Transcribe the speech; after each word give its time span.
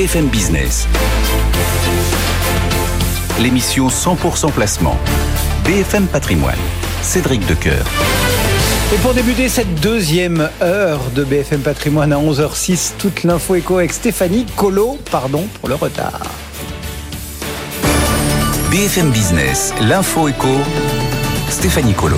BFM 0.00 0.28
Business. 0.28 0.88
L'émission 3.38 3.88
100% 3.88 4.50
placement. 4.50 4.96
BFM 5.62 6.06
Patrimoine. 6.06 6.56
Cédric 7.02 7.46
Decoeur. 7.46 7.84
Et 8.94 8.96
pour 9.02 9.12
débuter 9.12 9.50
cette 9.50 9.74
deuxième 9.82 10.48
heure 10.62 11.00
de 11.14 11.22
BFM 11.22 11.60
Patrimoine 11.60 12.14
à 12.14 12.16
11h06, 12.16 12.92
toute 12.96 13.24
l'info 13.24 13.56
éco 13.56 13.76
avec 13.76 13.92
Stéphanie 13.92 14.46
Colo, 14.56 14.96
pardon 15.10 15.46
pour 15.60 15.68
le 15.68 15.74
retard. 15.74 16.22
BFM 18.70 19.10
Business, 19.10 19.74
l'info 19.82 20.28
éco, 20.28 20.48
Stéphanie 21.50 21.92
Colo. 21.92 22.16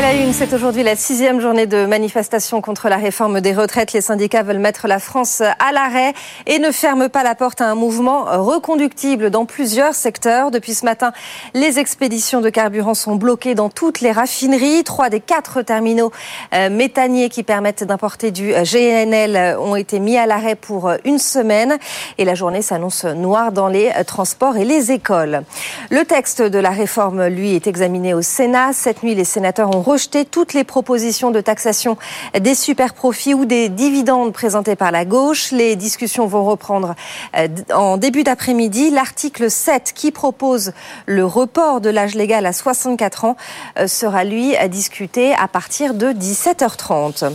La 0.00 0.14
une, 0.14 0.32
c'est 0.32 0.54
aujourd'hui 0.54 0.82
la 0.82 0.96
sixième 0.96 1.42
journée 1.42 1.66
de 1.66 1.84
manifestation 1.84 2.62
contre 2.62 2.88
la 2.88 2.96
réforme 2.96 3.42
des 3.42 3.52
retraites. 3.52 3.92
Les 3.92 4.00
syndicats 4.00 4.42
veulent 4.42 4.58
mettre 4.58 4.88
la 4.88 4.98
France 4.98 5.42
à 5.42 5.72
l'arrêt 5.72 6.14
et 6.46 6.58
ne 6.58 6.70
ferment 6.70 7.10
pas 7.10 7.22
la 7.22 7.34
porte 7.34 7.60
à 7.60 7.66
un 7.66 7.74
mouvement 7.74 8.24
reconductible 8.24 9.28
dans 9.28 9.44
plusieurs 9.44 9.94
secteurs. 9.94 10.50
Depuis 10.50 10.72
ce 10.72 10.86
matin, 10.86 11.12
les 11.52 11.78
expéditions 11.78 12.40
de 12.40 12.48
carburant 12.48 12.94
sont 12.94 13.14
bloquées 13.14 13.54
dans 13.54 13.68
toutes 13.68 14.00
les 14.00 14.10
raffineries. 14.10 14.84
Trois 14.84 15.10
des 15.10 15.20
quatre 15.20 15.60
terminaux 15.60 16.12
euh, 16.54 16.70
méthaniers 16.70 17.28
qui 17.28 17.42
permettent 17.42 17.84
d'importer 17.84 18.30
du 18.30 18.54
GNL 18.54 19.58
ont 19.58 19.76
été 19.76 20.00
mis 20.00 20.16
à 20.16 20.24
l'arrêt 20.24 20.54
pour 20.54 20.90
une 21.04 21.18
semaine. 21.18 21.76
Et 22.16 22.24
la 22.24 22.34
journée 22.34 22.62
s'annonce 22.62 23.04
noire 23.04 23.52
dans 23.52 23.68
les 23.68 23.92
transports 24.06 24.56
et 24.56 24.64
les 24.64 24.92
écoles. 24.92 25.42
Le 25.90 26.06
texte 26.06 26.40
de 26.40 26.58
la 26.58 26.70
réforme, 26.70 27.26
lui, 27.26 27.54
est 27.54 27.66
examiné 27.66 28.14
au 28.14 28.22
Sénat. 28.22 28.72
Cette 28.72 29.02
nuit, 29.02 29.14
les 29.14 29.24
sénateurs 29.24 29.68
ont 29.76 29.89
rejeté 29.90 30.24
toutes 30.24 30.54
les 30.54 30.62
propositions 30.62 31.32
de 31.32 31.40
taxation 31.40 31.96
des 32.38 32.54
super 32.54 32.94
profits 32.94 33.34
ou 33.34 33.44
des 33.44 33.68
dividendes 33.68 34.32
présentées 34.32 34.76
par 34.76 34.92
la 34.92 35.04
gauche. 35.04 35.50
Les 35.50 35.74
discussions 35.74 36.26
vont 36.26 36.44
reprendre 36.44 36.94
euh, 37.36 37.48
en 37.74 37.96
début 37.96 38.22
d'après-midi. 38.22 38.90
L'article 38.90 39.50
7 39.50 39.92
qui 39.94 40.12
propose 40.12 40.72
le 41.06 41.24
report 41.24 41.80
de 41.80 41.90
l'âge 41.90 42.14
légal 42.14 42.46
à 42.46 42.52
64 42.52 43.24
ans 43.24 43.36
euh, 43.78 43.88
sera 43.88 44.22
lui 44.24 44.54
discuté 44.68 45.34
à 45.34 45.48
partir 45.48 45.94
de 45.94 46.12
17h30. 46.12 47.32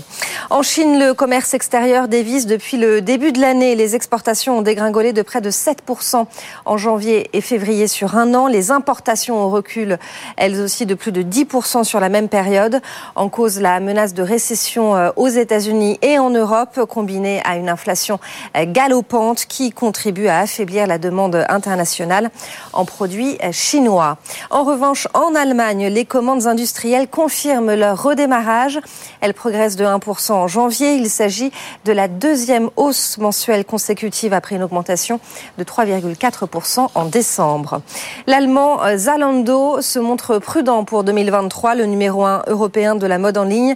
En 0.50 0.62
Chine, 0.62 0.98
le 1.00 1.14
commerce 1.14 1.54
extérieur 1.54 2.08
dévisse 2.08 2.46
depuis 2.46 2.78
le 2.78 3.02
début 3.02 3.34
de 3.34 3.42
l'année. 3.42 3.76
Les 3.76 3.96
exportations 3.96 4.60
ont 4.60 4.62
dégringolé 4.62 5.12
de 5.12 5.22
près 5.22 5.42
de 5.42 5.52
7% 5.52 6.26
en 6.66 6.78
janvier 6.78 7.30
et 7.34 7.42
février 7.42 7.88
sur 7.88 8.16
un 8.16 8.34
an. 8.34 8.48
Les 8.48 8.72
importations 8.72 9.38
ont 9.44 9.50
recul, 9.50 9.98
elles 10.38 10.62
aussi, 10.62 10.86
de 10.86 10.96
plus 10.96 11.12
de 11.12 11.22
10% 11.22 11.84
sur 11.84 12.00
la 12.00 12.10
même 12.10 12.30
période. 12.30 12.45
En 13.16 13.30
cause, 13.30 13.60
la 13.60 13.80
menace 13.80 14.14
de 14.14 14.22
récession 14.22 14.96
euh, 14.96 15.10
aux 15.16 15.28
États-Unis 15.28 15.98
et 16.02 16.20
en 16.20 16.30
Europe, 16.30 16.86
combinée 16.88 17.42
à 17.44 17.56
une 17.56 17.70
inflation 17.70 18.20
euh, 18.56 18.66
galopante 18.68 19.46
qui 19.46 19.72
contribue 19.72 20.28
à 20.28 20.40
affaiblir 20.40 20.86
la 20.86 20.98
demande 20.98 21.44
internationale 21.50 22.30
en 22.74 22.86
produits 22.86 23.38
euh, 23.44 23.52
chinois. 23.52 24.18
En 24.52 24.64
revanche, 24.64 25.08
en 25.14 25.34
Allemagne, 25.34 25.88
les 25.88 26.06
commandes 26.06 26.46
industrielles 26.46 27.08
confirment 27.08 27.74
leur 27.74 28.02
redémarrage. 28.02 28.80
Elles 29.22 29.34
progressent 29.34 29.76
de 29.76 29.86
1% 29.86 30.34
en 30.34 30.48
janvier. 30.48 30.96
Il 30.96 31.10
s'agit 31.10 31.52
de 31.86 31.92
la 31.92 32.08
deuxième 32.08 32.70
hausse 32.76 33.18
mensuelle 33.18 33.66
consécutive 33.66 34.34
après 34.34 34.56
une 34.56 34.64
augmentation 34.64 35.20
de 35.58 35.64
3,4% 35.64 36.90
en 36.94 37.06
décembre. 37.06 37.82
L'allemand 38.28 38.80
Zalando 38.96 39.82
se 39.82 40.00
montre 40.00 40.38
prudent 40.38 40.84
pour 40.84 41.04
2023. 41.04 41.76
Le 41.76 41.86
numéro 41.86 42.26
européen 42.48 42.96
de 42.96 43.08
la 43.08 43.18
mode 43.18 43.38
en 43.38 43.44
ligne 43.44 43.76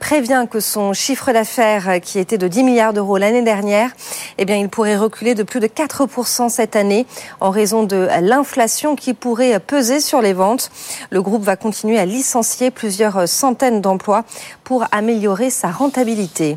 prévient 0.00 0.46
que 0.50 0.60
son 0.60 0.92
chiffre 0.92 1.32
d'affaires, 1.32 2.00
qui 2.00 2.18
était 2.18 2.38
de 2.38 2.48
10 2.48 2.62
milliards 2.64 2.92
d'euros 2.92 3.18
l'année 3.18 3.42
dernière, 3.42 3.90
eh 4.38 4.44
bien, 4.44 4.56
il 4.56 4.68
pourrait 4.68 4.96
reculer 4.96 5.34
de 5.34 5.42
plus 5.42 5.60
de 5.60 5.66
4% 5.66 6.48
cette 6.48 6.76
année 6.76 7.06
en 7.40 7.50
raison 7.50 7.82
de 7.82 8.08
l'inflation 8.20 8.96
qui 8.96 9.14
pourrait 9.14 9.58
peser 9.60 10.00
sur 10.00 10.20
les 10.20 10.32
ventes. 10.32 10.70
Le 11.10 11.22
groupe 11.22 11.42
va 11.42 11.56
continuer 11.56 11.98
à 11.98 12.06
licencier 12.06 12.70
plusieurs 12.70 13.28
centaines 13.28 13.80
d'emplois 13.80 14.24
pour 14.64 14.84
améliorer 14.92 15.50
sa 15.50 15.70
rentabilité. 15.70 16.56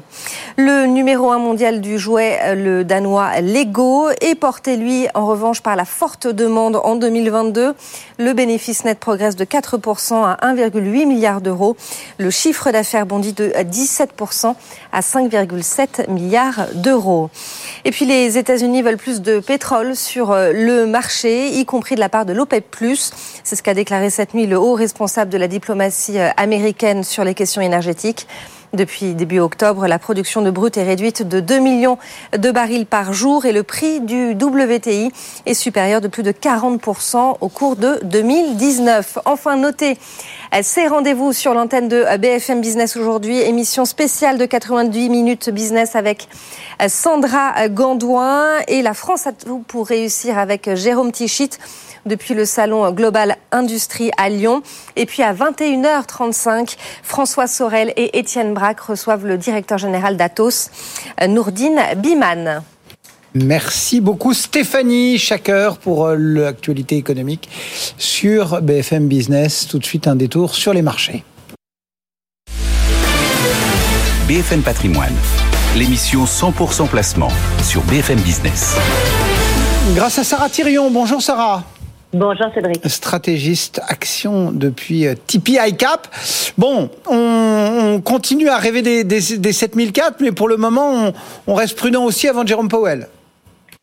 Le 0.57 0.85
numéro 0.85 1.31
un 1.31 1.39
mondial 1.39 1.81
du 1.81 1.97
jouet, 1.97 2.55
le 2.55 2.83
danois 2.83 3.41
Lego, 3.41 4.09
est 4.21 4.35
porté, 4.35 4.77
lui, 4.77 5.07
en 5.13 5.25
revanche, 5.25 5.61
par 5.61 5.75
la 5.75 5.85
forte 5.85 6.27
demande 6.27 6.75
en 6.75 6.95
2022. 6.95 7.73
Le 8.19 8.34
bénéfice 8.34 8.85
net 8.85 9.00
progresse 9.00 9.35
de 9.35 9.44
4% 9.44 10.24
à 10.24 10.38
1,8 10.53 11.06
milliard 11.06 11.41
d'euros. 11.41 11.75
Le 12.18 12.29
chiffre 12.29 12.72
d'affaires 12.72 13.06
bondit 13.06 13.34
de 13.34 13.50
17% 13.50 14.56
à 14.91 15.00
5,7 15.01 16.09
milliards 16.09 16.68
d'euros. 16.75 17.29
Et 17.85 17.91
puis 17.91 18.06
les 18.06 18.38
États-Unis 18.38 18.81
veulent 18.81 18.97
plus 18.97 19.22
de 19.22 19.40
pétrole 19.40 19.96
sur 19.96 20.31
euh, 20.31 20.51
le 20.53 20.85
marché, 20.85 21.50
y 21.50 21.66
compris 21.66 21.96
de 21.96 22.00
la 22.00 22.09
part 22.09 22.25
de 22.25 22.34
l'OPEP+. 22.34 22.63
C'est 23.44 23.56
ce 23.56 23.63
qu'a 23.63 23.74
déclaré 23.74 24.09
cette 24.09 24.34
nuit 24.34 24.45
le 24.45 24.59
haut 24.59 24.74
responsable 24.74 25.31
de 25.31 25.38
la 25.38 25.47
diplomatie 25.47 26.19
euh, 26.19 26.30
américaine 26.38 27.03
sur 27.03 27.24
les 27.24 27.34
questions 27.34 27.62
énergétiques. 27.62 28.28
Depuis 28.73 29.13
début 29.13 29.38
octobre, 29.38 29.85
la 29.85 30.00
production 30.00 30.41
de 30.41 30.50
brut 30.50 30.78
est 30.78 30.84
réduite 30.84 31.22
de 31.22 31.39
2 31.39 31.59
millions 31.59 32.00
de 32.35 32.50
barils 32.50 32.88
par 32.88 33.13
jour 33.13 33.45
et 33.45 33.51
le 33.51 33.61
prix 33.61 34.01
du 34.01 34.31
WTI 34.31 35.11
est 35.45 35.53
supérieur 35.53 36.01
de 36.01 36.07
plus 36.07 36.23
de 36.23 36.31
40% 36.31 37.38
au 37.39 37.50
cours 37.50 37.75
de 37.75 38.00
2019. 38.01 39.19
Enfin, 39.25 39.57
notez 39.57 40.00
ces 40.63 40.88
rendez-vous 40.88 41.33
sur 41.33 41.53
l'antenne 41.53 41.88
de 41.88 42.03
BFM 42.17 42.62
Business 42.62 42.97
aujourd'hui, 42.97 43.39
émission 43.41 43.85
spéciale 43.85 44.39
de 44.39 44.45
98 44.45 45.09
minutes 45.09 45.50
business 45.51 45.95
avec 45.95 46.28
Sandra 46.88 47.67
Gandouin 47.69 48.57
et 48.67 48.81
la 48.81 48.95
France 48.95 49.28
à 49.28 49.33
tout 49.33 49.63
pour 49.67 49.85
réussir 49.85 50.39
avec 50.39 50.73
Jérôme 50.73 51.12
Tichit 51.12 51.51
depuis 52.06 52.33
le 52.33 52.45
salon 52.45 52.91
Global 52.91 53.38
Industrie 53.51 54.12
à 54.17 54.29
Lyon. 54.29 54.62
Et 54.95 55.06
puis 55.06 55.23
à 55.23 55.33
21h35, 55.33 56.75
François 57.01 57.47
Sorel 57.47 57.94
et 57.95 58.17
Étienne 58.19 58.53
Reçoivent 58.79 59.25
le 59.25 59.38
directeur 59.38 59.78
général 59.78 60.18
d'Atos, 60.18 60.69
Nourdine 61.28 61.79
Biman. 61.97 62.63
Merci 63.35 64.00
beaucoup 64.00 64.34
Stéphanie, 64.34 65.18
chaque 65.18 65.50
heure 65.50 65.79
pour 65.79 66.06
euh, 66.06 66.16
l'actualité 66.16 66.97
économique 66.97 67.50
sur 67.97 68.62
BFM 68.62 69.07
Business. 69.07 69.68
Tout 69.68 69.79
de 69.79 69.85
suite 69.85 70.07
un 70.07 70.16
détour 70.16 70.53
sur 70.53 70.72
les 70.72 70.84
marchés. 70.84 71.24
BFM 74.28 74.62
Patrimoine, 74.62 75.16
l'émission 75.75 76.25
100% 76.25 76.88
placement 76.88 77.31
sur 77.63 77.81
BFM 77.84 78.19
Business. 78.22 78.78
Grâce 79.95 80.19
à 80.19 80.24
Sarah 80.24 80.50
Thirion. 80.50 80.91
Bonjour 80.91 81.22
Sarah. 81.22 81.63
Bonjour 82.13 82.46
Cédric. 82.53 82.78
Stratégiste 82.88 83.81
action 83.88 84.51
depuis 84.51 85.07
euh, 85.07 85.16
Tipeee 85.25 85.57
ICAP. 85.69 86.07
Bon, 86.59 86.91
on, 87.09 88.01
continue 88.06 88.50
à 88.50 88.57
rêver 88.57 88.84
des, 88.84 89.03
des, 89.03 89.19
7004, 89.19 90.22
mais 90.22 90.31
pour 90.31 90.47
le 90.47 90.57
moment, 90.57 91.12
on, 91.47 91.56
reste 91.56 91.75
prudent 91.75 92.03
aussi 92.03 92.28
avant 92.28 92.46
Jérôme 92.46 92.69
Powell. 92.69 93.07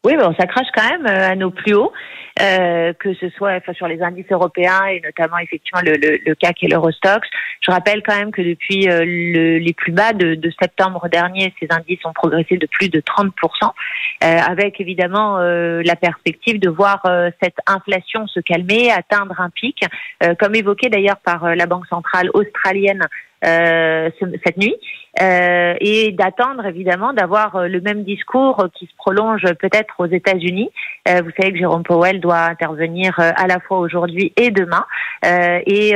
Oui, 0.04 0.16
bon, 0.16 0.32
ça 0.38 0.46
crache 0.46 0.68
quand 0.76 0.88
même 0.88 1.06
euh, 1.06 1.32
à 1.32 1.34
nos 1.34 1.50
plus 1.50 1.74
hauts. 1.74 1.90
Euh, 2.38 2.92
que 2.92 3.12
ce 3.14 3.28
soit 3.30 3.54
enfin, 3.54 3.72
sur 3.72 3.88
les 3.88 4.00
indices 4.02 4.30
européens 4.30 4.86
et 4.86 5.00
notamment 5.00 5.38
effectivement 5.38 5.80
le, 5.84 5.94
le, 5.94 6.18
le 6.24 6.34
CAC 6.36 6.62
et 6.62 6.68
l'Eurostox. 6.68 7.28
Je 7.60 7.70
rappelle 7.70 8.02
quand 8.06 8.16
même 8.16 8.30
que 8.30 8.40
depuis 8.40 8.88
euh, 8.88 9.04
le, 9.04 9.58
les 9.58 9.72
plus 9.72 9.90
bas 9.90 10.12
de, 10.12 10.36
de, 10.36 10.52
septembre 10.60 11.08
dernier, 11.08 11.52
ces 11.60 11.66
indices 11.70 12.04
ont 12.04 12.12
progressé 12.12 12.56
de 12.56 12.66
plus 12.66 12.88
de 12.88 13.00
30%, 13.00 13.32
euh, 13.64 13.70
avec 14.22 14.80
évidemment 14.80 15.38
euh, 15.38 15.82
la 15.84 15.96
perspective 15.96 16.60
de 16.60 16.70
voir 16.70 17.02
cette 17.42 17.58
inflation 17.66 18.26
se 18.28 18.40
calmer, 18.40 18.90
atteindre 18.90 19.40
un 19.40 19.50
pic, 19.50 19.84
comme 20.38 20.54
évoqué 20.54 20.88
d'ailleurs 20.88 21.18
par 21.18 21.54
la 21.54 21.66
Banque 21.66 21.86
centrale 21.88 22.30
australienne 22.32 23.06
euh, 23.42 24.10
cette 24.44 24.58
nuit 24.58 24.76
euh, 25.20 25.74
et 25.80 26.12
d'attendre 26.12 26.64
évidemment 26.66 27.12
d'avoir 27.12 27.56
euh, 27.56 27.66
le 27.66 27.80
même 27.80 28.04
discours 28.04 28.68
qui 28.74 28.86
se 28.86 28.94
prolonge 28.96 29.42
peut-être 29.58 29.94
aux 29.98 30.06
États-Unis. 30.06 30.70
Euh, 31.08 31.20
vous 31.22 31.30
savez 31.38 31.52
que 31.52 31.58
Jérôme 31.58 31.82
Powell 31.82 32.20
doit 32.20 32.44
intervenir 32.44 33.18
euh, 33.18 33.30
à 33.34 33.46
la 33.46 33.58
fois 33.58 33.78
aujourd'hui 33.78 34.32
et 34.36 34.50
demain 34.50 34.84
et 35.22 35.92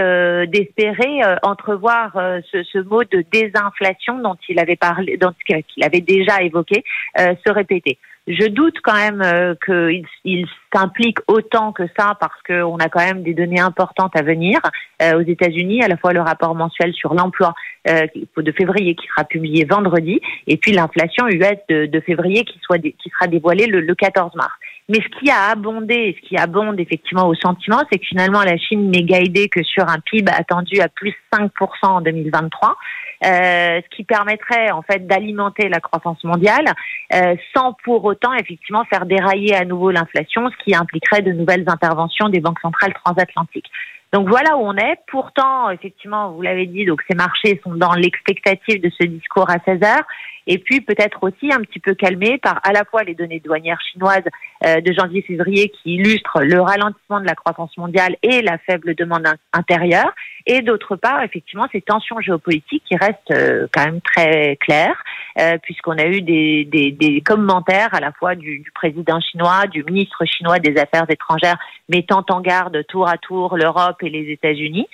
d'espérer 0.49 1.23
entrevoir 1.43 2.13
ce, 2.53 2.83
mot 2.83 3.03
de 3.05 3.25
désinflation 3.33 4.19
dont 4.19 4.37
il 4.51 4.59
avait 4.59 4.77
parlé, 4.77 5.17
dont 5.17 5.33
qu'il 5.47 5.83
avait 5.83 6.03
déjà 6.03 6.43
évoqué, 6.43 6.85
se 7.17 7.51
répéter. 7.51 7.99
Je 8.27 8.47
doute 8.49 8.77
quand 8.83 8.95
même 8.95 9.21
euh, 9.21 9.55
qu'il 9.67 10.07
il 10.25 10.47
s'implique 10.73 11.19
autant 11.27 11.73
que 11.73 11.83
ça 11.97 12.17
parce 12.19 12.41
qu'on 12.47 12.77
a 12.79 12.89
quand 12.89 13.05
même 13.05 13.23
des 13.23 13.35
données 13.35 13.61
importantes 13.61 14.17
à 14.17 14.23
venir 14.23 14.61
euh, 15.03 15.19
aux 15.19 15.21
États-Unis, 15.21 15.83
à 15.83 15.89
la 15.89 15.99
fois 15.99 16.15
le 16.15 16.23
rapport 16.23 16.55
mensuel 16.55 16.95
sur 16.95 17.13
l'emploi 17.13 17.53
euh, 17.87 18.07
de 18.37 18.53
février 18.53 18.95
sera 19.09 19.25
publié 19.25 19.65
vendredi, 19.65 20.21
et 20.47 20.57
puis 20.57 20.73
l'inflation 20.73 21.27
US 21.29 21.59
de, 21.69 22.01
février 22.01 22.45
qui, 22.45 22.59
qui 22.59 23.11
sera 23.11 23.27
dévoilée 23.27 23.67
le, 23.67 23.81
le 23.81 23.95
14 23.95 24.35
mars. 24.35 24.53
Mais 24.91 25.01
ce 25.01 25.19
qui 25.19 25.31
a 25.31 25.51
abondé, 25.51 26.15
ce 26.21 26.29
qui 26.29 26.37
abonde 26.37 26.79
effectivement 26.79 27.27
au 27.27 27.35
sentiment, 27.35 27.81
c'est 27.91 27.99
que 27.99 28.05
finalement 28.05 28.43
la 28.43 28.59
Chine 28.59 28.91
n'est 28.91 29.03
guidée 29.03 29.49
que 29.49 29.63
sur 29.63 29.89
un 29.89 29.99
PIB 29.99 30.31
attendu 30.31 30.81
à 30.81 30.89
plus 30.89 31.15
5% 31.33 31.49
en 31.83 32.01
2023. 32.03 32.77
Euh, 33.25 33.81
ce 33.81 33.97
qui 33.97 34.05
permettrait 34.05 34.71
en 34.73 34.83
fait 34.83 35.07
d'alimenter 35.07 35.71
la 35.71 35.81
croissance 35.81 36.23
mondiale 36.25 36.67
euh, 37.15 37.35
sans 37.57 37.73
pour 37.85 38.05
autant 38.05 38.35
effectivement 38.35 38.85
faire 38.85 39.07
dérailler 39.07 39.55
à 39.55 39.65
nouveau 39.65 39.91
l'inflation, 39.91 40.51
ce 40.51 40.65
qui 40.65 40.75
impliquerait 40.75 41.23
de 41.23 41.33
nouvelles 41.33 41.65
interventions 41.67 42.29
des 42.29 42.41
banques 42.41 42.61
centrales 42.61 42.93
transatlantiques. 42.93 43.71
Donc 44.13 44.29
voilà 44.29 44.57
où 44.57 44.61
on 44.61 44.77
est. 44.77 44.99
Pourtant, 45.09 45.71
effectivement, 45.71 46.33
vous 46.33 46.43
l'avez 46.43 46.67
dit, 46.67 46.85
donc 46.85 47.03
ces 47.09 47.17
marchés 47.17 47.61
sont 47.65 47.75
dans 47.75 47.95
l'expectative 47.95 48.83
de 48.83 48.91
ce 49.01 49.07
discours 49.07 49.49
à 49.49 49.57
16 49.65 49.83
heures 49.83 50.07
et 50.47 50.59
puis 50.59 50.81
peut-être 50.81 51.23
aussi 51.23 51.53
un 51.53 51.61
petit 51.61 51.81
peu 51.81 51.95
calmé 51.95 52.39
par 52.39 52.61
à 52.65 52.73
la 52.73 52.85
fois 52.85 53.03
les 53.03 53.15
données 53.15 53.41
douanières 53.41 53.81
chinoises 53.93 54.25
euh, 54.65 54.81
de 54.81 54.93
janvier-février 54.93 55.71
qui 55.71 55.95
illustrent 55.95 56.43
le 56.43 56.61
ralentissement 56.61 57.21
de 57.21 57.27
la 57.27 57.35
croissance 57.35 57.77
mondiale 57.77 58.17
et 58.23 58.43
la 58.43 58.59
faible 58.59 58.95
demande 58.95 59.27
intérieure, 59.53 60.13
et 60.47 60.63
d'autre 60.63 60.97
part 60.97 61.23
effectivement 61.23 61.67
ces 61.73 61.81
tensions 61.81 62.21
géopolitiques 62.21 62.85
qui 62.87 62.97
restent 62.97 63.31
euh, 63.31 63.67
quand 63.73 63.85
même 63.85 64.01
très 64.01 64.57
claires, 64.57 65.03
euh, 65.41 65.59
puisqu'on 65.63 65.99
a 65.99 66.07
eu 66.07 66.21
des, 66.23 66.65
des, 66.65 66.93
des, 66.93 67.21
commentaires 67.21 67.95
à 67.95 68.01
la 68.01 68.13
fois 68.13 68.35
du, 68.35 68.59
du 68.59 68.71
président 68.73 69.21
chinois, 69.21 69.67
du 69.67 69.83
ministre 69.85 70.25
chinois 70.25 70.59
des 70.59 70.79
Affaires 70.79 71.07
étrangères, 71.09 71.59
mettant 71.89 72.25
en 72.29 72.41
garde 72.41 72.85
tour 72.87 73.09
à 73.09 73.17
tour 73.17 73.57
l'Europe 73.57 74.03
et 74.03 74.11
les 74.11 74.31
États-Unis, 74.33 74.87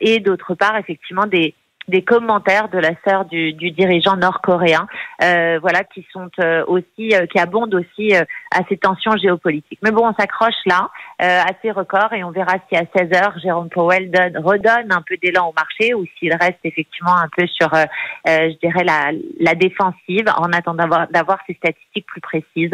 et 0.00 0.20
d'autre 0.20 0.54
part 0.54 0.76
effectivement 0.76 1.26
des 1.26 1.54
des 1.88 2.02
commentaires 2.02 2.68
de 2.68 2.78
la 2.78 2.92
sœur 3.06 3.24
du, 3.24 3.52
du 3.52 3.70
dirigeant 3.70 4.16
nord-coréen, 4.16 4.86
euh, 5.22 5.58
voilà, 5.60 5.84
qui 5.84 6.06
sont 6.12 6.30
euh, 6.40 6.64
aussi, 6.66 7.14
euh, 7.14 7.26
qui 7.26 7.38
abondent 7.38 7.74
aussi 7.74 8.14
euh, 8.14 8.24
à 8.54 8.60
ces 8.68 8.76
tensions 8.76 9.16
géopolitiques. 9.16 9.80
Mais 9.82 9.90
bon, 9.90 10.08
on 10.08 10.14
s'accroche 10.14 10.54
là 10.66 10.90
à 11.18 11.52
ces 11.62 11.70
records 11.70 12.12
et 12.14 12.24
on 12.24 12.32
verra 12.32 12.54
si 12.68 12.76
à 12.76 12.82
16 12.96 13.12
heures 13.14 13.38
Jérôme 13.38 13.68
Powell 13.68 14.10
donne, 14.10 14.38
redonne 14.38 14.90
un 14.90 15.02
peu 15.06 15.16
d'élan 15.22 15.50
au 15.50 15.52
marché 15.52 15.94
ou 15.94 16.04
s'il 16.18 16.32
reste 16.32 16.58
effectivement 16.64 17.16
un 17.16 17.28
peu 17.36 17.46
sur, 17.46 17.70
je 18.26 18.58
dirais 18.58 18.82
la, 18.82 19.12
la 19.38 19.54
défensive 19.54 20.24
en 20.36 20.52
attendant 20.52 20.88
d'avoir 21.10 21.38
ces 21.46 21.54
statistiques 21.54 22.06
plus 22.06 22.20
précises 22.20 22.72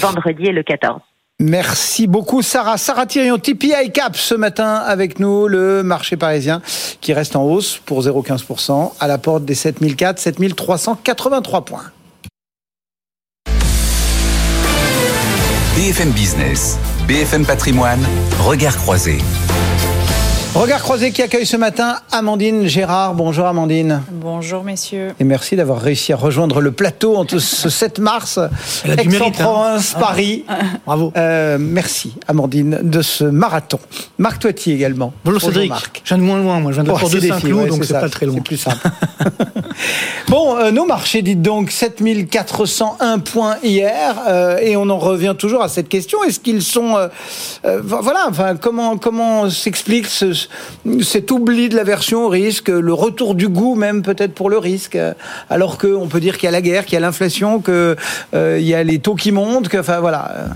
vendredi 0.00 0.46
et 0.46 0.52
le 0.52 0.64
14. 0.64 1.00
Merci 1.38 2.06
beaucoup 2.06 2.40
Sarah. 2.40 2.78
Sarah 2.78 3.04
Thirion, 3.04 3.38
TPI 3.38 3.92
Cap 3.92 4.16
ce 4.16 4.34
matin 4.34 4.76
avec 4.76 5.20
nous, 5.20 5.48
le 5.48 5.82
marché 5.82 6.16
parisien 6.16 6.62
qui 7.02 7.12
reste 7.12 7.36
en 7.36 7.42
hausse 7.42 7.78
pour 7.84 8.00
0,15% 8.00 8.92
à 8.98 9.06
la 9.06 9.18
porte 9.18 9.44
des 9.44 9.54
7004, 9.54 10.18
7383 10.18 11.64
points. 11.66 11.84
BFM 15.76 16.10
Business, 16.12 16.78
BFM 17.06 17.44
Patrimoine, 17.44 18.02
regard 18.40 18.76
croisé. 18.78 19.18
Regard 20.56 20.82
croisé 20.82 21.12
qui 21.12 21.20
accueille 21.20 21.44
ce 21.44 21.58
matin 21.58 21.96
Amandine 22.12 22.66
Gérard. 22.66 23.12
Bonjour 23.12 23.44
Amandine. 23.44 24.02
Bonjour 24.10 24.64
messieurs. 24.64 25.12
Et 25.20 25.24
merci 25.24 25.54
d'avoir 25.54 25.82
réussi 25.82 26.14
à 26.14 26.16
rejoindre 26.16 26.62
le 26.62 26.72
plateau 26.72 27.14
en 27.16 27.26
ce 27.28 27.38
7 27.68 27.98
mars. 27.98 28.40
Aix-en-Provence, 28.86 29.94
hein. 29.94 30.00
Paris. 30.00 30.46
Bravo. 30.86 31.12
Euh, 31.14 31.58
merci 31.60 32.14
Amandine 32.26 32.78
de 32.82 33.02
ce 33.02 33.24
marathon. 33.24 33.78
Marc 34.16 34.38
Toiti 34.38 34.72
également. 34.72 35.12
Bonjour, 35.26 35.42
Cédric. 35.42 35.68
Marc. 35.68 36.00
Je 36.02 36.08
viens 36.08 36.18
de 36.18 36.22
moins 36.22 36.40
loin, 36.40 36.58
moi. 36.60 36.72
Je 36.72 36.80
viens 36.80 36.84
de 36.84 36.90
oh, 36.90 37.06
de 37.06 37.20
Saint-Cloud, 37.20 37.68
donc 37.68 37.84
c'est 37.84 37.92
pas 37.92 38.08
très 38.08 38.24
loin. 38.24 38.36
C'est 38.36 38.44
plus 38.44 38.56
simple. 38.56 38.88
bon, 40.28 40.56
euh, 40.56 40.70
nos 40.70 40.86
marchés, 40.86 41.20
dites 41.20 41.42
donc 41.42 41.70
7401 41.70 43.18
points 43.18 43.56
hier, 43.62 44.16
euh, 44.26 44.56
et 44.58 44.74
on 44.76 44.88
en 44.88 44.98
revient 44.98 45.34
toujours 45.38 45.62
à 45.62 45.68
cette 45.68 45.90
question. 45.90 46.24
Est-ce 46.24 46.40
qu'ils 46.40 46.62
sont, 46.62 46.96
euh, 46.96 47.80
voilà, 47.82 48.26
enfin, 48.30 48.56
comment 48.56 48.96
comment 48.96 49.50
s'explique 49.50 50.06
ce, 50.06 50.45
cet 51.02 51.30
oubli 51.30 51.68
de 51.68 51.76
la 51.76 51.84
version 51.84 52.26
au 52.26 52.28
risque, 52.28 52.68
le 52.68 52.92
retour 52.92 53.34
du 53.34 53.48
goût 53.48 53.74
même 53.74 54.02
peut-être 54.02 54.34
pour 54.34 54.50
le 54.50 54.58
risque, 54.58 54.98
alors 55.50 55.78
qu'on 55.78 56.08
peut 56.08 56.20
dire 56.20 56.38
qu'il 56.38 56.44
y 56.44 56.48
a 56.48 56.52
la 56.52 56.62
guerre, 56.62 56.84
qu'il 56.84 56.94
y 56.94 56.96
a 56.96 57.00
l'inflation, 57.00 57.60
qu'il 57.60 57.96
euh, 58.34 58.58
y 58.60 58.74
a 58.74 58.82
les 58.82 58.98
taux 58.98 59.14
qui 59.14 59.32
montent, 59.32 59.68
que, 59.68 59.78
enfin 59.78 60.00
voilà. 60.00 60.48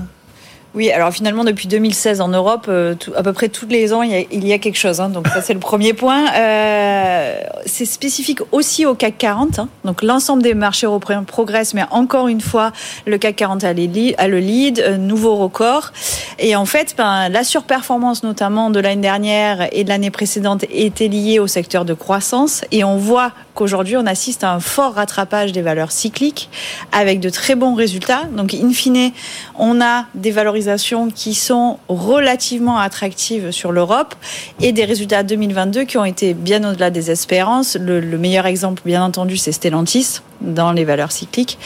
Oui, 0.72 0.92
alors 0.92 1.12
finalement, 1.12 1.42
depuis 1.42 1.66
2016 1.66 2.20
en 2.20 2.28
Europe, 2.28 2.66
euh, 2.68 2.94
à 3.16 3.24
peu 3.24 3.32
près 3.32 3.48
tous 3.48 3.66
les 3.66 3.92
ans, 3.92 4.02
il 4.02 4.46
y 4.46 4.52
a, 4.52 4.58
quelque 4.58 4.78
chose. 4.78 5.00
Hein, 5.00 5.08
donc 5.08 5.26
ça, 5.26 5.42
c'est 5.42 5.52
le 5.52 5.58
premier 5.58 5.94
point. 5.94 6.32
Euh, 6.32 7.40
c'est 7.66 7.84
spécifique 7.84 8.38
aussi 8.52 8.86
au 8.86 8.94
CAC 8.94 9.18
40. 9.18 9.58
Hein, 9.58 9.68
donc 9.84 10.02
l'ensemble 10.02 10.44
des 10.44 10.54
marchés 10.54 10.86
européens 10.86 11.24
progressent, 11.24 11.74
mais 11.74 11.84
encore 11.90 12.28
une 12.28 12.40
fois, 12.40 12.70
le 13.04 13.18
CAC 13.18 13.34
40 13.34 13.64
a, 13.64 13.72
le 13.72 14.38
lead, 14.38 14.78
euh, 14.78 14.96
nouveau 14.96 15.34
record. 15.34 15.90
Et 16.38 16.54
en 16.54 16.66
fait, 16.66 16.94
ben, 16.96 17.28
la 17.28 17.42
surperformance 17.42 18.22
notamment 18.22 18.70
de 18.70 18.78
l'année 18.78 19.02
dernière 19.02 19.68
et 19.72 19.82
de 19.82 19.88
l'année 19.88 20.12
précédente 20.12 20.64
était 20.70 21.08
liée 21.08 21.40
au 21.40 21.48
secteur 21.48 21.84
de 21.84 21.94
croissance. 21.94 22.64
Et 22.70 22.84
on 22.84 22.96
voit 22.96 23.32
qu'aujourd'hui, 23.60 23.98
on 23.98 24.06
assiste 24.06 24.42
à 24.42 24.54
un 24.54 24.60
fort 24.60 24.94
rattrapage 24.94 25.52
des 25.52 25.60
valeurs 25.60 25.92
cycliques 25.92 26.48
avec 26.92 27.20
de 27.20 27.28
très 27.28 27.54
bons 27.54 27.74
résultats. 27.74 28.22
Donc, 28.34 28.54
in 28.54 28.72
fine, 28.72 29.12
on 29.54 29.82
a 29.82 30.06
des 30.14 30.30
valorisations 30.30 31.10
qui 31.10 31.34
sont 31.34 31.78
relativement 31.88 32.78
attractives 32.78 33.50
sur 33.50 33.70
l'Europe 33.70 34.14
et 34.62 34.72
des 34.72 34.86
résultats 34.86 35.22
2022 35.22 35.84
qui 35.84 35.98
ont 35.98 36.06
été 36.06 36.32
bien 36.32 36.66
au-delà 36.66 36.88
des 36.88 37.10
espérances. 37.10 37.76
Le, 37.78 38.00
le 38.00 38.16
meilleur 38.16 38.46
exemple, 38.46 38.80
bien 38.86 39.04
entendu, 39.04 39.36
c'est 39.36 39.52
Stellantis 39.52 40.20
dans 40.40 40.72
les 40.72 40.86
valeurs 40.86 41.12
cycliques 41.12 41.58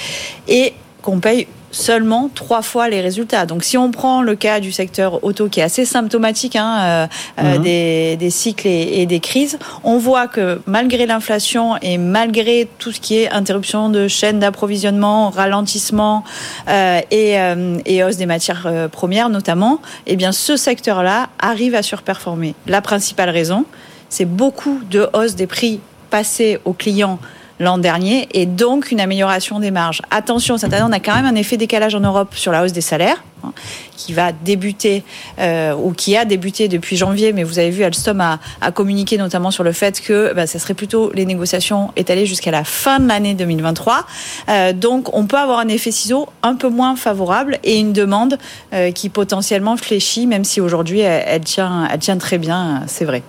et 0.49 0.75
qu'on 1.01 1.21
paye 1.21 1.47
seulement 1.75 2.31
trois 2.33 2.63
fois 2.63 2.89
les 2.89 3.01
résultats. 3.01 3.47
Donc 3.47 3.65
si 3.65 3.77
on 3.77 3.91
prend 3.91 4.23
le 4.23 4.37
cas 4.37 4.61
du 4.61 4.73
secteur 4.73 5.25
auto 5.25 5.49
qui 5.49 5.61
est 5.61 5.63
assez 5.63 5.85
symptomatique 5.85 6.57
hein, 6.57 6.79
euh, 6.81 7.07
euh, 7.41 7.57
mhm. 7.57 7.63
des, 7.63 8.17
des, 8.17 8.31
cycles 8.31 8.69
et, 8.69 9.01
et, 9.01 9.07
des 9.07 9.21
crises, 9.21 9.59
on 9.83 9.99
voit 9.99 10.29
que 10.29 10.61
malgré 10.67 11.05
l'inflation 11.07 11.77
et 11.83 11.99
malgré 11.99 12.69
tout 12.79 12.93
ce 12.93 13.01
qui 13.01 13.19
est 13.19 13.31
interruption 13.31 13.89
de 13.89 14.07
chaîne 14.07 14.39
d'approvisionnement, 14.39 15.31
ralentissement 15.31 16.25
euh, 16.69 17.01
et, 17.11 17.41
euh, 17.41 17.79
et, 17.85 18.05
hausse 18.05 18.17
des 18.17 18.27
matières 18.27 18.89
premières 18.93 19.29
notamment, 19.29 19.81
eh 20.07 20.17
bien 20.17 20.33
ce 20.33 20.57
secteur-là 20.57 21.29
arrive 21.41 21.75
à 21.75 21.83
surperformer. 21.83 22.55
La 22.67 22.81
principale 22.83 23.31
raison, 23.31 23.65
c'est 24.09 24.25
beaucoup 24.25 24.81
de 24.91 25.09
hausse 25.13 25.35
des 25.35 25.49
prix 25.49 25.81
passés 26.11 26.61
aux 26.65 26.73
clients 26.73 27.19
l'an 27.61 27.79
dernier 27.79 28.29
et 28.33 28.47
donc 28.47 28.91
une 28.91 29.01
amélioration 29.01 29.61
des 29.61 29.71
marges. 29.71 30.03
Attention, 30.11 30.59
cette 30.59 30.73
année, 30.73 30.85
on 30.87 30.93
a 30.93 31.01
quand 31.01 31.15
même 31.15 31.27
un 31.27 31.35
effet 31.35 31.57
décalage 31.57 31.95
en 31.95 32.01
Europe 32.01 32.35
sur 32.35 32.53
la 32.53 32.65
hausse 32.65 32.73
des 32.73 32.81
salaires 32.81 33.23
hein, 33.45 33.53
qui 33.97 34.13
va 34.13 34.33
débuter 34.33 35.05
euh, 35.39 35.75
ou 35.75 35.93
qui 35.93 36.17
a 36.17 36.25
débuté 36.25 36.69
depuis 36.69 36.97
janvier, 36.97 37.33
mais 37.33 37.45
vous 37.45 37.59
avez 37.59 37.71
vu, 37.71 37.85
Alstom 37.85 38.21
a, 38.21 38.41
a 38.61 38.73
communiqué 38.73 39.17
notamment 39.19 39.51
sur 39.51 39.65
le 39.65 39.73
fait 39.73 40.01
que 40.01 40.33
bah, 40.35 40.47
ça 40.47 40.59
serait 40.59 40.75
plutôt 40.75 41.13
les 41.15 41.27
négociations 41.27 41.93
étalées 41.97 42.27
jusqu'à 42.27 42.51
la 42.51 42.65
fin 42.65 42.99
de 42.99 43.09
l'année 43.09 43.35
2023. 43.35 44.07
Euh, 44.49 44.73
donc, 44.73 45.15
on 45.17 45.27
peut 45.27 45.39
avoir 45.39 45.61
un 45.61 45.69
effet 45.69 45.91
ciseau 45.91 46.29
un 46.43 46.57
peu 46.57 46.69
moins 46.69 46.97
favorable 46.97 47.59
et 47.63 47.79
une 47.79 47.93
demande 47.93 48.39
euh, 48.73 48.91
qui 48.91 49.09
potentiellement 49.09 49.77
fléchit, 49.77 50.27
même 50.27 50.45
si 50.45 50.61
aujourd'hui 50.61 51.01
elle, 51.01 51.25
elle, 51.27 51.41
tient, 51.43 51.89
elle 51.91 52.01
tient 52.01 52.19
très 52.19 52.39
bien, 52.39 52.83
c'est 52.87 53.05
vrai. 53.05 53.23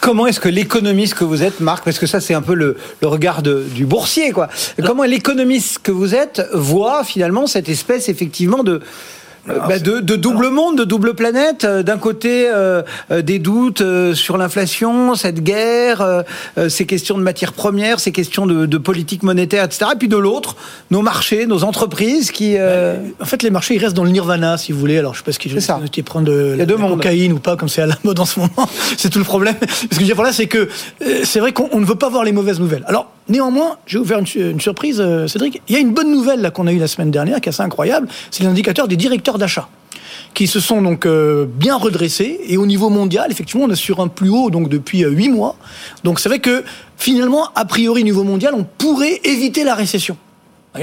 Comment 0.00 0.26
est-ce 0.26 0.40
que 0.40 0.48
l'économiste 0.48 1.14
que 1.14 1.24
vous 1.24 1.42
êtes, 1.42 1.60
Marc, 1.60 1.84
parce 1.84 1.98
que 1.98 2.06
ça 2.06 2.20
c'est 2.20 2.34
un 2.34 2.42
peu 2.42 2.54
le, 2.54 2.76
le 3.00 3.08
regard 3.08 3.42
de, 3.42 3.64
du 3.74 3.86
boursier, 3.86 4.32
quoi. 4.32 4.48
Comment 4.84 5.04
l'économiste 5.04 5.78
que 5.82 5.92
vous 5.92 6.14
êtes 6.14 6.42
voit 6.52 7.04
finalement 7.04 7.46
cette 7.46 7.68
espèce 7.68 8.08
effectivement 8.08 8.62
de 8.62 8.80
bah 9.46 9.78
de, 9.78 10.00
de, 10.00 10.16
double 10.16 10.48
monde, 10.48 10.78
de 10.78 10.84
double 10.84 11.14
planète. 11.14 11.64
Euh, 11.64 11.82
d'un 11.82 11.98
côté, 11.98 12.48
euh, 12.48 12.82
des 13.22 13.38
doutes 13.38 13.82
sur 14.14 14.38
l'inflation, 14.38 15.14
cette 15.14 15.42
guerre, 15.42 16.24
ces 16.68 16.86
questions 16.86 17.18
de 17.18 17.22
matières 17.22 17.52
premières, 17.52 18.00
ces 18.00 18.12
questions 18.12 18.46
de, 18.46 18.66
de, 18.66 18.78
politique 18.78 19.22
monétaire, 19.22 19.64
etc. 19.64 19.92
Et 19.94 19.98
puis 19.98 20.08
de 20.08 20.16
l'autre, 20.16 20.56
nos 20.90 21.02
marchés, 21.02 21.46
nos 21.46 21.64
entreprises 21.64 22.30
qui. 22.30 22.56
En 22.58 23.24
fait, 23.24 23.42
les 23.42 23.50
marchés, 23.50 23.74
ils 23.74 23.78
restent 23.78 23.96
dans 23.96 24.04
le 24.04 24.10
nirvana, 24.10 24.56
si 24.56 24.72
vous 24.72 24.78
voulez. 24.78 24.98
Alors, 24.98 25.14
je 25.14 25.18
sais 25.18 25.24
pas 25.24 25.32
ce 25.32 25.38
qu'ils 25.88 26.04
prennent 26.04 26.24
de 26.24 26.56
la, 26.58 26.66
cocaïne 26.66 27.32
ou 27.32 27.38
pas, 27.38 27.56
comme 27.56 27.68
c'est 27.68 27.82
à 27.82 27.86
la 27.86 27.98
mode 28.04 28.18
en 28.20 28.24
ce 28.24 28.40
moment. 28.40 28.68
c'est 28.96 29.10
tout 29.10 29.18
le 29.18 29.24
problème. 29.24 29.56
Ce 29.62 29.86
que 29.86 29.94
je 29.94 30.00
veux 30.00 30.06
dire, 30.06 30.16
voilà, 30.16 30.32
c'est 30.32 30.46
que 30.46 30.68
c'est 31.24 31.40
vrai 31.40 31.52
qu'on 31.52 31.80
ne 31.80 31.84
veut 31.84 31.94
pas 31.94 32.08
voir 32.08 32.24
les 32.24 32.32
mauvaises 32.32 32.60
nouvelles. 32.60 32.84
Alors, 32.86 33.10
néanmoins, 33.28 33.76
j'ai 33.86 33.98
ouvert 33.98 34.18
une, 34.18 34.26
une, 34.34 34.60
surprise, 34.60 35.02
Cédric. 35.26 35.62
Il 35.68 35.74
y 35.74 35.76
a 35.76 35.80
une 35.80 35.92
bonne 35.92 36.10
nouvelle 36.10 36.50
qu'on 36.52 36.66
a 36.66 36.72
eue 36.72 36.78
la 36.78 36.88
semaine 36.88 37.10
dernière, 37.10 37.40
qui 37.40 37.48
est 37.48 37.52
assez 37.52 37.62
incroyable. 37.62 38.08
C'est 38.30 38.44
l'indicateur 38.44 38.88
des 38.88 38.96
directeurs 38.96 39.38
d'achat 39.38 39.68
qui 40.34 40.46
se 40.46 40.60
sont 40.60 40.82
donc 40.82 41.06
euh, 41.06 41.46
bien 41.48 41.76
redressés 41.76 42.40
et 42.46 42.56
au 42.56 42.66
niveau 42.66 42.90
mondial 42.90 43.30
effectivement 43.30 43.64
on 43.64 43.70
est 43.70 43.76
sur 43.76 44.00
un 44.00 44.08
plus 44.08 44.30
haut 44.30 44.50
donc 44.50 44.68
depuis 44.68 45.04
euh, 45.04 45.10
huit 45.10 45.28
mois 45.28 45.56
donc 46.02 46.20
c'est 46.20 46.28
vrai 46.28 46.40
que 46.40 46.64
finalement 46.96 47.48
a 47.54 47.64
priori 47.64 48.02
au 48.02 48.04
niveau 48.04 48.24
mondial 48.24 48.54
on 48.54 48.64
pourrait 48.64 49.20
éviter 49.24 49.64
la 49.64 49.74
récession 49.74 50.16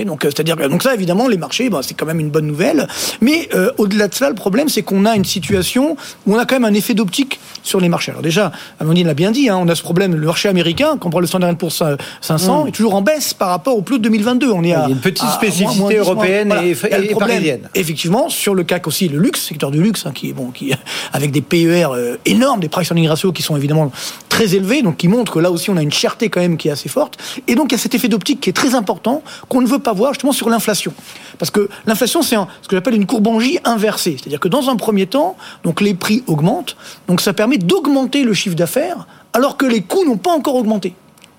donc, 0.05 0.21
c'est-à-dire, 0.23 0.55
donc 0.55 0.83
ça, 0.83 0.93
évidemment, 0.93 1.27
les 1.27 1.37
marchés, 1.37 1.69
bah, 1.69 1.81
c'est 1.83 1.93
quand 1.93 2.05
même 2.05 2.19
une 2.19 2.29
bonne 2.29 2.47
nouvelle. 2.47 2.87
Mais 3.21 3.49
au-delà 3.77 4.07
de 4.07 4.13
cela, 4.13 4.29
le 4.29 4.35
problème, 4.35 4.69
c'est 4.69 4.83
qu'on 4.83 5.05
a 5.05 5.15
une 5.15 5.25
situation 5.25 5.95
où 6.25 6.35
on 6.35 6.37
a 6.37 6.45
quand 6.45 6.55
même 6.55 6.65
un 6.65 6.73
effet 6.73 6.93
d'optique 6.93 7.39
sur 7.63 7.79
les 7.79 7.89
marchés. 7.89 8.11
Alors 8.11 8.23
déjà, 8.23 8.51
Amandine 8.79 9.07
l'a 9.07 9.13
bien 9.13 9.31
dit, 9.31 9.49
hein, 9.49 9.57
on 9.59 9.67
a 9.67 9.75
ce 9.75 9.81
problème, 9.81 10.15
le 10.15 10.25
marché 10.25 10.49
américain, 10.49 10.97
quand 10.99 11.07
on 11.07 11.11
prend 11.11 11.19
le 11.19 11.27
standard 11.27 11.55
pour 11.55 11.71
500, 11.71 12.65
mm. 12.65 12.67
est 12.67 12.71
toujours 12.71 12.95
en 12.95 13.01
baisse 13.01 13.33
par 13.33 13.49
rapport 13.49 13.77
au 13.77 13.81
plus 13.81 13.97
de 13.97 14.03
2022. 14.03 14.51
On 14.51 14.63
est 14.63 14.73
à, 14.73 14.83
il 14.85 14.89
y 14.89 14.93
a 14.93 14.95
une 14.95 15.01
petite 15.01 15.29
spécificité 15.29 15.97
européenne 15.97 16.53
et, 16.63 16.71
et 16.71 17.15
parisienne. 17.15 17.69
Effectivement, 17.75 18.29
sur 18.29 18.55
le 18.55 18.63
CAC 18.63 18.87
aussi, 18.87 19.09
le 19.09 19.19
luxe, 19.19 19.41
secteur 19.41 19.71
du 19.71 19.81
luxe, 19.81 20.05
hein, 20.05 20.11
qui 20.13 20.29
est 20.29 20.33
bon, 20.33 20.51
qui 20.51 20.73
avec 21.13 21.31
des 21.31 21.41
PER 21.41 21.87
euh, 21.91 22.17
énormes, 22.25 22.59
des 22.59 22.69
price 22.69 22.89
earning 22.89 23.07
ratio 23.07 23.31
qui 23.31 23.43
sont 23.43 23.57
évidemment 23.57 23.91
très 24.29 24.55
élevés, 24.55 24.81
donc 24.81 24.97
qui 24.97 25.07
montrent 25.07 25.33
que 25.33 25.39
là 25.39 25.51
aussi 25.51 25.69
on 25.69 25.77
a 25.77 25.81
une 25.81 25.91
cherté 25.91 26.29
quand 26.29 26.39
même 26.39 26.57
qui 26.57 26.67
est 26.67 26.71
assez 26.71 26.89
forte. 26.89 27.17
Et 27.47 27.55
donc 27.55 27.71
il 27.71 27.75
y 27.75 27.75
a 27.75 27.81
cet 27.81 27.95
effet 27.95 28.07
d'optique 28.07 28.41
qui 28.41 28.49
est 28.49 28.53
très 28.53 28.75
important 28.75 29.23
qu'on 29.49 29.61
ne 29.61 29.67
veut 29.67 29.79
pas 29.81 29.93
voir 29.93 30.13
justement 30.13 30.31
sur 30.31 30.49
l'inflation, 30.49 30.93
parce 31.37 31.51
que 31.51 31.69
l'inflation 31.85 32.21
c'est 32.21 32.35
ce 32.35 32.67
que 32.67 32.75
j'appelle 32.75 32.95
une 32.95 33.05
courbangie 33.05 33.59
inversée, 33.63 34.17
c'est-à-dire 34.19 34.39
que 34.39 34.47
dans 34.47 34.69
un 34.69 34.75
premier 34.75 35.07
temps, 35.07 35.35
les 35.81 35.93
prix 35.93 36.23
augmentent, 36.27 36.77
donc 37.07 37.21
ça 37.21 37.33
permet 37.33 37.57
d'augmenter 37.57 38.23
le 38.23 38.33
chiffre 38.33 38.55
d'affaires 38.55 39.07
alors 39.33 39.57
que 39.57 39.65
les 39.65 39.81
coûts 39.81 40.05
n'ont 40.05 40.17
pas 40.17 40.31
encore 40.31 40.55
augmenté. 40.55 40.93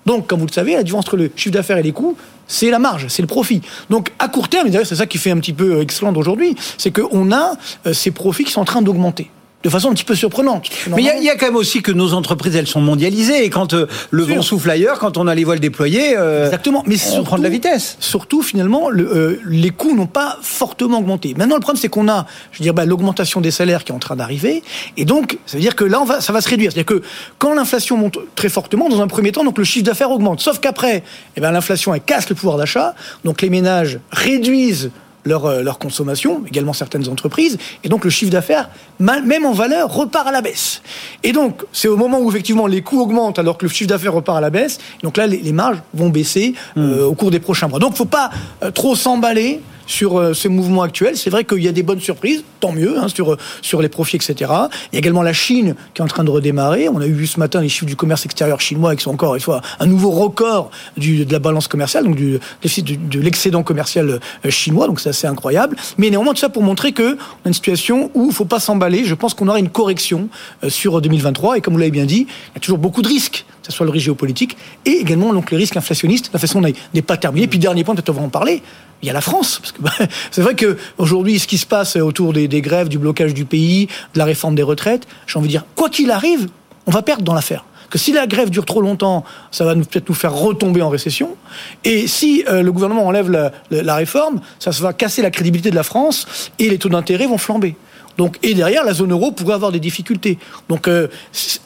Donc, 0.05 0.27
comme 0.27 0.39
vous 0.39 0.47
le 0.47 0.51
savez, 0.51 0.73
la 0.73 0.83
différence 0.83 1.05
entre 1.05 1.17
le 1.17 1.31
chiffre 1.35 1.53
d'affaires 1.53 1.77
et 1.77 1.83
les 1.83 1.93
coûts, 1.93 2.17
c'est 2.45 2.69
la 2.69 2.79
marge, 2.79 3.07
c'est 3.07 3.21
le 3.21 3.27
profit. 3.27 3.61
Donc, 3.89 4.11
à 4.19 4.27
court 4.27 4.49
terme, 4.49 4.67
et 4.67 4.85
c'est 4.85 4.95
ça 4.95 5.05
qui 5.05 5.17
fait 5.17 5.31
un 5.31 5.37
petit 5.37 5.53
peu 5.53 5.79
excellent 5.81 6.13
aujourd'hui, 6.15 6.55
c'est 6.77 6.91
qu'on 6.91 7.31
a 7.31 7.53
euh, 7.85 7.93
ces 7.93 8.11
profits 8.11 8.43
qui 8.43 8.51
sont 8.51 8.61
en 8.61 8.65
train 8.65 8.81
d'augmenter 8.81 9.29
de 9.63 9.69
façon 9.69 9.89
un 9.89 9.93
petit 9.93 10.03
peu 10.03 10.15
surprenante. 10.15 10.69
Mais 10.93 11.01
il 11.01 11.23
y, 11.23 11.29
a 11.29 11.35
quand 11.35 11.45
même 11.45 11.55
aussi 11.55 11.81
que 11.81 11.91
nos 11.91 12.13
entreprises, 12.13 12.55
elles 12.55 12.67
sont 12.67 12.81
mondialisées. 12.81 13.45
Et 13.45 13.49
quand 13.49 13.73
euh, 13.73 13.87
le 14.11 14.23
vent 14.23 14.41
souffle 14.41 14.69
ailleurs, 14.69 14.99
quand 14.99 15.17
on 15.17 15.27
a 15.27 15.33
les 15.33 15.45
voiles 15.45 15.61
déployées, 15.61 16.17
euh, 16.17 16.45
Exactement. 16.45 16.83
Mais 16.85 16.97
on 17.17 17.23
prend 17.23 17.37
de 17.37 17.43
la 17.43 17.49
vitesse. 17.49 17.95
Surtout, 17.99 18.41
finalement, 18.41 18.89
le, 18.89 19.07
euh, 19.15 19.41
les 19.47 19.69
coûts 19.69 19.95
n'ont 19.95 20.05
pas 20.05 20.37
fortement 20.41 20.99
augmenté. 20.99 21.33
Maintenant, 21.37 21.55
le 21.55 21.61
problème, 21.61 21.81
c'est 21.81 21.87
qu'on 21.87 22.09
a, 22.09 22.25
je 22.51 22.59
veux 22.59 22.63
dire, 22.63 22.73
bah, 22.73 22.85
l'augmentation 22.85 23.39
des 23.39 23.51
salaires 23.51 23.85
qui 23.85 23.93
est 23.93 23.95
en 23.95 23.99
train 23.99 24.17
d'arriver. 24.17 24.63
Et 24.97 25.05
donc, 25.05 25.37
ça 25.45 25.57
veut 25.57 25.61
dire 25.63 25.75
que 25.75 25.85
là, 25.85 26.01
on 26.01 26.05
va, 26.05 26.19
ça 26.19 26.33
va 26.33 26.41
se 26.41 26.49
réduire. 26.49 26.71
C'est-à-dire 26.73 26.97
que 26.97 27.01
quand 27.37 27.53
l'inflation 27.53 27.95
monte 27.95 28.17
très 28.35 28.49
fortement, 28.49 28.89
dans 28.89 29.01
un 29.01 29.07
premier 29.07 29.31
temps, 29.31 29.45
donc 29.45 29.57
le 29.57 29.63
chiffre 29.63 29.85
d'affaires 29.85 30.11
augmente. 30.11 30.41
Sauf 30.41 30.59
qu'après, 30.59 31.03
eh 31.37 31.41
ben, 31.41 31.51
l'inflation, 31.51 31.93
elle 31.93 32.01
casse 32.01 32.27
le 32.27 32.35
pouvoir 32.35 32.57
d'achat. 32.57 32.95
Donc 33.23 33.41
les 33.41 33.49
ménages 33.49 33.99
réduisent 34.11 34.91
leur, 35.25 35.45
euh, 35.45 35.61
leur 35.61 35.79
consommation, 35.79 36.43
également 36.47 36.73
certaines 36.73 37.07
entreprises, 37.07 37.57
et 37.83 37.89
donc 37.89 38.03
le 38.03 38.09
chiffre 38.09 38.31
d'affaires, 38.31 38.69
même 38.99 39.45
en 39.45 39.53
valeur, 39.53 39.93
repart 39.93 40.27
à 40.27 40.31
la 40.31 40.41
baisse. 40.41 40.81
Et 41.23 41.31
donc, 41.31 41.63
c'est 41.71 41.87
au 41.87 41.97
moment 41.97 42.19
où 42.19 42.29
effectivement 42.29 42.67
les 42.67 42.81
coûts 42.81 43.01
augmentent 43.01 43.39
alors 43.39 43.57
que 43.57 43.65
le 43.65 43.71
chiffre 43.71 43.89
d'affaires 43.89 44.13
repart 44.13 44.37
à 44.37 44.41
la 44.41 44.49
baisse, 44.49 44.79
donc 45.01 45.17
là, 45.17 45.27
les, 45.27 45.53
marges 45.53 45.81
vont 45.93 46.09
baisser 46.09 46.55
euh, 46.77 47.05
hmm. 47.05 47.07
au 47.07 47.13
cours 47.13 47.31
des 47.31 47.39
prochains 47.39 47.67
mois. 47.67 47.79
Donc, 47.79 47.91
il 47.91 47.93
ne 47.93 47.97
faut 47.97 48.05
pas 48.05 48.31
euh, 48.63 48.71
trop 48.71 48.95
s'emballer 48.95 49.61
sur 49.85 50.19
euh, 50.19 50.33
ce 50.33 50.47
mouvement 50.47 50.81
actuel. 50.81 51.17
C'est 51.17 51.29
vrai 51.29 51.43
qu'il 51.43 51.63
y 51.63 51.67
a 51.67 51.71
des 51.71 51.83
bonnes 51.83 51.99
surprises, 51.99 52.43
tant 52.59 52.71
mieux, 52.71 52.97
hein, 52.97 53.07
sur, 53.07 53.37
sur 53.61 53.81
les 53.81 53.89
profits, 53.89 54.15
etc. 54.17 54.51
Il 54.91 54.95
y 54.95 54.97
a 54.97 54.99
également 54.99 55.21
la 55.21 55.33
Chine 55.33 55.75
qui 55.93 56.01
est 56.01 56.03
en 56.03 56.07
train 56.07 56.23
de 56.23 56.29
redémarrer. 56.29 56.89
On 56.89 56.99
a 56.99 57.07
eu 57.07 57.27
ce 57.27 57.39
matin 57.39 57.61
les 57.61 57.69
chiffres 57.69 57.85
du 57.85 57.95
commerce 57.95 58.25
extérieur 58.25 58.61
chinois 58.61 58.95
qui 58.95 59.03
sont 59.03 59.11
encore 59.11 59.35
une 59.35 59.41
fois 59.41 59.61
un 59.79 59.85
nouveau 59.85 60.11
record 60.11 60.71
de 60.97 61.31
la 61.31 61.39
balance 61.39 61.67
commerciale, 61.67 62.05
donc 62.05 62.15
du, 62.15 62.39
de 62.63 63.19
l'excédent 63.19 63.63
commercial 63.63 64.19
euh, 64.45 64.49
chinois. 64.49 64.87
Donc 64.87 64.99
c'est 64.99 65.09
assez 65.09 65.27
incroyable. 65.27 65.75
Mais 65.97 66.09
néanmoins, 66.09 66.33
tout 66.33 66.39
ça 66.39 66.49
pour 66.49 66.63
montrer 66.63 66.93
qu'on 66.93 67.13
a 67.13 67.47
une 67.47 67.53
situation 67.53 68.11
où 68.13 68.27
il 68.27 68.33
faut 68.33 68.45
pas 68.45 68.59
s'emballer. 68.59 69.03
Je 69.05 69.15
pense 69.15 69.33
qu'on 69.33 69.47
aura 69.47 69.59
une 69.59 69.69
correction 69.69 70.29
euh, 70.63 70.69
sur 70.69 71.01
2023. 71.01 71.57
Et 71.57 71.61
comme 71.61 71.73
vous 71.73 71.79
l'avez 71.79 71.91
bien 71.91 72.05
dit, 72.05 72.27
il 72.27 72.55
y 72.55 72.57
a 72.57 72.59
toujours 72.59 72.77
beaucoup 72.77 73.01
de 73.01 73.07
risques 73.07 73.45
que 73.63 73.71
ce 73.71 73.77
soit 73.77 73.85
le 73.85 73.91
risque 73.91 74.05
géopolitique, 74.05 74.57
et 74.85 74.91
également 74.91 75.33
donc, 75.33 75.51
les 75.51 75.57
risques 75.57 75.77
inflationnistes. 75.77 76.29
La 76.33 76.39
façon 76.39 76.61
n'est 76.61 77.01
pas 77.01 77.17
terminée. 77.17 77.47
Puis 77.47 77.59
dernier 77.59 77.83
point, 77.83 77.95
peut-être 77.95 78.09
on 78.09 78.13
va 78.13 78.21
en 78.21 78.29
parler, 78.29 78.61
il 79.01 79.07
y 79.07 79.09
a 79.09 79.13
la 79.13 79.21
France. 79.21 79.59
Parce 79.59 79.71
que 79.71 79.81
bah, 79.81 79.91
c'est 80.31 80.41
vrai 80.41 80.55
qu'aujourd'hui, 80.55 81.39
ce 81.39 81.47
qui 81.47 81.57
se 81.57 81.65
passe 81.65 81.95
autour 81.95 82.33
des, 82.33 82.47
grèves, 82.61 82.89
du 82.89 82.97
blocage 82.97 83.33
du 83.33 83.45
pays, 83.45 83.87
de 84.13 84.19
la 84.19 84.25
réforme 84.25 84.55
des 84.55 84.63
retraites, 84.63 85.07
j'ai 85.27 85.39
envie 85.39 85.47
de 85.47 85.53
dire, 85.53 85.65
quoi 85.75 85.89
qu'il 85.89 86.11
arrive, 86.11 86.49
on 86.85 86.91
va 86.91 87.01
perdre 87.01 87.23
dans 87.23 87.33
l'affaire 87.33 87.65
que 87.89 87.99
si 87.99 88.11
la 88.11 88.25
grève 88.25 88.49
dure 88.49 88.65
trop 88.65 88.81
longtemps, 88.81 89.23
ça 89.51 89.65
va 89.65 89.75
peut-être 89.75 90.09
nous 90.09 90.15
faire 90.15 90.33
retomber 90.33 90.81
en 90.81 90.89
récession. 90.89 91.35
Et 91.83 92.07
si 92.07 92.43
euh, 92.49 92.63
le 92.63 92.71
gouvernement 92.71 93.05
enlève 93.05 93.29
la, 93.29 93.95
réforme, 93.95 94.41
ça 94.57 94.71
va 94.71 94.93
casser 94.93 95.21
la 95.21 95.29
crédibilité 95.29 95.69
de 95.69 95.75
la 95.75 95.83
France 95.83 96.51
et 96.57 96.71
les 96.71 96.79
taux 96.79 96.89
d'intérêt 96.89 97.27
vont 97.27 97.37
flamber. 97.37 97.75
Donc, 98.17 98.37
et 98.43 98.53
derrière, 98.53 98.83
la 98.83 98.93
zone 98.93 99.11
euro 99.11 99.31
pourrait 99.31 99.55
avoir 99.55 99.71
des 99.71 99.79
difficultés. 99.79 100.37
Donc, 100.69 100.87
euh, 100.87 101.07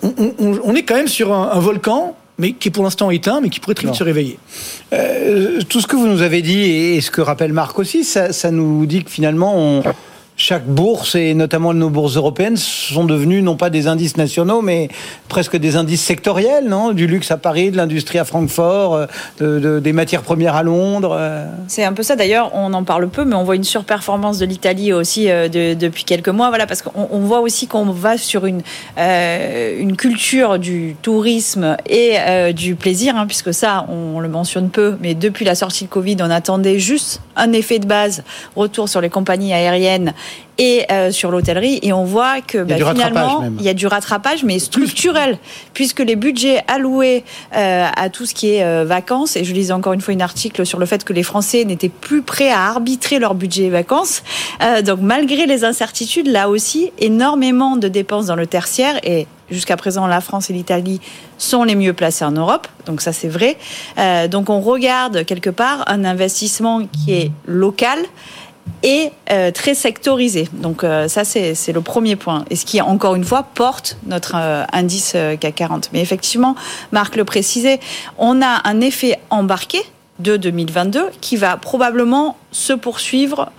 on, 0.02 0.76
est 0.76 0.84
quand 0.84 0.96
même 0.96 1.08
sur 1.08 1.34
un 1.34 1.60
volcan 1.60 2.16
mais 2.38 2.54
qui 2.54 2.68
est 2.68 2.72
pour 2.72 2.84
l'instant 2.84 3.10
éteint, 3.10 3.42
mais 3.42 3.50
qui 3.50 3.60
pourrait 3.60 3.74
très 3.74 3.88
vite 3.88 3.96
se 3.96 4.04
réveiller. 4.04 4.38
Euh, 4.94 5.60
tout 5.68 5.82
ce 5.82 5.88
que 5.88 5.96
vous 5.96 6.08
nous 6.08 6.22
avez 6.22 6.42
dit, 6.42 6.60
et 6.60 7.02
ce 7.02 7.10
que 7.10 7.22
rappelle 7.22 7.54
Marc 7.54 7.78
aussi, 7.80 8.04
ça, 8.04 8.32
ça 8.32 8.52
nous 8.52 8.86
dit 8.86 9.04
que 9.04 9.10
finalement, 9.10 9.56
on, 9.58 9.84
chaque 10.38 10.66
bourse, 10.66 11.16
et 11.16 11.34
notamment 11.34 11.74
nos 11.74 11.90
bourses 11.90 12.16
européennes, 12.16 12.58
sont 12.58 13.06
devenues 13.06 13.42
non 13.42 13.56
pas 13.56 13.72
des 13.72 13.88
indices 13.88 14.18
nationaux, 14.18 14.62
mais 14.62 14.88
presque 15.30 15.58
des 15.58 15.76
indices 15.76 16.04
sectoriels, 16.04 16.66
non? 16.70 16.94
Du 16.94 17.08
luxe 17.08 17.32
à 17.32 17.38
Paris, 17.38 17.72
de 17.72 17.78
l'industrie 17.78 18.20
à 18.20 18.24
Francfort, 18.24 19.08
euh, 19.42 19.80
des 19.80 19.94
matières 19.94 20.22
premières 20.22 20.56
à 20.56 20.62
Londres. 20.62 21.18
Euh. 21.20 21.48
C'est 21.68 21.84
un 21.84 21.94
peu 21.94 22.04
ça. 22.04 22.16
D'ailleurs, 22.16 22.52
on 22.54 22.72
en 22.74 22.84
parle 22.84 23.10
peu, 23.10 23.26
mais 23.26 23.36
on 23.36 23.44
voit 23.44 23.56
une 23.56 23.64
surperformance 23.64 24.38
de 24.38 24.46
l'Italie 24.46 24.94
aussi 24.94 25.30
euh, 25.32 25.50
depuis 25.50 26.04
quelques 26.04 26.30
mois. 26.30 26.50
Voilà, 26.50 26.68
parce 26.68 26.84
qu'on 26.84 27.20
voit 27.20 27.40
aussi 27.40 27.66
qu'on 27.66 27.86
va 27.86 28.20
sur 28.20 28.46
une, 28.46 28.62
culture 29.98 30.60
du 30.60 30.96
tourisme 31.02 31.78
et 31.90 32.54
du 32.54 32.76
plaisir, 32.76 33.16
hein, 33.18 33.26
puisque 33.26 33.54
ça, 33.54 33.88
on 33.90 34.20
le 34.20 34.30
mentionne 34.30 34.70
peu, 34.70 34.98
mais 35.02 35.16
depuis 35.16 35.46
la 35.46 35.56
sortie 35.56 35.86
de 35.86 35.90
Covid, 35.90 36.18
on 36.20 36.30
attendait 36.30 36.78
juste 36.78 37.22
un 37.36 37.54
effet 37.54 37.80
de 37.80 37.88
base, 37.88 38.24
retour 38.56 38.88
sur 38.88 39.02
les 39.02 39.10
compagnies 39.10 39.54
aériennes 39.54 40.14
et 40.58 40.86
euh, 40.92 41.12
sur 41.12 41.32
l'hôtellerie. 41.32 41.80
Et 41.82 41.94
on 41.94 42.04
voit 42.04 42.42
que 42.42 42.64
bah, 42.64 42.76
finalement, 42.76 43.44
il 43.60 43.66
y 43.66 43.70
a 43.70 43.74
du 43.74 43.88
rattrapage, 43.88 44.44
mais 44.44 44.60
structurel, 44.60 45.38
puisque 45.74 46.00
les 46.00 46.16
budgets 46.16 46.64
alloués 46.68 47.24
euh, 47.56 47.86
à 47.96 48.10
tout 48.10 48.26
ce 48.26 48.34
qui 48.34 48.54
est 48.54 48.64
euh, 48.64 48.86
vacances, 48.86 49.36
et 49.36 49.44
je 49.44 49.54
lisais 49.54 49.74
encore 49.74 49.94
une 49.94 50.02
fois 50.02 50.14
une 50.14 50.22
article 50.22 50.66
sur 50.66 50.80
le 50.80 50.86
fait 50.86 51.04
que 51.04 51.14
les 51.14 51.24
Français 51.24 51.64
n'étaient 51.66 51.90
plus 51.90 52.22
prêts 52.22 52.50
à 52.50 52.66
arbitrer 52.66 53.20
leur 53.20 53.36
budget 53.36 53.70
vacances. 53.70 54.24
donc 54.84 55.00
malgré 55.02 55.46
les 55.46 55.64
incertitudes, 55.64 56.28
là 56.28 56.50
aussi, 56.50 56.92
énormément 57.00 57.78
de 57.78 57.88
dépenses 57.88 58.28
dans 58.28 58.36
le 58.36 58.48
tertiaire 58.48 59.00
et 59.04 59.28
Jusqu'à 59.50 59.78
présent, 59.78 60.08
la 60.08 60.20
France 60.20 60.50
et 60.50 60.54
l'Italie 60.54 61.00
sont 61.38 61.64
les 61.64 61.76
mieux 61.76 61.94
placés 61.94 62.26
en 62.26 62.32
Europe, 62.32 62.68
donc 62.86 63.00
ça 63.00 63.14
c'est 63.14 63.30
vrai. 63.30 63.56
donc 64.28 64.50
on 64.50 64.60
regarde 64.60 65.24
quelque 65.24 65.50
part 65.50 65.86
un 65.88 66.04
investissement 66.04 66.82
qui 66.86 67.14
est 67.14 67.32
local, 67.46 67.98
et 68.84 69.12
euh, 69.32 69.52
très 69.52 69.74
sectorisé. 69.74 70.48
Donc 70.54 70.84
euh, 70.84 71.08
ça, 71.08 71.24
c'est 71.24 71.72
le 71.72 71.82
premier 71.82 72.16
point. 72.16 72.46
Et 72.50 72.56
ce 72.56 72.66
qui, 72.66 72.82
encore 72.82 73.16
une 73.16 73.24
fois, 73.24 73.44
porte 73.44 73.98
notre 74.06 74.36
euh, 74.36 74.64
indice 74.72 75.16
CAC 75.40 75.56
40. 75.56 75.90
Mais 75.94 76.02
effectivement, 76.02 76.56
Marc 76.92 77.16
le 77.16 77.26
précisait, 77.26 77.80
on 78.18 78.42
a 78.42 78.62
un 78.68 78.82
effet 78.82 79.20
embarqué 79.30 79.80
de 80.20 80.38
2022 80.38 81.10
qui 81.22 81.36
va 81.36 81.58
probablement 81.58 82.38
se 82.52 82.74
poursuivre 82.74 83.52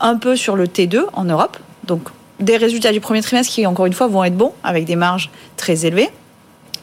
un 0.00 0.16
peu 0.16 0.36
sur 0.36 0.56
le 0.56 0.66
T2 0.66 1.04
en 1.12 1.24
Europe. 1.24 1.58
Donc 1.84 2.08
des 2.40 2.56
résultats 2.56 2.92
du 2.92 3.00
premier 3.00 3.22
trimestre 3.22 3.52
qui, 3.52 3.66
encore 3.66 3.86
une 3.86 3.92
fois, 3.92 4.08
vont 4.08 4.24
être 4.24 4.36
bons, 4.36 4.52
avec 4.62 4.84
des 4.84 4.96
marges 4.96 5.30
très 5.56 5.86
élevées. 5.86 6.10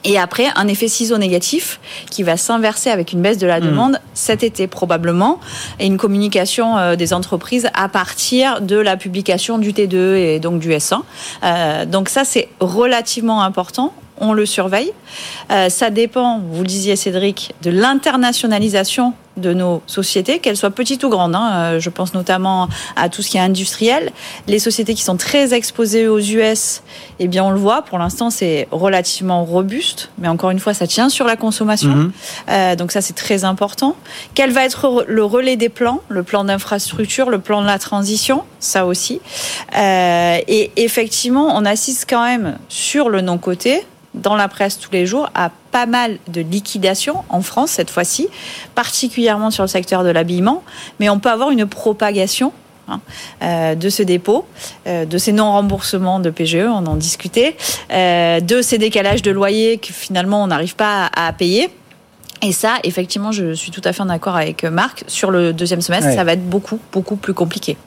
Et 0.04 0.18
après, 0.18 0.48
un 0.56 0.68
effet 0.68 0.88
ciseau 0.88 1.18
négatif 1.18 1.80
qui 2.10 2.24
va 2.24 2.38
s'inverser 2.38 2.90
avec 2.90 3.14
une 3.14 3.22
baisse 3.22 3.38
de 3.38 3.48
la 3.48 3.60
hmm. 3.60 3.66
demande 3.66 4.00
cet 4.14 4.44
été 4.44 4.68
probablement 4.68 5.40
et 5.80 5.86
une 5.86 5.98
communication 5.98 6.78
euh, 6.78 6.96
des 6.96 7.14
entreprises 7.14 7.70
à 7.74 7.90
partir 7.90 8.62
de 8.62 8.78
la 8.78 8.98
publication 8.98 9.58
du 9.58 9.72
T2 9.72 10.16
et 10.16 10.40
donc 10.40 10.60
du 10.60 10.70
S1. 10.70 11.02
Euh, 11.44 11.86
donc 11.86 12.10
ça, 12.10 12.24
c'est 12.26 12.50
relativement 12.60 13.44
important 13.44 13.94
on 14.18 14.34
le 14.34 14.46
surveille. 14.46 14.92
Euh, 15.52 15.70
ça 15.70 15.90
dépend, 15.90 16.40
vous 16.40 16.62
le 16.62 16.68
disiez 16.68 16.96
Cédric, 16.96 17.54
de 17.62 17.72
l'internationalisation 17.72 19.14
de 19.38 19.54
nos 19.54 19.82
sociétés, 19.88 20.40
qu'elles 20.40 20.58
soient 20.58 20.72
petites 20.72 21.04
ou 21.04 21.10
grandes. 21.10 21.36
Hein. 21.36 21.52
Euh, 21.54 21.80
je 21.80 21.90
pense 21.90 22.14
notamment 22.14 22.70
à 22.96 23.10
tout 23.10 23.22
ce 23.22 23.30
qui 23.30 23.38
est 23.38 23.42
industriel. 23.42 24.12
Les 24.48 24.60
sociétés 24.60 24.94
qui 24.94 25.04
sont 25.04 25.18
très 25.18 25.54
exposées 25.54 26.08
aux 26.08 26.20
US, 26.20 26.84
eh 27.20 27.28
bien 27.28 27.44
on 27.44 27.52
le 27.52 27.58
voit, 27.58 27.82
pour 27.82 27.98
l'instant 27.98 28.30
c'est 28.30 28.68
relativement 28.72 29.44
robuste, 29.44 30.12
mais 30.18 30.28
encore 30.28 30.52
une 30.52 30.60
fois 30.60 30.74
ça 30.74 30.88
tient 30.88 31.10
sur 31.10 31.26
la 31.26 31.36
consommation. 31.36 31.90
Mhm. 31.90 32.12
Euh, 32.50 32.76
donc 32.76 32.92
ça 32.92 33.02
c'est 33.02 33.14
très 33.14 33.44
important. 33.44 33.96
Quel 34.36 34.52
va 34.52 34.66
être 34.66 35.06
le 35.08 35.24
relais 35.24 35.56
des 35.56 35.70
plans, 35.70 36.02
le 36.10 36.24
plan 36.24 36.44
d'infrastructure, 36.44 37.30
le 37.30 37.40
plan 37.40 37.62
de 37.62 37.68
la 37.68 37.80
transition, 37.80 38.44
ça 38.60 38.86
aussi. 38.86 39.20
et 39.76 40.72
effectivement, 40.76 41.56
on 41.56 41.66
assiste 41.66 42.06
quand 42.10 42.24
même 42.24 42.58
sur 42.70 43.10
le 43.10 43.22
non-côté 43.22 43.84
dans 44.14 44.36
la 44.36 44.48
presse 44.48 44.80
tous 44.80 44.92
les 44.92 45.06
jours 45.06 45.30
à 45.34 45.52
pas 45.72 45.86
mal 45.86 46.18
de 46.28 46.42
liquidations 46.42 47.24
en 47.30 47.42
France 47.42 47.72
cette 47.72 47.90
fois-ci, 47.90 48.28
particulièrement 48.76 49.52
sur 49.52 49.64
le 49.64 49.68
secteur 49.68 50.04
de 50.04 50.10
l'habillement, 50.10 50.64
mais 51.00 51.10
on 51.10 51.20
peut 51.20 51.30
avoir 51.30 51.52
une 51.52 51.66
propagation 51.66 52.54
hein, 52.88 53.02
euh, 53.42 53.76
de 53.76 53.90
ce 53.90 54.04
dépôt, 54.04 54.46
euh, 54.88 55.06
de 55.06 55.18
ces 55.18 55.32
non-remboursements 55.32 56.20
de 56.20 56.30
PGE, 56.30 56.68
on 56.68 56.86
en 56.86 56.96
discutait, 56.96 57.56
euh, 57.92 58.40
de 58.40 58.62
ces 58.62 58.78
décalages 58.78 59.22
de 59.22 59.32
loyers 59.32 59.78
que 59.78 59.92
finalement 59.92 60.44
on 60.44 60.48
n'arrive 60.48 60.76
pas 60.76 61.10
à 61.16 61.32
payer. 61.34 61.70
Et 62.46 62.52
ça, 62.52 62.74
effectivement, 62.84 63.32
je 63.32 63.54
suis 63.54 63.72
tout 63.72 63.82
à 63.86 63.94
fait 63.94 64.02
en 64.02 64.10
accord 64.10 64.36
avec 64.36 64.66
Marc. 64.66 65.06
Sur 65.08 65.32
le 65.32 65.54
deuxième 65.54 65.80
semestre, 65.80 66.12
ça 66.12 66.26
va 66.26 66.34
être 66.34 66.44
beaucoup, 66.44 66.78
beaucoup 66.92 67.16
plus 67.16 67.34
compliqué. 67.34 67.78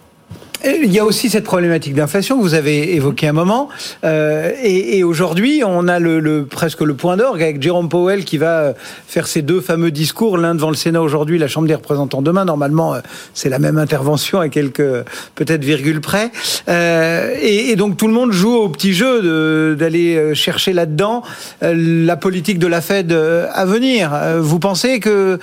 Il 0.64 0.92
y 0.92 0.98
a 0.98 1.04
aussi 1.04 1.28
cette 1.28 1.44
problématique 1.44 1.94
d'inflation 1.94 2.38
que 2.38 2.42
vous 2.42 2.54
avez 2.54 2.94
évoquée 2.94 3.28
un 3.28 3.32
moment. 3.32 3.68
Euh, 4.04 4.52
et, 4.62 5.04
aujourd'hui, 5.04 5.62
on 5.64 5.86
a 5.86 5.98
le, 5.98 6.46
presque 6.46 6.80
le 6.80 6.94
point 6.94 7.16
d'orgue 7.16 7.42
avec 7.42 7.60
Jérôme 7.60 7.88
Powell 7.88 8.24
qui 8.24 8.38
va 8.38 8.74
faire 9.06 9.26
ses 9.26 9.42
deux 9.42 9.60
fameux 9.60 9.90
discours, 9.90 10.38
l'un 10.38 10.54
devant 10.54 10.70
le 10.70 10.76
Sénat 10.76 11.02
aujourd'hui, 11.02 11.38
la 11.38 11.48
Chambre 11.48 11.68
des 11.68 11.74
représentants 11.74 12.22
demain. 12.22 12.44
Normalement, 12.44 12.94
euh, 12.94 13.00
c'est 13.34 13.48
la 13.48 13.58
même 13.58 13.78
intervention 13.78 14.40
à 14.40 14.48
quelques 14.48 15.04
peut-être 15.34 15.62
virgules 15.62 16.00
près. 16.00 16.30
Euh, 16.68 17.34
et, 17.40 17.76
donc 17.76 17.96
tout 17.96 18.06
le 18.06 18.14
monde 18.14 18.32
joue 18.32 18.54
au 18.54 18.68
petit 18.68 18.94
jeu 18.94 19.76
d'aller 19.76 20.34
chercher 20.34 20.72
là-dedans 20.72 21.22
la 21.60 22.16
politique 22.16 22.58
de 22.58 22.66
la 22.66 22.80
Fed 22.80 23.12
à 23.12 23.64
venir. 23.66 24.12
Vous 24.40 24.58
pensez 24.58 24.98
que, 24.98 25.38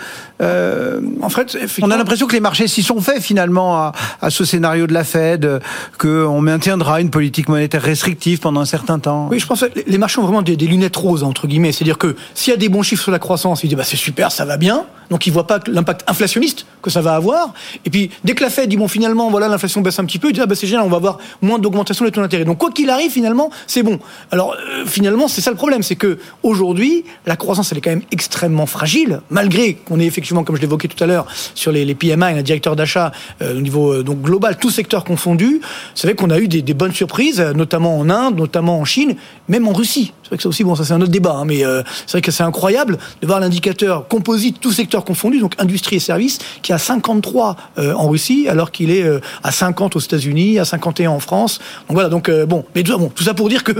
en 1.21 1.29
fait, 1.29 1.57
on 1.81 1.91
a 1.91 1.97
l'impression 1.97 2.27
que 2.27 2.33
les 2.33 2.39
marchés 2.39 2.67
s'y 2.67 2.83
sont 2.83 3.00
faits 3.01 3.21
finalement 3.21 3.77
à, 3.77 3.91
à 4.21 4.29
ce 4.29 4.45
scénario 4.45 4.88
de 4.88 4.93
la 4.93 5.03
Fed, 5.03 5.62
qu'on 5.97 6.41
maintiendra 6.41 7.01
une 7.01 7.09
politique 7.09 7.50
monétaire 7.50 7.81
restrictive 7.81 8.39
pendant 8.39 8.62
un 8.62 8.65
certain 8.65 9.00
temps 9.00 9.27
Oui, 9.29 9.39
je 9.39 9.47
pense 9.47 9.62
que 9.62 9.67
les 9.85 9.97
marchés 9.97 10.19
ont 10.19 10.23
vraiment 10.23 10.41
des, 10.41 10.55
lunettes 10.55 10.95
roses, 10.95 11.23
entre 11.23 11.47
guillemets. 11.47 11.71
C'est-à-dire 11.71 11.97
que 11.97 12.15
s'il 12.33 12.51
y 12.51 12.53
a 12.53 12.57
des 12.57 12.69
bons 12.69 12.83
chiffres 12.83 13.03
sur 13.03 13.12
la 13.12 13.19
croissance, 13.19 13.63
ils 13.63 13.67
disent 13.67 13.77
bah, 13.77 13.83
c'est 13.83 13.97
super, 13.97 14.31
ça 14.31 14.45
va 14.45 14.57
bien. 14.57 14.85
Donc 15.09 15.27
ils 15.27 15.29
ne 15.29 15.33
voient 15.33 15.47
pas 15.47 15.59
l'impact 15.67 16.09
inflationniste 16.09 16.65
que 16.81 16.89
ça 16.89 17.01
va 17.01 17.15
avoir. 17.15 17.53
Et 17.85 17.89
puis 17.89 18.09
dès 18.23 18.33
que 18.33 18.43
la 18.43 18.50
Fed 18.50 18.69
dit 18.69 18.77
bon 18.77 18.88
finalement 18.88 19.29
voilà 19.29 19.47
l'inflation 19.47 19.81
baisse 19.81 20.00
un 20.00 20.05
petit 20.05 20.17
peu, 20.17 20.29
ils 20.29 20.33
disent 20.33 20.43
ah, 20.43 20.47
bah, 20.47 20.55
c'est 20.55 20.65
génial, 20.65 20.85
on 20.85 20.89
va 20.89 20.97
avoir 20.97 21.19
moins 21.41 21.59
d'augmentation 21.59 22.05
des 22.05 22.12
taux 22.12 22.21
d'intérêt. 22.21 22.45
Donc 22.45 22.57
quoi 22.57 22.71
qu'il 22.71 22.89
arrive 22.89 23.12
finalement 23.12 23.51
c'est 23.67 23.83
bon. 23.83 24.00
Alors 24.31 24.53
euh, 24.53 24.85
finalement 24.85 25.27
c'est 25.27 25.41
ça 25.41 25.51
le 25.51 25.57
problème, 25.57 25.83
c'est 25.83 25.95
que 25.95 26.17
aujourd'hui 26.41 27.03
la 27.25 27.35
croissance 27.35 27.71
elle 27.71 27.77
est 27.77 27.81
quand 27.81 27.91
même 27.91 28.01
extrêmement 28.12 28.65
fragile 28.65 29.21
malgré 29.29 29.75
qu'on 29.75 30.00
ait 30.00 30.09
comme 30.41 30.55
je 30.55 30.61
l'évoquais 30.61 30.87
tout 30.87 31.03
à 31.03 31.07
l'heure 31.07 31.27
sur 31.53 31.71
les, 31.71 31.93
PMI, 31.93 32.33
les 32.33 32.43
directeurs 32.43 32.75
d'achat 32.75 33.11
euh, 33.41 33.57
au 33.57 33.61
niveau 33.61 33.93
euh, 33.93 34.03
global, 34.03 34.57
tout 34.57 34.71
secteur 34.71 35.03
confondu. 35.03 35.61
C'est 35.93 36.07
vrai 36.07 36.15
qu'on 36.15 36.31
a 36.31 36.39
eu 36.39 36.47
des, 36.47 36.63
des, 36.63 36.73
bonnes 36.73 36.93
surprises, 36.93 37.39
notamment 37.39 37.99
en 37.99 38.09
Inde, 38.09 38.37
notamment 38.37 38.79
en 38.79 38.85
Chine, 38.85 39.15
même 39.47 39.67
en 39.67 39.73
Russie. 39.73 40.13
C'est 40.33 40.35
vrai 40.35 40.37
que 40.37 40.43
ça 40.43 40.49
aussi 40.49 40.63
bon 40.63 40.75
ça 40.75 40.83
c'est 40.83 40.93
un 40.93 41.01
autre 41.01 41.11
débat, 41.11 41.35
hein, 41.35 41.45
mais 41.45 41.63
c'est 42.07 42.13
vrai 42.13 42.21
que 42.21 42.31
c'est 42.31 42.43
incroyable 42.43 42.97
de 43.21 43.27
voir 43.27 43.39
l'indicateur 43.39 44.07
composite 44.07 44.59
tout 44.59 44.71
secteur 44.71 45.05
confondu, 45.05 45.39
donc 45.39 45.53
industrie 45.59 45.97
et 45.97 45.99
services, 45.99 46.39
qui 46.61 46.71
est 46.71 46.75
à 46.75 46.79
53 46.79 47.55
euh, 47.77 47.93
en 47.93 48.09
Russie, 48.09 48.47
alors 48.47 48.71
qu'il 48.71 48.91
est 48.91 49.03
euh, 49.03 49.19
à 49.43 49.51
50 49.51 49.95
aux 49.95 49.99
États-Unis, 49.99 50.59
à 50.59 50.65
51 50.65 51.11
en 51.11 51.19
France. 51.19 51.59
Donc 51.87 51.95
voilà, 51.95 52.09
donc 52.09 52.29
euh, 52.29 52.45
bon, 52.45 52.65
mais 52.75 52.83
bon, 52.83 53.11
tout 53.13 53.23
ça 53.23 53.33
pour 53.33 53.49
dire 53.49 53.63
que 53.63 53.71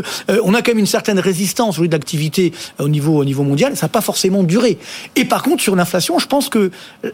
on 0.44 0.54
a 0.54 0.62
quand 0.62 0.72
même 0.72 0.80
une 0.80 0.86
certaine 0.86 1.20
résistance 1.20 1.80
de 1.80 1.92
l'activité 1.92 2.54
au 2.80 2.88
niveau 2.88 3.18
au 3.18 3.26
niveau 3.26 3.44
mondial. 3.44 3.76
Ça 3.76 3.86
n'a 3.86 3.90
pas 3.90 4.02
forcément 4.02 4.44
duré. 4.44 4.78
Et 5.16 5.26
par 5.26 5.44
contre, 5.44 5.62
sur 5.62 5.76
l'inflation, 5.76 6.20
je 6.20 6.28
pense 6.28 6.50
que 6.50 6.72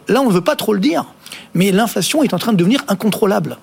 là, 0.08 0.20
on 0.20 0.28
ne 0.28 0.32
veut 0.32 0.40
pas 0.40 0.56
trop 0.56 0.72
le 0.72 0.80
dire, 0.80 1.04
mais 1.54 1.70
l'inflation 1.70 2.22
est 2.22 2.34
en 2.34 2.38
train 2.38 2.52
de 2.52 2.58
devenir 2.58 2.84
incontrôlable. 2.88 3.56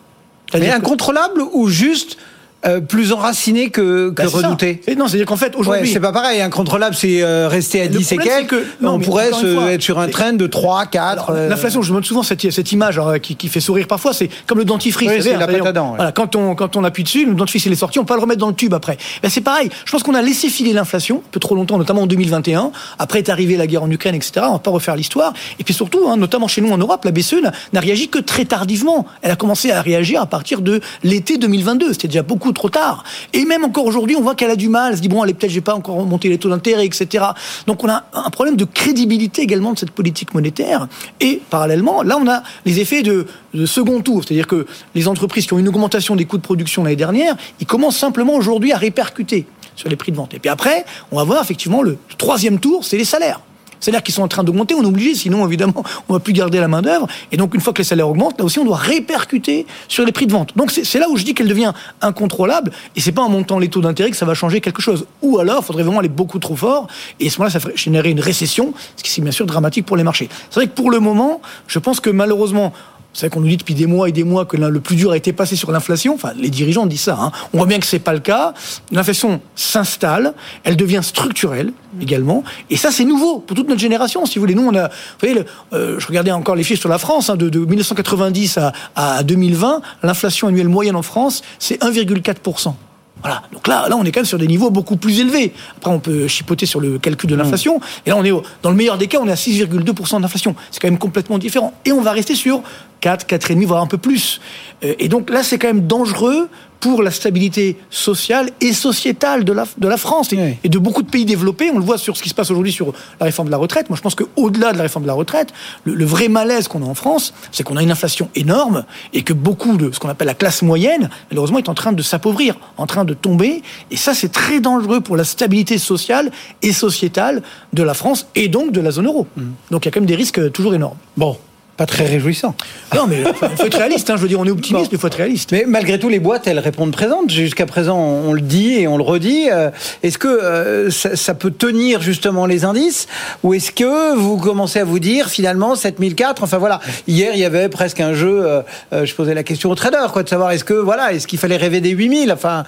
Mais 0.54 0.72
incontrôlable 0.72 1.42
ou 1.54 1.68
juste 1.68 2.18
euh, 2.66 2.82
plus 2.82 3.14
enraciné 3.14 3.70
que, 3.70 4.10
que 4.10 4.24
bah, 4.24 4.28
redouté. 4.28 4.82
non, 4.98 5.08
c'est-à-dire 5.08 5.28
qu'en 5.28 5.38
fait, 5.38 5.56
aujourd'hui. 5.56 5.92
c'est 5.92 6.00
pas 6.00 6.12
pareil. 6.12 6.42
Incontrôlable, 6.42 6.96
c'est 6.96 7.22
euh, 7.22 7.48
rester 7.48 7.82
à 7.82 7.88
10 7.88 8.12
et 8.14 8.18
quelques. 8.18 8.48
Que, 8.50 8.66
non, 8.82 8.94
on 8.94 9.00
pourrait 9.00 9.32
se, 9.32 9.70
être 9.70 9.84
sur 9.84 10.00
un 10.00 10.08
train 10.08 10.34
de 10.34 10.48
3, 10.48 10.88
4. 10.88 11.30
Euh. 11.30 11.50
L'inflation, 11.50 11.84
je 11.84 11.92
me 11.92 11.96
montre 11.96 12.08
souvent 12.08 12.24
cette, 12.24 12.50
cette 12.50 12.72
image 12.72 13.00
qui, 13.22 13.36
qui, 13.36 13.48
fait 13.48 13.60
sourire 13.60 13.86
parfois. 13.86 14.12
C'est 14.12 14.30
comme 14.48 14.58
le 14.58 14.66
dentifrice. 14.66 15.08
Oui, 15.08 15.22
c'est 15.22 15.38
la 15.38 15.46
pâte 15.46 15.68
à 15.68 15.72
dents. 15.72 15.94
Voilà, 15.96 16.12
quand, 16.12 16.36
on, 16.36 16.56
quand 16.56 16.76
on 16.76 16.84
appuie 16.84 17.04
dessus, 17.04 17.28
le 17.28 17.36
dentifrice 17.36 17.68
il 17.68 17.72
est 17.74 17.76
sorti, 17.76 18.00
on 18.00 18.04
peut 18.04 18.08
pas 18.08 18.16
le 18.16 18.22
remettre 18.22 18.40
dans 18.40 18.50
le 18.50 18.56
tube 18.56 18.74
après. 18.74 18.98
Ben, 19.22 19.30
c'est 19.30 19.42
pareil. 19.42 19.70
Je 19.86 19.92
pense 19.92 20.02
qu'on 20.02 20.16
a 20.16 20.24
laissé 20.24 20.50
filer 20.50 20.74
l'inflation 20.74 21.18
un 21.18 21.30
peu 21.32 21.40
trop 21.40 21.54
longtemps, 21.54 21.78
notamment 21.78 22.02
en 22.02 22.08
2021. 22.08 22.72
Après 22.98 23.20
est 23.20 23.30
arrivée 23.30 23.56
la 23.56 23.68
guerre 23.68 23.84
en 23.84 23.92
Ukraine, 23.92 24.16
etc. 24.16 24.46
On 24.50 24.54
va 24.54 24.60
pas 24.60 24.72
refaire 24.72 24.96
l'histoire. 24.96 25.34
Et 25.60 25.64
puis 25.64 25.76
surtout, 25.76 26.10
hein, 26.10 26.18
notamment 26.18 26.48
chez 26.48 26.62
nous 26.62 26.72
en 26.72 26.78
Europe, 26.80 27.06
la 27.06 27.12
BCE 27.12 27.36
n'a 27.72 27.80
réagi 27.80 28.10
que 28.10 28.20
très 28.20 28.46
tardivement. 28.46 29.06
Elle 29.22 29.32
a 29.32 29.36
commencé 29.36 29.72
à 29.72 29.82
réagir 29.82 30.22
à 30.22 30.26
partir 30.26 30.62
de 30.62 30.82
l'été 31.04 31.38
2022. 31.38 31.94
C'était 31.94 32.08
déjà 32.08 32.24
beaucoup 32.24 32.47
trop 32.54 32.70
tard. 32.70 33.04
Et 33.34 33.46
même 33.46 33.64
encore 33.64 33.86
aujourd'hui, 33.86 34.16
on 34.16 34.22
voit 34.22 34.36
qu'elle 34.36 34.52
a 34.52 34.56
du 34.56 34.70
mal. 34.70 34.92
Elle 34.92 34.98
se 34.98 35.02
dit, 35.02 35.10
bon, 35.10 35.22
allez, 35.22 35.34
peut-être, 35.34 35.52
j'ai 35.52 35.62
pas 35.62 35.76
encore 35.76 36.04
monté 36.06 36.30
les 36.30 36.38
taux 36.38 36.50
d'intérêt, 36.50 36.86
etc. 36.86 37.26
Donc, 37.66 37.84
on 37.84 37.90
a 37.90 38.06
un 38.14 38.30
problème 38.30 38.56
de 38.56 38.66
crédibilité 38.66 39.42
également 39.42 39.74
de 39.74 39.80
cette 39.80 39.92
politique 39.92 40.34
monétaire. 40.34 40.88
Et 41.20 41.42
parallèlement, 41.50 42.04
là, 42.04 42.18
on 42.22 42.28
a 42.28 42.44
les 42.66 42.80
effets 42.80 43.04
de, 43.04 43.26
second 43.66 44.02
tour. 44.02 44.24
C'est-à-dire 44.24 44.48
que 44.48 44.68
les 44.94 45.08
entreprises 45.08 45.48
qui 45.48 45.54
ont 45.54 45.60
une 45.60 45.68
augmentation 45.68 46.16
des 46.16 46.26
coûts 46.26 46.38
de 46.38 46.44
production 46.44 46.84
l'année 46.84 46.96
dernière, 46.96 47.36
ils 47.60 47.66
commencent 47.66 47.98
simplement 47.98 48.36
aujourd'hui 48.36 48.72
à 48.72 48.78
répercuter 48.78 49.48
sur 49.76 49.90
les 49.90 49.96
prix 49.96 50.12
de 50.12 50.18
vente. 50.18 50.34
Et 50.34 50.40
puis 50.40 50.50
après, 50.50 50.86
on 51.12 51.18
va 51.18 51.24
voir 51.24 51.42
effectivement 51.42 51.82
le 51.82 51.98
troisième 52.18 52.60
tour, 52.60 52.86
c'est 52.86 52.98
les 52.98 53.06
salaires 53.06 53.42
salaires 53.80 54.04
qui 54.04 54.12
sont 54.12 54.24
en 54.24 54.28
train 54.28 54.44
d'augmenter, 54.44 54.76
on 54.76 54.84
est 54.84 54.88
obligé, 54.88 55.16
sinon 55.16 55.46
évidemment 55.46 55.84
on 56.10 56.14
va 56.14 56.20
plus 56.20 56.34
garder 56.34 56.60
la 56.60 56.68
main 56.68 56.82
d'œuvre. 56.82 57.08
Et 57.32 57.38
donc 57.38 57.54
une 57.54 57.62
fois 57.62 57.74
que 57.74 57.80
les 57.80 57.84
salaires 57.84 58.10
augmentent, 58.10 58.40
là 58.40 58.46
aussi 58.46 58.60
on 58.60 58.66
doit 58.66 58.78
répercuter 58.78 59.66
sur 59.88 60.06
les 60.06 60.12
prix 60.12 60.28
de 60.28 60.32
vente. 60.32 60.56
Donc 60.56 60.72
c'est 60.72 61.00
là 61.00 61.10
où 61.10 61.18
je 61.18 61.24
dis 61.24 61.34
qu'elle 61.34 61.48
devient 61.48 61.74
incontrôlable. 62.02 62.72
Et 62.96 63.02
c'est 63.02 63.12
pas 63.12 63.22
en 63.22 63.30
montant 63.30 63.60
les 63.60 63.70
taux 63.70 63.82
d'intérêt 63.82 64.12
que 64.12 64.18
ça 64.18 64.26
va 64.26 64.34
changer 64.34 64.62
quelque 64.62 64.82
chose. 64.82 65.06
Ou 65.22 65.40
alors, 65.40 65.60
il 65.62 65.66
faudrait 65.66 65.84
vraiment 65.84 66.00
aller 66.00 66.10
beaucoup 66.10 66.40
trop 66.40 66.56
fort. 66.56 66.88
Et 67.20 67.28
à 67.28 67.30
ce 67.30 67.38
moment-là, 67.40 67.52
ça 67.52 67.60
ferait 67.60 67.76
générer 67.76 68.10
une 68.10 68.20
récession, 68.20 68.74
ce 68.96 69.04
qui 69.04 69.12
c'est 69.12 69.22
bien 69.22 69.32
sûr 69.32 69.46
dramatique 69.46 69.86
pour 69.86 69.98
les 69.98 70.04
marchés. 70.04 70.30
C'est 70.50 70.60
vrai 70.60 70.68
que 70.68 70.74
pour 70.74 70.92
le 70.92 71.00
moment, 71.00 71.42
je 71.68 71.80
pense 71.80 72.00
que 72.00 72.10
malheureusement 72.10 72.74
c'est 73.18 73.26
vrai 73.26 73.34
qu'on 73.34 73.42
nous 73.42 73.48
dit 73.48 73.58
depuis 73.58 73.74
des 73.74 73.88
mois 73.88 74.08
et 74.08 74.12
des 74.12 74.24
mois 74.24 74.46
que 74.46 74.58
le 74.58 74.80
plus 74.80 74.96
dur 74.96 75.10
a 75.10 75.18
été 75.18 75.34
passé 75.34 75.56
sur 75.56 75.72
l'inflation. 75.72 76.14
Enfin, 76.14 76.34
les 76.38 76.52
dirigeants 76.52 76.86
disent 76.86 77.02
ça. 77.02 77.18
Hein. 77.20 77.32
On 77.52 77.58
voit 77.58 77.66
bien 77.66 77.80
que 77.80 77.88
c'est 77.88 77.98
pas 77.98 78.14
le 78.14 78.20
cas. 78.20 78.54
L'inflation 78.92 79.42
s'installe, 79.56 80.36
elle 80.64 80.78
devient 80.78 81.00
structurelle 81.02 81.74
également. 82.00 82.44
Et 82.70 82.78
ça, 82.78 82.92
c'est 82.92 83.06
nouveau 83.06 83.40
pour 83.40 83.58
toute 83.58 83.70
notre 83.70 83.82
génération. 83.82 84.28
Si 84.28 84.36
vous 84.36 84.44
voulez, 84.44 84.54
nous, 84.54 84.68
on 84.68 84.76
a. 84.76 84.90
Vous 84.90 84.94
voyez, 85.20 85.42
euh, 85.74 86.00
je 86.00 86.06
regardais 86.06 86.30
encore 86.30 86.54
les 86.54 86.62
chiffres 86.62 86.82
sur 86.82 86.90
la 86.90 87.00
France. 87.00 87.32
Hein, 87.32 87.38
de, 87.38 87.50
1990 87.50 88.60
à, 88.60 88.72
à 88.96 89.24
2020, 89.24 89.82
l'inflation 90.04 90.50
annuelle 90.50 90.70
moyenne 90.70 90.96
en 90.96 91.02
France, 91.02 91.42
c'est 91.58 91.82
1,4 91.82 92.76
voilà. 93.22 93.44
Donc 93.52 93.68
là, 93.68 93.88
là, 93.90 93.96
on 93.98 94.04
est 94.04 94.12
quand 94.12 94.20
même 94.20 94.26
sur 94.26 94.38
des 94.38 94.48
niveaux 94.48 94.70
beaucoup 94.70 94.96
plus 94.96 95.20
élevés. 95.20 95.54
Après, 95.78 95.92
on 95.92 96.00
peut 96.00 96.28
chipoter 96.28 96.66
sur 96.66 96.80
le 96.80 97.00
calcul 97.00 97.30
de 97.30 97.36
mmh. 97.36 97.40
l'inflation. 97.40 97.80
Et 98.06 98.10
là, 98.10 98.18
on 98.18 98.24
est 98.24 98.32
dans 98.62 98.70
le 98.70 98.76
meilleur 98.76 98.98
des 98.98 99.08
cas, 99.08 99.20
on 99.22 99.28
est 99.28 99.32
à 99.32 99.36
6,2% 99.36 100.22
d'inflation. 100.22 100.56
C'est 100.72 100.80
quand 100.80 100.88
même 100.88 101.00
complètement 101.00 101.38
différent. 101.38 101.74
Et 101.86 101.92
on 101.92 102.02
va 102.02 102.12
rester 102.12 102.36
sur 102.36 102.62
4, 103.02 103.28
4,5%, 103.28 103.66
voire 103.66 103.82
un 103.82 103.88
peu 103.88 103.98
plus. 103.98 104.40
Euh, 104.84 104.94
et 105.00 105.08
donc 105.08 105.30
là, 105.30 105.44
c'est 105.44 105.58
quand 105.58 105.68
même 105.68 105.88
dangereux 105.88 106.50
pour 106.80 107.02
la 107.04 107.12
stabilité 107.12 107.78
sociale 107.90 108.50
et 108.62 108.74
sociétale 108.74 109.44
de 109.44 109.54
la, 109.54 109.66
de 109.78 109.88
la 109.88 109.98
France 109.98 110.34
et, 110.34 110.70
de 110.70 110.80
beaucoup 110.80 111.04
de 111.04 111.10
pays 111.10 111.26
développés. 111.26 111.72
On 111.74 111.80
le 111.80 111.86
voit 111.86 111.98
sur 111.98 112.16
ce 112.18 112.24
qui 112.24 112.30
se 112.30 112.34
passe 112.34 112.52
aujourd'hui 112.52 112.72
sur 112.72 112.94
la 113.20 113.26
réforme 113.26 113.48
de 113.48 113.52
la 113.52 113.58
retraite. 113.58 113.90
Moi, 113.90 113.98
je 113.98 114.02
pense 114.02 114.16
qu'au-delà 114.16 114.72
de 114.74 114.78
la 114.78 114.84
réforme 114.84 115.04
de 115.04 115.08
la 115.08 115.14
retraite, 115.14 115.54
le, 115.84 116.06
vrai 116.06 116.28
malaise 116.28 116.68
qu'on 116.68 116.84
a 116.84 116.86
en 116.86 116.94
France, 116.94 117.34
c'est 117.52 117.64
qu'on 117.64 117.78
a 117.78 117.84
une 117.84 117.92
inflation 117.92 118.30
énorme 118.36 118.86
et 119.14 119.24
que 119.24 119.34
beaucoup 119.34 119.78
de 119.78 119.92
ce 119.92 120.00
qu'on 120.00 120.10
appelle 120.10 120.28
la 120.28 120.34
classe 120.34 120.62
moyenne, 120.62 121.10
malheureusement, 121.32 121.58
est 121.58 121.70
en 121.70 121.74
train 121.74 121.92
de 121.92 122.02
s'appauvrir, 122.02 122.56
en 122.78 122.86
train 122.86 123.06
de 123.06 123.14
tomber. 123.14 123.64
Et 123.92 123.98
ça, 123.98 124.14
c'est 124.14 124.32
très 124.32 124.60
dangereux 124.60 125.02
pour 125.02 125.18
la 125.18 125.24
stabilité 125.24 125.78
sociale 125.78 126.32
et 126.62 126.74
sociétale 126.74 127.42
de 127.74 127.84
la 127.84 127.94
France 127.94 128.28
et 128.36 128.48
donc 128.48 128.72
de 128.72 128.82
la 128.82 128.92
zone 128.92 129.08
euro. 129.08 129.28
Mmh. 129.36 129.44
Donc 129.72 129.86
il 129.86 129.88
y 129.88 129.90
a 129.90 129.92
quand 129.92 130.00
même 130.00 130.08
des 130.08 130.16
risques 130.16 130.52
toujours 130.52 130.76
énormes. 130.76 130.98
Bon, 131.16 131.38
pas 131.78 131.86
très 131.86 132.06
réjouissant. 132.06 132.56
Non, 132.96 133.06
mais 133.08 133.22
il 133.22 133.58
faut 133.58 133.66
être 133.66 133.78
réaliste. 133.78 134.10
Hein. 134.10 134.16
Je 134.18 134.24
veux 134.24 134.28
dire, 134.28 134.40
on 134.40 134.46
est 134.46 134.52
optimiste, 134.52 134.92
mais 134.92 134.98
il 134.98 135.00
faut 135.00 135.08
être 135.08 135.18
réaliste. 135.18 135.52
Mais 135.52 135.64
malgré 135.68 136.00
tout, 136.00 136.10
les 136.10 136.20
boîtes, 136.20 136.48
elles 136.48 136.58
répondent 136.58 136.92
présentes. 136.92 137.30
Jusqu'à 137.30 137.68
présent, 137.68 138.00
on 138.00 138.34
le 138.34 138.42
dit 138.42 138.74
et 138.74 138.88
on 138.88 138.98
le 138.98 139.04
redit. 139.04 139.50
Euh, 139.52 139.70
est-ce 140.02 140.18
que 140.18 140.28
euh, 140.28 140.90
ça, 140.90 141.34
peut 141.36 141.52
tenir 141.52 142.02
justement 142.02 142.48
les 142.48 142.66
indices? 142.66 143.08
Ou 143.44 143.54
est-ce 143.54 143.72
que 143.72 144.16
vous 144.16 144.38
commencez 144.38 144.80
à 144.80 144.86
vous 144.86 144.98
dire, 144.98 145.30
finalement, 145.30 145.76
7004 145.76 146.44
Enfin 146.44 146.58
voilà, 146.58 146.82
hier, 147.08 147.32
il 147.36 147.40
y 147.40 147.46
avait 147.46 147.70
presque 147.70 148.02
un 148.02 148.16
jeu. 148.16 148.44
Euh, 148.92 149.06
je 149.06 149.14
posais 149.14 149.36
la 149.36 149.44
question 149.44 149.70
aux 149.70 149.76
traders, 149.76 150.12
quoi, 150.12 150.24
de 150.24 150.30
savoir 150.30 150.52
est-ce 150.52 150.64
que, 150.64 150.74
voilà, 150.74 151.14
est-ce 151.14 151.28
qu'il 151.28 151.38
fallait 151.38 151.58
rêver 151.58 151.80
des 151.80 151.92
8000 151.92 152.32
Enfin. 152.32 152.64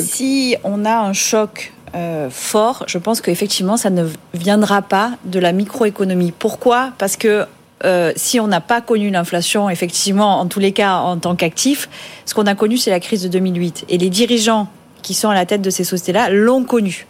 Si 0.00 0.56
on 0.64 0.84
a 0.84 0.96
un 0.96 1.12
choc 1.12 1.72
fort, 2.30 2.84
je 2.86 2.98
pense 2.98 3.20
qu'effectivement, 3.20 3.76
ça 3.76 3.90
ne 3.90 4.04
viendra 4.34 4.82
pas 4.82 5.12
de 5.24 5.38
la 5.38 5.52
microéconomie. 5.52 6.32
Pourquoi? 6.36 6.90
Parce 6.98 7.16
que 7.16 7.46
euh, 7.84 8.12
si 8.16 8.40
on 8.40 8.48
n'a 8.48 8.60
pas 8.60 8.80
connu 8.80 9.10
l'inflation, 9.10 9.70
effectivement, 9.70 10.40
en 10.40 10.46
tous 10.46 10.60
les 10.60 10.72
cas, 10.72 10.96
en 10.96 11.16
tant 11.18 11.36
qu'actif, 11.36 11.88
ce 12.24 12.34
qu'on 12.34 12.46
a 12.46 12.54
connu, 12.54 12.76
c'est 12.76 12.90
la 12.90 13.00
crise 13.00 13.22
de 13.22 13.28
2008. 13.28 13.84
Et 13.88 13.98
les 13.98 14.10
dirigeants 14.10 14.68
qui 15.02 15.14
sont 15.14 15.28
à 15.28 15.34
la 15.34 15.46
tête 15.46 15.62
de 15.62 15.70
ces 15.70 15.84
sociétés-là 15.84 16.28
l'ont 16.30 16.64
connu. 16.64 17.06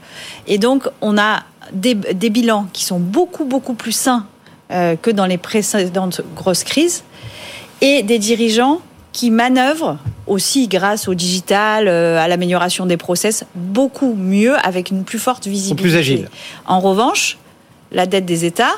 Et 0.46 0.58
donc, 0.58 0.88
on 1.00 1.16
a 1.16 1.44
des, 1.72 1.94
bilans 1.94 2.66
qui 2.72 2.84
sont 2.84 2.98
beaucoup, 2.98 3.44
beaucoup 3.44 3.74
plus 3.74 3.92
sains 3.92 4.26
euh, 4.70 4.96
que 4.96 5.10
dans 5.10 5.26
les 5.26 5.38
précédentes 5.38 6.20
grosses 6.36 6.64
crises, 6.64 7.02
et 7.80 8.02
des 8.02 8.18
dirigeants 8.18 8.80
qui 9.12 9.30
manœuvrent 9.30 9.98
aussi 10.26 10.68
grâce 10.68 11.08
au 11.08 11.14
digital, 11.14 11.88
euh, 11.88 12.18
à 12.18 12.28
l'amélioration 12.28 12.86
des 12.86 12.96
process, 12.96 13.44
beaucoup 13.54 14.14
mieux, 14.14 14.56
avec 14.58 14.90
une 14.90 15.04
plus 15.04 15.18
forte 15.18 15.46
visibilité. 15.46 15.82
Plus 15.82 15.96
agile. 15.96 16.28
En 16.66 16.80
revanche, 16.80 17.38
la 17.90 18.06
dette 18.06 18.26
des 18.26 18.44
États, 18.44 18.74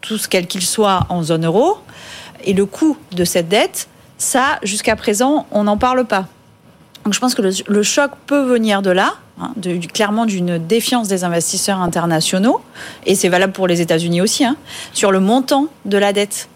tous 0.00 0.26
quel 0.26 0.46
qu'il 0.46 0.62
soit 0.62 1.06
en 1.08 1.22
zone 1.22 1.46
euro. 1.46 1.78
Et 2.44 2.52
le 2.52 2.66
coût 2.66 2.96
de 3.12 3.24
cette 3.24 3.48
dette, 3.48 3.88
ça, 4.16 4.58
jusqu'à 4.62 4.96
présent, 4.96 5.46
on 5.50 5.64
n'en 5.64 5.76
parle 5.76 6.04
pas. 6.04 6.26
Donc 7.04 7.14
je 7.14 7.20
pense 7.20 7.34
que 7.34 7.42
le, 7.42 7.82
choc 7.82 8.10
peut 8.26 8.42
venir 8.42 8.82
de 8.82 8.90
là, 8.90 9.14
hein, 9.40 9.52
clairement 9.94 10.26
d'une 10.26 10.58
défiance 10.58 11.08
des 11.08 11.24
investisseurs 11.24 11.80
internationaux, 11.80 12.60
et 13.06 13.14
c'est 13.14 13.28
valable 13.28 13.52
pour 13.52 13.66
les 13.66 13.80
États-Unis 13.80 14.20
aussi, 14.20 14.44
hein, 14.44 14.56
sur 14.92 15.10
le 15.10 15.20
montant 15.20 15.68
de 15.84 15.96
la 15.96 16.12
dette 16.12 16.48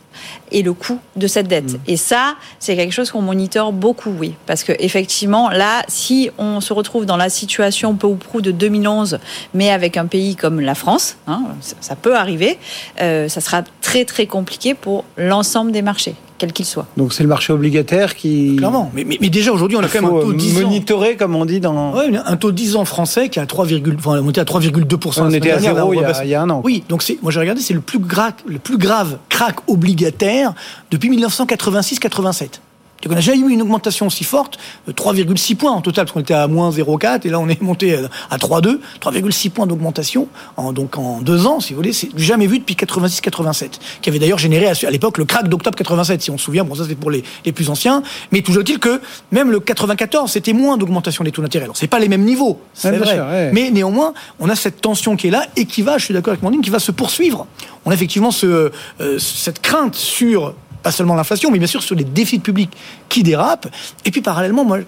et 0.50 0.62
le 0.62 0.72
coût 0.72 0.98
de 1.16 1.26
cette 1.26 1.48
dette. 1.48 1.72
Mm. 1.72 1.78
Et 1.86 1.96
ça, 1.96 2.34
c'est 2.58 2.76
quelque 2.76 2.92
chose 2.92 3.10
qu'on 3.10 3.22
monitore 3.22 3.72
beaucoup, 3.72 4.10
oui. 4.18 4.34
Parce 4.46 4.64
que 4.64 4.72
effectivement, 4.78 5.50
là, 5.50 5.82
si 5.88 6.30
on 6.38 6.60
se 6.60 6.72
retrouve 6.72 7.06
dans 7.06 7.16
la 7.16 7.28
situation 7.28 7.94
peu 7.94 8.06
ou 8.06 8.16
prou 8.16 8.40
de 8.40 8.50
2011, 8.50 9.18
mais 9.54 9.70
avec 9.70 9.96
un 9.96 10.06
pays 10.06 10.36
comme 10.36 10.60
la 10.60 10.74
France, 10.74 11.16
hein, 11.26 11.42
ça, 11.80 11.96
peut 11.96 12.16
arriver, 12.16 12.58
euh, 13.00 13.28
ça 13.28 13.40
sera 13.40 13.62
très 13.80 14.04
très 14.04 14.26
compliqué 14.26 14.74
pour 14.74 15.04
l'ensemble 15.16 15.72
des 15.72 15.82
marchés 15.82 16.14
quel 16.42 16.52
qu'il 16.52 16.66
soit. 16.66 16.86
Donc 16.96 17.12
c'est 17.12 17.22
le 17.22 17.28
marché 17.28 17.52
obligataire 17.52 18.16
qui. 18.16 18.56
Clairement. 18.56 18.90
Mais, 18.94 19.06
mais, 19.08 19.28
déjà 19.28 19.52
aujourd'hui, 19.52 19.78
on 19.78 19.80
a 19.80 19.86
quand 19.86 20.02
même 20.02 20.10
un 20.10 20.20
taux 20.20 20.32
10 20.32 20.62
monitorer, 20.62 21.14
comme 21.14 21.36
on 21.36 21.44
dit 21.44 21.60
dans. 21.60 21.94
Ouais, 21.94 22.10
un 22.16 22.36
taux 22.36 22.50
10 22.50 22.74
ans 22.74 22.84
français 22.84 23.28
qui 23.28 23.38
à 23.38 23.46
3, 23.46 23.66
enfin, 23.96 24.20
monté 24.22 24.40
à 24.40 24.44
3,2%. 24.44 25.22
On 25.22 25.30
était 25.30 25.52
à 25.52 25.60
zéro 25.60 25.94
il 25.94 26.28
y, 26.28 26.34
a, 26.34 26.42
un 26.42 26.50
an. 26.50 26.60
Oui, 26.64 26.82
donc 26.88 27.04
c'est, 27.04 27.16
moi 27.22 27.30
j'ai 27.30 27.38
regardé, 27.38 27.60
c'est 27.60 27.74
le 27.74 27.80
plus 27.80 28.00
grave, 28.00 28.32
le 28.44 28.58
plus 28.58 28.76
grave 28.76 29.18
crack 29.28 29.54
obligataire 29.68 30.52
depuis 30.90 31.16
1986-87. 31.16 32.58
On 33.08 33.14
n'a 33.14 33.20
jamais 33.20 33.38
eu 33.38 33.50
une 33.50 33.62
augmentation 33.62 34.06
aussi 34.06 34.24
forte, 34.24 34.58
3,6 34.88 35.56
points 35.56 35.72
en 35.72 35.80
total, 35.80 36.04
parce 36.04 36.12
qu'on 36.12 36.20
était 36.20 36.34
à 36.34 36.46
moins 36.46 36.70
0,4, 36.70 37.26
et 37.26 37.30
là 37.30 37.40
on 37.40 37.48
est 37.48 37.60
monté 37.60 37.96
à 38.30 38.36
3,2, 38.36 38.78
3,6 39.00 39.50
points 39.50 39.66
d'augmentation, 39.66 40.28
en, 40.56 40.72
donc 40.72 40.98
en 40.98 41.20
deux 41.20 41.46
ans, 41.46 41.60
si 41.60 41.72
vous 41.72 41.78
voulez, 41.78 41.92
c'est 41.92 42.10
jamais 42.16 42.46
vu 42.46 42.58
depuis 42.58 42.74
86-87, 42.74 43.70
qui 44.00 44.08
avait 44.08 44.18
d'ailleurs 44.18 44.38
généré 44.38 44.66
à, 44.68 44.90
l'époque 44.90 45.18
le 45.18 45.24
crack 45.24 45.48
d'octobre 45.48 45.76
87, 45.76 46.22
si 46.22 46.30
on 46.30 46.38
se 46.38 46.44
souvient, 46.44 46.64
bon 46.64 46.74
ça 46.74 46.84
c'est 46.88 46.94
pour 46.94 47.10
les, 47.10 47.24
les, 47.44 47.52
plus 47.52 47.70
anciens, 47.70 48.02
mais 48.30 48.42
toujours 48.42 48.62
est-il 48.62 48.78
que 48.78 49.00
même 49.30 49.50
le 49.50 49.60
94, 49.60 50.30
c'était 50.30 50.52
moins 50.52 50.76
d'augmentation 50.76 51.24
des 51.24 51.32
taux 51.32 51.42
d'intérêt. 51.42 51.64
Alors 51.64 51.76
c'est 51.76 51.86
pas 51.86 51.98
les 51.98 52.08
mêmes 52.08 52.24
niveaux, 52.24 52.60
c'est 52.74 52.96
vrai, 52.96 53.50
mais 53.52 53.70
néanmoins, 53.70 54.14
on 54.40 54.48
a 54.48 54.56
cette 54.56 54.80
tension 54.80 55.16
qui 55.16 55.28
est 55.28 55.30
là, 55.30 55.46
et 55.56 55.66
qui 55.66 55.82
va, 55.82 55.98
je 55.98 56.04
suis 56.04 56.14
d'accord 56.14 56.32
avec 56.32 56.42
Mandine, 56.42 56.60
qui 56.60 56.70
va 56.70 56.78
se 56.78 56.92
poursuivre. 56.92 57.46
On 57.84 57.90
a 57.90 57.94
effectivement 57.94 58.30
ce, 58.30 58.70
euh, 59.00 59.18
cette 59.18 59.60
crainte 59.60 59.96
sur 59.96 60.54
pas 60.82 60.90
seulement 60.90 61.14
l'inflation, 61.14 61.50
mais 61.50 61.58
bien 61.58 61.66
sûr 61.66 61.82
sur 61.82 61.94
les 61.94 62.04
défis 62.04 62.38
publics 62.38 62.70
qui 63.08 63.22
dérapent. 63.22 63.68
Et 64.04 64.10
puis 64.10 64.20
parallèlement, 64.20 64.64
moi, 64.64 64.78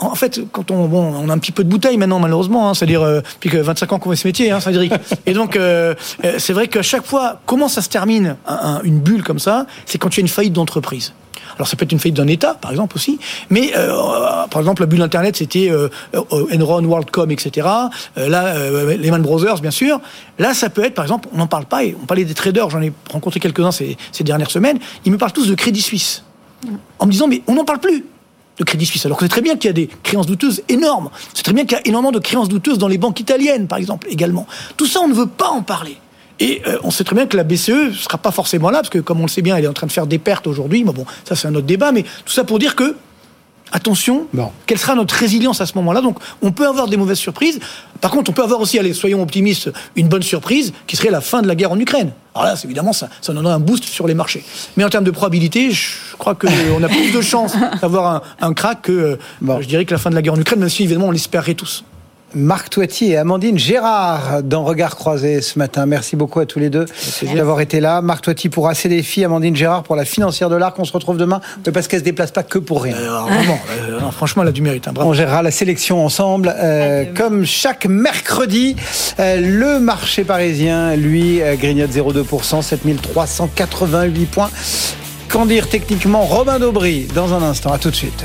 en 0.00 0.14
fait, 0.14 0.40
quand 0.52 0.70
on, 0.70 0.86
bon, 0.86 1.14
on 1.14 1.28
a 1.28 1.32
un 1.32 1.38
petit 1.38 1.52
peu 1.52 1.64
de 1.64 1.68
bouteille 1.68 1.96
maintenant, 1.96 2.18
malheureusement, 2.18 2.70
hein, 2.70 2.74
c'est-à-dire, 2.74 3.02
euh, 3.02 3.20
depuis 3.20 3.50
que 3.50 3.58
25 3.58 3.92
ans 3.92 3.98
qu'on 3.98 4.10
fait 4.10 4.16
ce 4.16 4.26
métier, 4.26 4.50
hein, 4.50 4.60
Cédric. 4.60 4.92
Et 5.26 5.34
donc, 5.34 5.56
euh, 5.56 5.94
c'est 6.38 6.52
vrai 6.52 6.68
qu'à 6.68 6.82
chaque 6.82 7.04
fois, 7.04 7.40
comment 7.46 7.68
ça 7.68 7.82
se 7.82 7.88
termine, 7.88 8.36
une 8.84 9.00
bulle 9.00 9.22
comme 9.22 9.38
ça, 9.38 9.66
c'est 9.86 9.98
quand 9.98 10.16
il 10.16 10.20
y 10.20 10.20
a 10.20 10.22
une 10.22 10.28
faillite 10.28 10.52
d'entreprise. 10.52 11.12
Alors 11.60 11.68
ça 11.68 11.76
peut 11.76 11.84
être 11.84 11.92
une 11.92 11.98
faillite 11.98 12.16
d'un 12.16 12.26
État, 12.26 12.54
par 12.54 12.70
exemple 12.70 12.96
aussi, 12.96 13.18
mais 13.50 13.72
euh, 13.76 14.46
par 14.50 14.62
exemple 14.62 14.80
la 14.80 14.86
bulle 14.86 15.02
Internet, 15.02 15.36
c'était 15.36 15.70
euh, 15.70 15.90
Enron, 16.14 16.82
WorldCom, 16.82 17.30
etc. 17.30 17.68
Euh, 18.16 18.30
là, 18.30 18.46
euh, 18.56 18.96
Lehman 18.96 19.20
Brothers, 19.20 19.60
bien 19.60 19.70
sûr. 19.70 20.00
Là, 20.38 20.54
ça 20.54 20.70
peut 20.70 20.82
être, 20.82 20.94
par 20.94 21.04
exemple, 21.04 21.28
on 21.34 21.36
n'en 21.36 21.46
parle 21.46 21.66
pas, 21.66 21.82
on 22.02 22.06
parlait 22.06 22.24
des 22.24 22.32
traders, 22.32 22.70
j'en 22.70 22.80
ai 22.80 22.94
rencontré 23.12 23.40
quelques-uns 23.40 23.72
ces, 23.72 23.98
ces 24.10 24.24
dernières 24.24 24.50
semaines, 24.50 24.78
ils 25.04 25.12
me 25.12 25.18
parlent 25.18 25.32
tous 25.32 25.48
de 25.48 25.54
Crédit 25.54 25.82
Suisse, 25.82 26.24
en 26.98 27.04
me 27.04 27.12
disant, 27.12 27.28
mais 27.28 27.42
on 27.46 27.56
n'en 27.56 27.66
parle 27.66 27.80
plus 27.80 28.06
de 28.56 28.64
Crédit 28.64 28.86
Suisse. 28.86 29.04
Alors 29.04 29.18
que 29.18 29.26
c'est 29.26 29.30
très 29.30 29.42
bien 29.42 29.56
qu'il 29.56 29.68
y 29.68 29.68
a 29.68 29.74
des 29.74 29.90
créances 30.02 30.28
douteuses 30.28 30.62
énormes. 30.70 31.10
C'est 31.34 31.42
très 31.42 31.52
bien 31.52 31.66
qu'il 31.66 31.76
y 31.76 31.80
a 31.80 31.86
énormément 31.86 32.12
de 32.12 32.20
créances 32.20 32.48
douteuses 32.48 32.78
dans 32.78 32.88
les 32.88 32.96
banques 32.96 33.20
italiennes, 33.20 33.66
par 33.66 33.76
exemple, 33.76 34.06
également. 34.08 34.46
Tout 34.78 34.86
ça, 34.86 35.00
on 35.00 35.08
ne 35.08 35.14
veut 35.14 35.26
pas 35.28 35.50
en 35.50 35.60
parler. 35.60 35.98
Et 36.40 36.62
euh, 36.66 36.78
on 36.82 36.90
sait 36.90 37.04
très 37.04 37.14
bien 37.14 37.26
que 37.26 37.36
la 37.36 37.44
BCE 37.44 37.68
ne 37.68 37.92
sera 37.92 38.18
pas 38.18 38.30
forcément 38.30 38.70
là, 38.70 38.78
parce 38.78 38.90
que 38.90 38.98
comme 38.98 39.20
on 39.20 39.24
le 39.24 39.28
sait 39.28 39.42
bien, 39.42 39.56
elle 39.56 39.64
est 39.64 39.68
en 39.68 39.72
train 39.72 39.86
de 39.86 39.92
faire 39.92 40.06
des 40.06 40.18
pertes 40.18 40.46
aujourd'hui. 40.46 40.82
Mais 40.84 40.92
bon, 40.92 41.04
ça 41.24 41.36
c'est 41.36 41.46
un 41.46 41.54
autre 41.54 41.66
débat. 41.66 41.92
Mais 41.92 42.02
tout 42.02 42.32
ça 42.32 42.44
pour 42.44 42.58
dire 42.58 42.74
que 42.74 42.96
attention, 43.72 44.26
quelle 44.66 44.78
sera 44.78 44.94
notre 44.94 45.14
résilience 45.14 45.60
à 45.60 45.66
ce 45.66 45.74
moment-là 45.76 46.00
Donc, 46.00 46.18
on 46.42 46.52
peut 46.52 46.66
avoir 46.66 46.88
des 46.88 46.96
mauvaises 46.96 47.18
surprises. 47.18 47.60
Par 48.00 48.10
contre, 48.10 48.30
on 48.30 48.32
peut 48.32 48.42
avoir 48.42 48.60
aussi, 48.60 48.78
allez, 48.78 48.94
soyons 48.94 49.22
optimistes, 49.22 49.70
une 49.96 50.08
bonne 50.08 50.22
surprise 50.22 50.72
qui 50.86 50.96
serait 50.96 51.10
la 51.10 51.20
fin 51.20 51.42
de 51.42 51.46
la 51.46 51.54
guerre 51.54 51.72
en 51.72 51.78
Ukraine. 51.78 52.12
Alors 52.34 52.46
là, 52.46 52.54
évidemment, 52.64 52.92
ça, 52.92 53.08
ça 53.20 53.32
donnerait 53.32 53.54
un 53.54 53.60
boost 53.60 53.84
sur 53.84 54.06
les 54.06 54.14
marchés. 54.14 54.44
Mais 54.76 54.84
en 54.84 54.88
termes 54.88 55.04
de 55.04 55.10
probabilité, 55.10 55.70
je 55.70 56.16
crois 56.18 56.34
qu'on 56.34 56.48
a 56.82 56.88
plus 56.88 57.12
de 57.12 57.20
chances 57.20 57.54
d'avoir 57.80 58.22
un, 58.40 58.48
un 58.48 58.54
crack 58.54 58.82
que, 58.82 59.18
je 59.42 59.66
dirais, 59.66 59.84
que 59.84 59.92
la 59.92 59.98
fin 59.98 60.10
de 60.10 60.14
la 60.14 60.22
guerre 60.22 60.34
en 60.34 60.40
Ukraine, 60.40 60.60
même 60.60 60.68
si 60.68 60.84
évidemment 60.84 61.08
on 61.08 61.12
l'espérait 61.12 61.54
tous. 61.54 61.84
Marc 62.34 62.70
Toiti 62.70 63.12
et 63.12 63.16
Amandine 63.16 63.58
Gérard 63.58 64.42
dans 64.42 64.64
Regard 64.64 64.96
Croisé 64.96 65.40
ce 65.40 65.58
matin. 65.58 65.86
Merci 65.86 66.16
beaucoup 66.16 66.40
à 66.40 66.46
tous 66.46 66.58
les 66.58 66.70
deux 66.70 66.86
d'avoir 67.34 67.60
été 67.60 67.80
là. 67.80 68.02
Marc 68.02 68.24
Toiti 68.24 68.48
pour 68.48 68.68
Assez 68.68 68.88
Défis, 68.88 69.24
Amandine 69.24 69.56
Gérard 69.56 69.82
pour 69.82 69.96
la 69.96 70.04
financière 70.04 70.48
de 70.48 70.56
l'Arc. 70.56 70.78
On 70.78 70.84
se 70.84 70.92
retrouve 70.92 71.16
demain 71.16 71.40
parce 71.72 71.88
qu'elle 71.88 72.00
se 72.00 72.04
déplace 72.04 72.30
pas 72.30 72.42
que 72.42 72.58
pour 72.58 72.82
rien. 72.82 72.94
Euh, 72.96 73.20
euh, 73.90 74.10
franchement, 74.10 74.42
elle 74.42 74.48
a 74.48 74.52
du 74.52 74.62
mérite. 74.62 74.88
Hein, 74.88 74.94
On 74.98 75.12
gérera 75.12 75.42
la 75.42 75.50
sélection 75.50 76.04
ensemble. 76.04 76.54
Euh, 76.56 77.04
comme 77.16 77.44
chaque 77.44 77.86
mercredi, 77.86 78.76
le 79.18 79.78
marché 79.78 80.24
parisien, 80.24 80.96
lui, 80.96 81.40
grignote 81.58 81.90
0,2%, 81.90 82.62
7388 82.62 84.26
points. 84.26 84.50
Qu'en 85.28 85.46
dire 85.46 85.68
techniquement 85.68 86.22
Robin 86.22 86.58
Daubry 86.58 87.06
dans 87.14 87.34
un 87.34 87.42
instant. 87.42 87.72
À 87.72 87.78
tout 87.78 87.90
de 87.90 87.96
suite. 87.96 88.24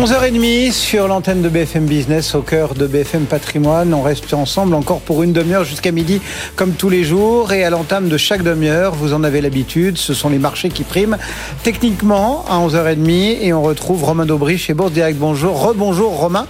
11h30 0.00 0.72
sur 0.72 1.08
l'antenne 1.08 1.42
de 1.42 1.50
BFM 1.50 1.84
Business 1.84 2.34
au 2.34 2.40
cœur 2.40 2.72
de 2.72 2.86
BFM 2.86 3.26
Patrimoine. 3.26 3.92
On 3.92 4.00
reste 4.00 4.32
ensemble 4.32 4.74
encore 4.74 5.00
pour 5.00 5.22
une 5.22 5.34
demi-heure 5.34 5.64
jusqu'à 5.64 5.92
midi 5.92 6.22
comme 6.56 6.72
tous 6.72 6.88
les 6.88 7.04
jours 7.04 7.52
et 7.52 7.64
à 7.64 7.70
l'entame 7.70 8.08
de 8.08 8.16
chaque 8.16 8.42
demi-heure, 8.42 8.94
vous 8.94 9.12
en 9.12 9.22
avez 9.24 9.42
l'habitude, 9.42 9.98
ce 9.98 10.14
sont 10.14 10.30
les 10.30 10.38
marchés 10.38 10.70
qui 10.70 10.84
priment 10.84 11.18
techniquement 11.64 12.46
à 12.48 12.66
11h30 12.66 13.40
et 13.42 13.52
on 13.52 13.60
retrouve 13.60 14.02
Romain 14.02 14.24
Daubry 14.24 14.56
chez 14.56 14.72
Bourse 14.72 14.92
Direct. 14.92 15.18
Bonjour, 15.18 15.60
rebonjour 15.60 16.12
Romain. 16.12 16.46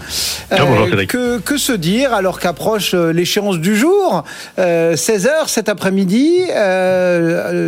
Euh, 0.53 1.07
que, 1.07 1.41
que 1.41 1.59
se 1.59 1.73
dire 1.73 2.15
alors 2.15 2.39
qu'approche 2.39 2.95
euh, 2.95 3.13
l'échéance 3.13 3.59
du 3.59 3.75
jour 3.75 4.23
16h 4.59 5.27
euh, 5.27 5.47
cet 5.49 5.69
après-midi, 5.69 6.43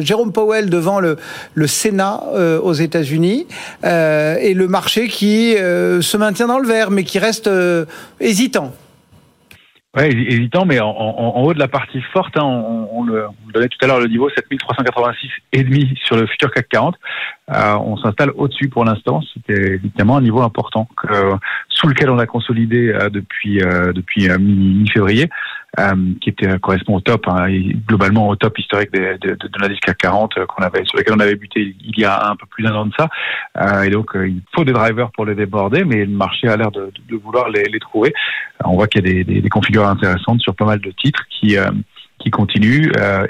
Jérôme 0.07 0.31
Powell 0.31 0.71
devant 0.71 1.01
le, 1.01 1.16
le 1.55 1.66
Sénat 1.66 2.23
aux 2.62 2.73
États-Unis 2.73 3.49
et 3.83 4.55
le 4.55 4.66
marché 4.68 5.09
qui 5.09 5.57
euh, 5.72 5.72
se 6.01 6.17
maintient 6.17 6.47
dans 6.47 6.59
le 6.59 6.67
vert, 6.67 6.91
mais 6.91 7.05
qui 7.05 7.19
reste 7.19 7.47
euh, 7.47 7.85
hésitant. 8.21 8.73
Oui, 9.95 10.05
hésitant, 10.05 10.65
mais 10.65 10.81
en, 10.81 11.43
haut 11.43 11.53
de 11.53 11.59
la 11.59 11.69
partie 11.69 12.01
forte, 12.15 12.35
hein, 12.39 12.45
on, 12.45 13.05
le, 13.05 13.27
donnait 13.53 13.69
tout 13.69 13.77
à 13.83 13.87
l'heure 13.87 14.01
le 14.01 14.09
niveau 14.09 14.31
7386 14.31 15.29
et 15.53 15.65
demi 15.65 15.95
sur 16.07 16.17
le 16.17 16.27
futur 16.27 16.51
CAC 16.51 16.67
40. 16.71 16.97
Euh, 17.51 17.75
on 17.75 17.99
s'installe 17.99 18.31
au-dessus 18.35 18.71
pour 18.71 18.87
l'instant. 18.87 19.21
C'était 19.35 19.75
évidemment 19.75 20.17
un 20.17 20.23
niveau 20.23 20.41
important 20.41 20.89
sous 21.69 21.89
lequel 21.89 22.09
on 22.09 22.19
a 22.19 22.25
consolidé 22.25 22.97
depuis 23.11 23.59
depuis 23.59 24.31
mi-février. 24.39 25.29
Euh, 25.81 25.95
qui 26.21 26.29
était 26.29 26.49
euh, 26.49 26.59
correspond 26.59 26.97
au 26.97 27.01
top, 27.01 27.27
hein, 27.29 27.47
globalement 27.89 28.29
au 28.29 28.37
top 28.37 28.59
historique 28.59 28.93
de, 28.93 29.17
de, 29.23 29.35
de 29.35 29.59
l'indice 29.59 29.81
CAC 29.81 29.97
40 29.97 30.37
euh, 30.37 30.45
qu'on 30.45 30.63
avait 30.63 30.85
sur 30.85 30.99
lequel 30.99 31.15
on 31.17 31.21
avait 31.21 31.35
buté 31.35 31.75
il 31.81 31.99
y 31.99 32.05
a 32.05 32.29
un 32.29 32.37
peu 32.37 32.45
plus 32.45 32.63
d'un 32.63 32.75
an 32.75 32.85
de 32.85 32.93
ça. 32.99 33.09
et 33.83 33.89
donc 33.89 34.11
il 34.15 34.43
faut 34.55 34.65
des 34.65 34.75
drivers 34.75 35.11
pour 35.13 35.25
les 35.25 35.35
déborder, 35.35 35.85
mais 35.85 36.05
le 36.05 36.13
marché 36.13 36.47
a 36.47 36.59
l'air 36.59 36.71
de, 36.73 36.93
de, 37.09 37.17
vouloir 37.17 37.49
les, 37.49 37.63
les 37.65 37.79
trouver. 37.79 38.13
on 38.63 38.75
voit 38.75 38.87
qu'il 38.87 39.07
y 39.07 39.11
a 39.11 39.15
des, 39.15 39.25
des, 39.25 39.41
des, 39.41 39.49
configurations 39.49 39.93
intéressantes 39.93 40.43
sur 40.43 40.55
pas 40.55 40.67
mal 40.67 40.79
de 40.79 40.91
titres 40.91 41.23
qui 41.31 41.57
qui 42.23 42.31
continue. 42.31 42.93
Euh, 42.97 43.27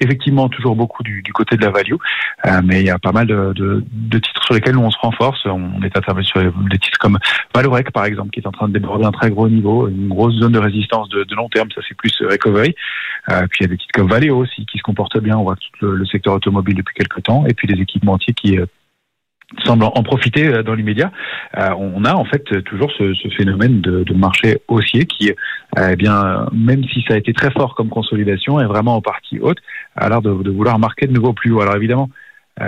effectivement, 0.00 0.48
toujours 0.48 0.76
beaucoup 0.76 1.02
du, 1.02 1.22
côté 1.32 1.56
de 1.56 1.64
la 1.64 1.70
value, 1.70 1.94
euh, 2.46 2.60
mais 2.64 2.80
il 2.80 2.86
y 2.86 2.90
a 2.90 2.98
pas 2.98 3.12
mal 3.12 3.26
de, 3.26 3.84
titres 4.12 4.42
sur 4.44 4.54
lesquels 4.54 4.76
on 4.78 4.90
se 4.90 4.98
renforce. 4.98 5.44
On 5.46 5.82
est 5.82 5.96
intervenu 5.96 6.24
sur 6.24 6.40
des 6.40 6.78
titres 6.78 6.98
comme 6.98 7.18
Valorec, 7.54 7.90
par 7.92 8.04
exemple, 8.04 8.30
qui 8.30 8.40
est 8.40 8.46
en 8.46 8.52
train 8.52 8.68
de 8.68 8.72
déborder 8.72 9.04
un 9.04 9.12
très 9.12 9.30
gros 9.30 9.48
niveau, 9.48 9.88
une 9.88 10.08
grosse 10.08 10.34
zone 10.34 10.52
de 10.52 10.58
résistance 10.58 11.08
de, 11.08 11.26
long 11.34 11.48
terme. 11.48 11.68
Ça, 11.74 11.80
c'est 11.86 11.96
plus 11.96 12.16
euh, 12.22 12.28
recovery. 12.28 12.74
Puis 13.50 13.58
il 13.60 13.62
y 13.62 13.64
a 13.64 13.68
des 13.68 13.76
titres 13.76 13.92
comme 13.92 14.08
Valeo 14.08 14.38
aussi 14.38 14.64
qui 14.64 14.78
se 14.78 14.82
comportent 14.82 15.20
bien. 15.20 15.36
On 15.36 15.42
voit 15.42 15.56
tout 15.56 15.86
le, 15.86 15.96
le 15.96 16.06
secteur 16.06 16.34
automobile 16.34 16.76
depuis 16.76 16.94
quelques 16.94 17.22
temps, 17.22 17.44
et 17.46 17.52
puis 17.52 17.66
des 17.66 17.80
équipementiers 17.80 18.32
qui 18.32 18.58
semble 19.64 19.84
en 19.84 20.02
profiter 20.02 20.46
euh, 20.48 20.62
dans 20.62 20.74
l'immédiat. 20.74 21.10
Euh, 21.56 21.70
on 21.78 22.04
a 22.04 22.14
en 22.14 22.24
fait 22.24 22.44
toujours 22.64 22.90
ce, 22.92 23.14
ce 23.14 23.28
phénomène 23.30 23.80
de, 23.80 24.04
de, 24.04 24.14
marché 24.14 24.58
haussier 24.68 25.06
qui, 25.06 25.30
euh, 25.30 25.90
eh 25.92 25.96
bien, 25.96 26.46
même 26.52 26.84
si 26.84 27.02
ça 27.08 27.14
a 27.14 27.16
été 27.16 27.32
très 27.32 27.50
fort 27.50 27.74
comme 27.74 27.88
consolidation, 27.88 28.60
est 28.60 28.66
vraiment 28.66 28.96
en 28.96 29.00
partie 29.00 29.38
haute, 29.40 29.58
a 29.96 30.08
l'air 30.08 30.22
de, 30.22 30.42
de, 30.42 30.50
vouloir 30.50 30.78
marquer 30.78 31.06
de 31.06 31.12
nouveau 31.12 31.32
plus 31.32 31.52
haut. 31.52 31.60
Alors 31.60 31.76
évidemment, 31.76 32.10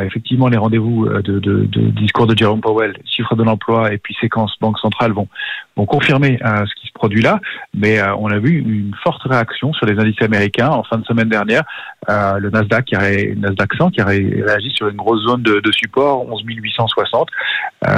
effectivement, 0.04 0.48
les 0.48 0.56
rendez-vous 0.56 1.08
de, 1.08 1.38
de, 1.38 1.66
de, 1.66 1.90
discours 1.90 2.26
de 2.26 2.36
Jerome 2.36 2.60
Powell, 2.60 2.96
chiffres 3.04 3.34
de 3.34 3.42
l'emploi 3.42 3.92
et 3.92 3.98
puis 3.98 4.16
séquence 4.20 4.52
banque 4.60 4.78
centrale 4.78 5.12
vont, 5.12 5.28
vont 5.76 5.86
confirmer 5.86 6.38
ce 6.40 6.74
qui 6.80 6.86
se 6.86 6.92
produit 6.92 7.22
là. 7.22 7.40
Mais 7.74 8.00
on 8.18 8.28
a 8.28 8.38
vu 8.38 8.58
une 8.58 8.94
forte 9.02 9.22
réaction 9.22 9.72
sur 9.72 9.86
les 9.86 9.98
indices 9.98 10.22
américains 10.22 10.68
en 10.68 10.82
fin 10.84 10.98
de 10.98 11.04
semaine 11.04 11.28
dernière. 11.28 11.64
le 12.08 12.50
Nasdaq, 12.50 12.84
qui 12.86 12.96
a, 12.96 13.34
Nasdaq 13.34 13.74
100 13.74 13.90
qui 13.90 14.00
a 14.00 14.06
réagi 14.06 14.70
sur 14.70 14.88
une 14.88 14.96
grosse 14.96 15.24
zone 15.24 15.42
de, 15.42 15.60
de 15.60 15.72
support, 15.72 16.26
11 16.30 16.42
860 16.46 17.28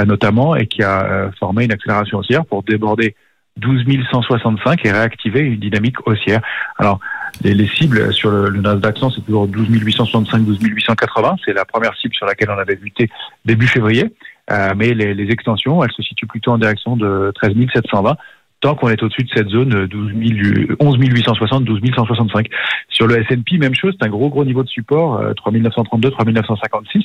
notamment, 0.05 0.55
et 0.55 0.67
qui 0.67 0.83
a 0.83 1.31
formé 1.39 1.65
une 1.65 1.71
accélération 1.71 2.19
haussière 2.19 2.45
pour 2.45 2.63
déborder 2.63 3.15
12 3.57 3.83
165 4.11 4.85
et 4.85 4.91
réactiver 4.91 5.41
une 5.41 5.59
dynamique 5.59 6.05
haussière. 6.07 6.41
Alors, 6.77 6.99
les, 7.43 7.67
cibles 7.67 8.13
sur 8.13 8.31
le, 8.31 8.49
Nasdaq 8.51 8.97
100, 8.97 9.11
c'est 9.11 9.21
toujours 9.21 9.47
12 9.47 9.67
865, 9.69 10.43
12 10.43 10.59
880. 10.61 11.35
C'est 11.45 11.53
la 11.53 11.65
première 11.65 11.95
cible 11.95 12.13
sur 12.15 12.25
laquelle 12.25 12.49
on 12.49 12.57
avait 12.57 12.75
buté 12.75 13.09
début 13.45 13.67
février. 13.67 14.13
Euh, 14.51 14.73
mais 14.75 14.93
les, 14.93 15.13
les, 15.13 15.31
extensions, 15.31 15.83
elles 15.83 15.91
se 15.91 16.03
situent 16.03 16.27
plutôt 16.27 16.51
en 16.51 16.57
direction 16.57 16.97
de 16.97 17.31
13 17.35 17.53
720 17.73 18.17
tant 18.63 18.75
qu'on 18.75 18.87
est 18.87 19.03
au-dessus 19.03 19.23
de 19.23 19.29
cette 19.35 19.49
zone 19.49 19.87
12 19.87 20.13
000, 20.13 20.75
11 20.79 20.97
860, 20.97 21.65
12 21.65 21.81
165. 21.95 22.47
Sur 22.89 23.07
le 23.07 23.19
S&P, 23.19 23.57
même 23.57 23.75
chose, 23.75 23.93
c'est 23.99 24.07
un 24.07 24.09
gros 24.09 24.29
gros 24.29 24.45
niveau 24.45 24.63
de 24.63 24.69
support, 24.69 25.21
3 25.35 25.51
932, 25.51 26.11
3 26.11 26.25
956. 26.25 27.03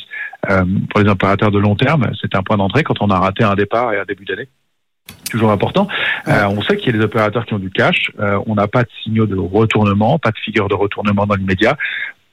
Euh, 0.50 0.64
pour 0.88 1.00
les 1.00 1.10
opérateurs 1.10 1.50
de 1.50 1.58
long 1.58 1.74
terme, 1.74 2.12
c'est 2.20 2.36
un 2.36 2.42
point 2.44 2.56
d'entrée 2.56 2.84
quand 2.84 3.02
on 3.02 3.10
a 3.10 3.18
raté 3.18 3.42
un 3.42 3.56
départ 3.56 3.92
et 3.92 3.98
un 3.98 4.04
début 4.04 4.24
d'année 4.24 4.48
toujours 5.28 5.50
important. 5.50 5.88
Euh, 6.26 6.44
on 6.46 6.62
sait 6.62 6.76
qu'il 6.76 6.86
y 6.86 6.94
a 6.94 6.98
des 6.98 7.04
opérateurs 7.04 7.46
qui 7.46 7.54
ont 7.54 7.58
du 7.58 7.70
cash. 7.70 8.10
Euh, 8.18 8.40
on 8.46 8.54
n'a 8.54 8.68
pas 8.68 8.82
de 8.82 8.88
signaux 9.02 9.26
de 9.26 9.36
retournement, 9.36 10.18
pas 10.18 10.30
de 10.30 10.38
figure 10.38 10.68
de 10.68 10.74
retournement 10.74 11.26
dans 11.26 11.34
l'immédiat 11.34 11.76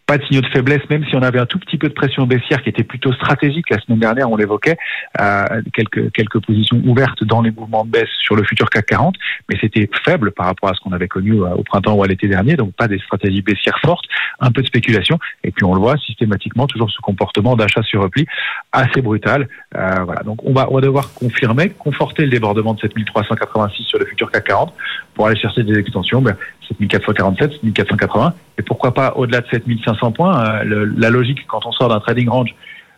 pas 0.05 0.17
de 0.17 0.25
signaux 0.25 0.41
de 0.41 0.47
faiblesse, 0.47 0.81
même 0.89 1.03
si 1.05 1.15
on 1.15 1.21
avait 1.21 1.39
un 1.39 1.45
tout 1.45 1.57
petit 1.57 1.77
peu 1.77 1.89
de 1.89 1.93
pression 1.93 2.25
baissière 2.27 2.61
qui 2.61 2.69
était 2.69 2.83
plutôt 2.83 3.11
stratégique. 3.13 3.65
La 3.69 3.79
semaine 3.79 3.99
dernière, 3.99 4.29
on 4.29 4.35
l'évoquait, 4.35 4.77
euh, 5.19 5.61
quelques, 5.73 6.11
quelques 6.11 6.39
positions 6.45 6.81
ouvertes 6.85 7.23
dans 7.23 7.41
les 7.41 7.51
mouvements 7.51 7.85
de 7.85 7.89
baisse 7.89 8.09
sur 8.19 8.35
le 8.35 8.43
futur 8.43 8.69
CAC 8.69 8.85
40, 8.85 9.15
mais 9.49 9.57
c'était 9.59 9.89
faible 10.03 10.31
par 10.31 10.45
rapport 10.45 10.69
à 10.69 10.73
ce 10.73 10.79
qu'on 10.81 10.91
avait 10.91 11.07
connu 11.07 11.41
euh, 11.41 11.55
au 11.55 11.63
printemps 11.63 11.93
ou 11.95 12.03
à 12.03 12.07
l'été 12.07 12.27
dernier, 12.27 12.55
donc 12.55 12.73
pas 12.73 12.87
des 12.87 12.99
stratégies 12.99 13.41
baissières 13.41 13.79
fortes, 13.83 14.05
un 14.39 14.51
peu 14.51 14.61
de 14.61 14.67
spéculation, 14.67 15.17
et 15.43 15.51
puis 15.51 15.65
on 15.65 15.73
le 15.73 15.79
voit 15.79 15.97
systématiquement, 15.97 16.67
toujours 16.67 16.91
ce 16.91 17.01
comportement 17.01 17.55
d'achat 17.55 17.81
sur 17.81 18.03
repli 18.03 18.27
assez 18.71 19.01
brutal. 19.01 19.47
Euh, 19.75 20.03
voilà, 20.05 20.21
donc 20.21 20.39
on 20.43 20.53
va, 20.53 20.67
on 20.69 20.75
va 20.75 20.81
devoir 20.81 21.13
confirmer, 21.13 21.69
conforter 21.69 22.23
le 22.23 22.29
débordement 22.29 22.73
de 22.75 22.79
7386 22.79 23.83
sur 23.83 23.97
le 23.97 24.05
futur 24.05 24.31
CAC 24.31 24.43
40 24.45 24.73
pour 25.15 25.27
aller 25.27 25.39
chercher 25.39 25.63
des 25.63 25.79
extensions. 25.79 26.21
Ben, 26.21 26.35
7447, 26.67 27.59
7480, 27.63 28.33
et 28.57 28.61
pourquoi 28.61 28.93
pas 28.93 29.13
au-delà 29.15 29.41
de 29.41 29.47
7500 29.47 30.11
points. 30.11 30.63
Euh, 30.65 30.91
la 30.97 31.09
logique, 31.09 31.45
quand 31.47 31.65
on 31.65 31.71
sort 31.71 31.89
d'un 31.89 31.99
trading 31.99 32.29
range, 32.29 32.55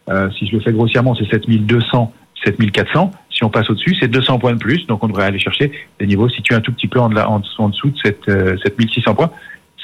euh, 0.09 0.29
si 0.31 0.47
je 0.47 0.55
le 0.55 0.61
fais 0.61 0.71
grossièrement, 0.71 1.15
c'est 1.15 1.29
7200, 1.29 2.13
7400. 2.45 3.11
Si 3.29 3.43
on 3.43 3.49
passe 3.49 3.69
au-dessus, 3.69 3.95
c'est 3.99 4.07
200 4.07 4.39
points 4.39 4.53
de 4.53 4.59
plus, 4.59 4.87
donc 4.87 5.03
on 5.03 5.07
devrait 5.07 5.25
aller 5.25 5.39
chercher 5.39 5.71
des 5.99 6.07
niveaux 6.07 6.29
situés 6.29 6.55
un 6.55 6.61
tout 6.61 6.71
petit 6.71 6.87
peu 6.87 6.99
en, 6.99 7.09
dessous 7.09 7.89
de 7.89 7.97
cette, 8.03 8.25
7600 8.25 9.11
euh, 9.11 9.13
points. 9.13 9.31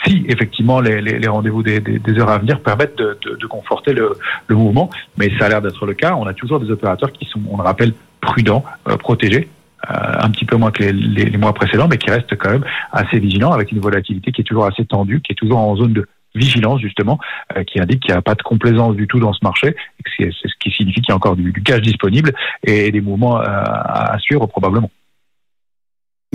Si 0.06 0.26
effectivement 0.28 0.82
les, 0.82 1.28
rendez-vous 1.28 1.64
des, 1.64 1.80
heures 2.18 2.30
à 2.30 2.38
venir 2.38 2.60
permettent 2.60 2.98
de, 2.98 3.48
conforter 3.48 3.94
le, 3.94 4.18
mouvement, 4.50 4.90
mais 5.18 5.32
ça 5.38 5.46
a 5.46 5.50
l'air 5.50 5.62
d'être 5.62 5.86
le 5.86 5.94
cas. 5.94 6.16
On 6.16 6.26
a 6.26 6.34
toujours 6.34 6.60
des 6.60 6.72
opérateurs 6.72 7.12
qui 7.12 7.26
sont, 7.26 7.40
on 7.50 7.58
le 7.58 7.64
rappelle, 7.64 7.94
prudents, 8.20 8.64
protégés, 9.00 9.48
euh, 9.48 9.63
un 9.88 10.30
petit 10.30 10.46
peu 10.46 10.56
moins 10.56 10.72
que 10.72 10.84
les, 10.84 11.26
les, 11.26 11.38
mois 11.38 11.54
précédents, 11.54 11.88
mais 11.88 11.98
qui 11.98 12.10
reste 12.10 12.36
quand 12.38 12.52
même 12.52 12.66
assez 12.92 13.20
vigilant 13.20 13.52
avec 13.52 13.72
une 13.72 13.80
volatilité 13.80 14.32
qui 14.32 14.42
est 14.42 14.46
toujours 14.46 14.66
assez 14.66 14.86
tendue, 14.86 15.22
qui 15.22 15.34
est 15.34 15.36
toujours 15.36 15.60
en 15.60 15.76
zone 15.76 15.94
de 15.94 16.08
vigilance 16.36 16.82
justement, 16.82 17.20
euh, 17.56 17.64
qui 17.64 17.80
indique 17.80 18.02
qu'il 18.02 18.14
n'y 18.14 18.18
a 18.18 18.22
pas 18.22 18.36
de 18.36 18.42
complaisance 18.42 18.96
du 18.96 19.08
tout 19.08 19.20
dans 19.20 19.34
ce 19.34 19.40
marché, 19.44 19.76
c'est 20.18 20.32
ce 20.32 20.54
qui 20.60 20.72
signifie 20.72 21.02
qu'il 21.02 21.10
y 21.10 21.12
a 21.12 21.16
encore 21.16 21.36
du, 21.36 21.54
cash 21.64 21.82
disponible 21.82 22.34
et 22.64 22.92
des 22.92 23.02
mouvements 23.02 23.40
euh, 23.40 23.46
à 23.46 24.18
suivre 24.20 24.46
probablement. 24.48 24.90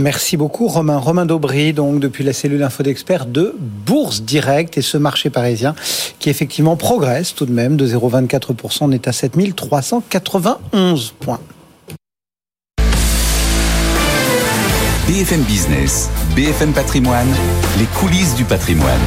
Merci 0.01 0.37
beaucoup 0.37 0.69
Romain. 0.69 0.99
Romain 0.99 1.27
Daubry, 1.27 1.73
donc 1.73 1.99
depuis 1.99 2.23
la 2.23 2.33
cellule 2.33 2.63
info 2.63 2.85
d'experts 2.85 3.27
de 3.27 3.57
Bourse 3.59 4.23
Direct 4.23 4.79
et 4.79 4.83
ce 4.83 4.97
marché 4.97 5.29
parisien 5.29 5.75
qui 6.21 6.31
effectivement 6.31 6.77
progresse 6.77 7.35
tout 7.35 7.47
de 7.47 7.53
même 7.53 7.77
de 7.77 7.85
0,24%, 7.85 8.79
on 8.83 8.93
est 8.93 9.09
à 9.09 9.13
7391 9.13 11.11
points. 11.19 11.41
BFM 15.09 15.40
Business, 15.44 16.11
BFM 16.37 16.75
Patrimoine, 16.75 17.35
les 17.79 17.87
coulisses 17.99 18.35
du 18.35 18.44
patrimoine. 18.44 19.01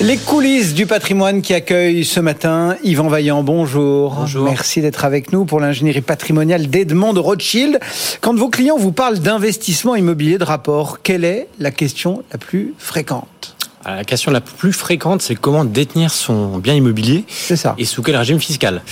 Les 0.00 0.16
coulisses 0.16 0.74
du 0.74 0.86
patrimoine 0.86 1.42
qui 1.42 1.54
accueillent 1.54 2.04
ce 2.04 2.20
matin 2.20 2.76
Yvan 2.84 3.08
Vaillant, 3.08 3.42
bonjour. 3.42 4.14
Bonjour. 4.14 4.44
Merci 4.44 4.80
d'être 4.80 5.04
avec 5.04 5.32
nous 5.32 5.44
pour 5.44 5.58
l'ingénierie 5.58 6.02
patrimoniale 6.02 6.68
d'Edmond 6.68 7.14
de 7.14 7.18
Rothschild. 7.18 7.80
Quand 8.20 8.36
vos 8.36 8.48
clients 8.48 8.78
vous 8.78 8.92
parlent 8.92 9.18
d'investissement 9.18 9.96
immobilier 9.96 10.38
de 10.38 10.44
rapport, 10.44 11.02
quelle 11.02 11.24
est 11.24 11.48
la 11.58 11.72
question 11.72 12.22
la 12.30 12.38
plus 12.38 12.72
fréquente? 12.78 13.56
La 13.84 14.04
question 14.04 14.30
la 14.30 14.40
plus 14.40 14.72
fréquente, 14.72 15.22
c'est 15.22 15.34
comment 15.34 15.64
détenir 15.64 16.10
son 16.12 16.58
bien 16.58 16.74
immobilier 16.74 17.24
ça. 17.28 17.74
et 17.78 17.84
sous 17.84 18.02
quel 18.02 18.16
régime 18.16 18.38
fiscal. 18.38 18.82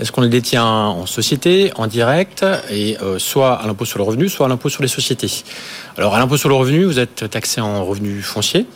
Est-ce 0.00 0.10
qu'on 0.12 0.22
le 0.22 0.28
détient 0.28 0.64
en 0.64 1.06
société, 1.06 1.70
en 1.76 1.86
direct, 1.86 2.44
et 2.70 2.96
euh, 3.02 3.18
soit 3.18 3.54
à 3.54 3.66
l'impôt 3.66 3.84
sur 3.84 3.98
le 3.98 4.04
revenu, 4.04 4.28
soit 4.28 4.46
à 4.46 4.48
l'impôt 4.48 4.68
sur 4.68 4.82
les 4.82 4.88
sociétés? 4.88 5.44
Alors 5.96 6.14
à 6.14 6.18
l'impôt 6.18 6.36
sur 6.36 6.48
le 6.48 6.54
revenu, 6.54 6.84
vous 6.84 6.98
êtes 6.98 7.28
taxé 7.30 7.60
en 7.60 7.84
revenu 7.84 8.22
foncier, 8.22 8.66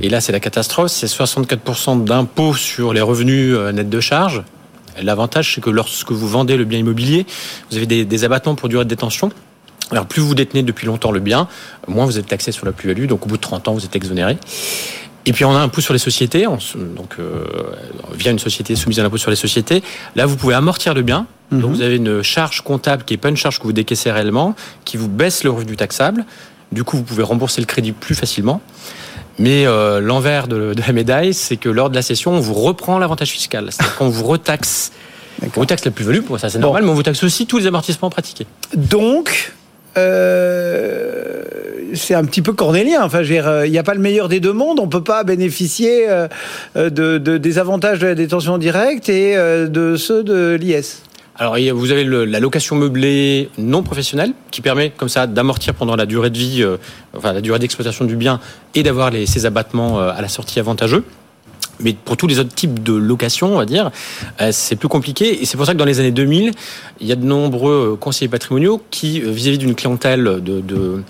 et 0.00 0.08
là 0.08 0.20
c'est 0.20 0.32
la 0.32 0.40
catastrophe, 0.40 0.90
c'est 0.90 1.06
64% 1.06 2.04
d'impôt 2.04 2.54
sur 2.54 2.92
les 2.92 3.00
revenus 3.00 3.54
euh, 3.54 3.72
nets 3.72 3.88
de 3.88 4.00
charge. 4.00 4.42
L'avantage, 5.00 5.54
c'est 5.54 5.60
que 5.60 5.70
lorsque 5.70 6.10
vous 6.10 6.28
vendez 6.28 6.56
le 6.56 6.64
bien 6.64 6.78
immobilier, 6.78 7.24
vous 7.70 7.76
avez 7.76 7.86
des, 7.86 8.04
des 8.04 8.24
abattements 8.24 8.56
pour 8.56 8.68
durée 8.68 8.84
de 8.84 8.90
détention. 8.90 9.30
Alors 9.92 10.06
plus 10.06 10.20
vous 10.20 10.34
détenez 10.34 10.62
depuis 10.62 10.86
longtemps 10.86 11.10
le 11.10 11.20
bien, 11.20 11.48
moins 11.88 12.04
vous 12.06 12.18
êtes 12.18 12.26
taxé 12.26 12.52
sur 12.52 12.66
la 12.66 12.72
plus-value, 12.72 13.06
donc 13.06 13.24
au 13.24 13.28
bout 13.28 13.36
de 13.36 13.42
30 13.42 13.68
ans, 13.68 13.74
vous 13.74 13.84
êtes 13.84 13.96
exonéré. 13.96 14.36
Et 15.26 15.32
puis 15.32 15.44
on 15.44 15.50
a 15.50 15.58
un 15.58 15.64
impôt 15.64 15.80
sur 15.80 15.92
les 15.92 15.98
sociétés, 15.98 16.44
donc 16.44 17.16
euh, 17.18 17.44
via 18.14 18.30
une 18.30 18.38
société 18.38 18.74
soumise 18.74 19.00
à 19.00 19.02
l'impôt 19.02 19.18
sur 19.18 19.30
les 19.30 19.36
sociétés. 19.36 19.82
Là, 20.16 20.26
vous 20.26 20.36
pouvez 20.36 20.54
amortir 20.54 20.94
le 20.94 21.02
bien. 21.02 21.26
Donc 21.50 21.62
mhm. 21.62 21.74
vous 21.74 21.82
avez 21.82 21.96
une 21.96 22.22
charge 22.22 22.62
comptable 22.62 23.04
qui 23.04 23.12
n'est 23.12 23.18
pas 23.18 23.28
une 23.28 23.36
charge 23.36 23.58
que 23.58 23.64
vous 23.64 23.72
décaissez 23.72 24.10
réellement, 24.10 24.54
qui 24.84 24.96
vous 24.96 25.08
baisse 25.08 25.44
le 25.44 25.50
revenu 25.50 25.76
taxable. 25.76 26.24
Du 26.72 26.84
coup, 26.84 26.96
vous 26.96 27.02
pouvez 27.02 27.22
rembourser 27.22 27.60
le 27.60 27.66
crédit 27.66 27.92
plus 27.92 28.14
facilement. 28.14 28.60
Mais 29.38 29.66
euh, 29.66 30.00
l'envers 30.00 30.48
de, 30.48 30.74
la 30.76 30.92
médaille, 30.92 31.34
c'est 31.34 31.56
que 31.56 31.68
lors 31.68 31.90
de 31.90 31.94
la 31.94 32.02
session, 32.02 32.32
on 32.32 32.40
vous 32.40 32.54
reprend 32.54 32.98
l'avantage 32.98 33.30
fiscal. 33.30 33.68
C'est-à-dire 33.70 33.96
qu'on 33.96 34.08
vous 34.08 34.24
retaxe. 34.24 34.92
On 35.42 35.60
vous 35.60 35.66
taxe 35.66 35.84
la 35.86 35.90
plus-value, 35.90 36.20
pour 36.20 36.38
ça 36.38 36.50
c'est 36.50 36.58
normal, 36.58 36.82
mais 36.82 36.90
on 36.90 36.94
vous 36.94 37.02
taxe 37.02 37.24
aussi 37.24 37.46
tous 37.46 37.58
les 37.58 37.66
amortissements 37.66 38.10
pratiqués. 38.10 38.46
Donc, 38.76 39.54
euh, 39.96 41.42
c'est 41.94 42.14
un 42.14 42.24
petit 42.24 42.42
peu 42.42 42.52
cornélien. 42.52 43.02
Enfin, 43.02 43.22
euh, 43.22 43.66
il 43.66 43.72
n'y 43.72 43.78
a 43.78 43.82
pas 43.82 43.94
le 43.94 44.00
meilleur 44.00 44.28
des 44.28 44.40
deux 44.40 44.52
mondes. 44.52 44.80
On 44.80 44.88
peut 44.88 45.02
pas 45.02 45.24
bénéficier 45.24 46.06
euh, 46.08 46.28
de, 46.76 47.18
des 47.18 47.58
avantages 47.58 47.98
de 47.98 48.06
la 48.06 48.14
détention 48.14 48.58
directe 48.58 49.08
et 49.08 49.36
de 49.36 49.96
ceux 49.96 50.22
de 50.22 50.56
l'IS. 50.60 51.02
Alors, 51.36 51.56
vous 51.74 51.90
avez 51.90 52.04
la 52.04 52.38
location 52.38 52.76
meublée 52.76 53.48
non 53.56 53.82
professionnelle 53.82 54.32
qui 54.50 54.60
permet 54.60 54.90
comme 54.90 55.08
ça 55.08 55.26
d'amortir 55.26 55.72
pendant 55.72 55.96
la 55.96 56.04
durée 56.04 56.28
de 56.28 56.36
vie, 56.36 56.62
enfin 57.16 57.32
la 57.32 57.40
durée 57.40 57.58
d'exploitation 57.58 58.04
du 58.04 58.14
bien 58.14 58.40
et 58.74 58.82
d'avoir 58.82 59.10
ces 59.26 59.46
abattements 59.46 60.00
à 60.00 60.20
la 60.20 60.28
sortie 60.28 60.60
avantageux 60.60 61.02
mais 61.80 61.92
pour 61.92 62.16
tous 62.16 62.26
les 62.26 62.38
autres 62.38 62.54
types 62.54 62.82
de 62.82 62.92
locations, 62.92 63.54
on 63.54 63.58
va 63.58 63.66
dire, 63.66 63.90
euh, 64.40 64.50
c'est 64.52 64.76
plus 64.76 64.88
compliqué. 64.88 65.42
Et 65.42 65.46
c'est 65.46 65.56
pour 65.56 65.66
ça 65.66 65.72
que 65.72 65.78
dans 65.78 65.84
les 65.84 66.00
années 66.00 66.10
2000, 66.10 66.52
il 67.00 67.06
y 67.06 67.12
a 67.12 67.16
de 67.16 67.24
nombreux 67.24 67.96
conseillers 67.98 68.28
patrimoniaux 68.28 68.82
qui, 68.90 69.22
euh, 69.22 69.30
vis-à-vis 69.30 69.58
d'une 69.58 69.74
clientèle 69.74 70.24
de, 70.42 71.02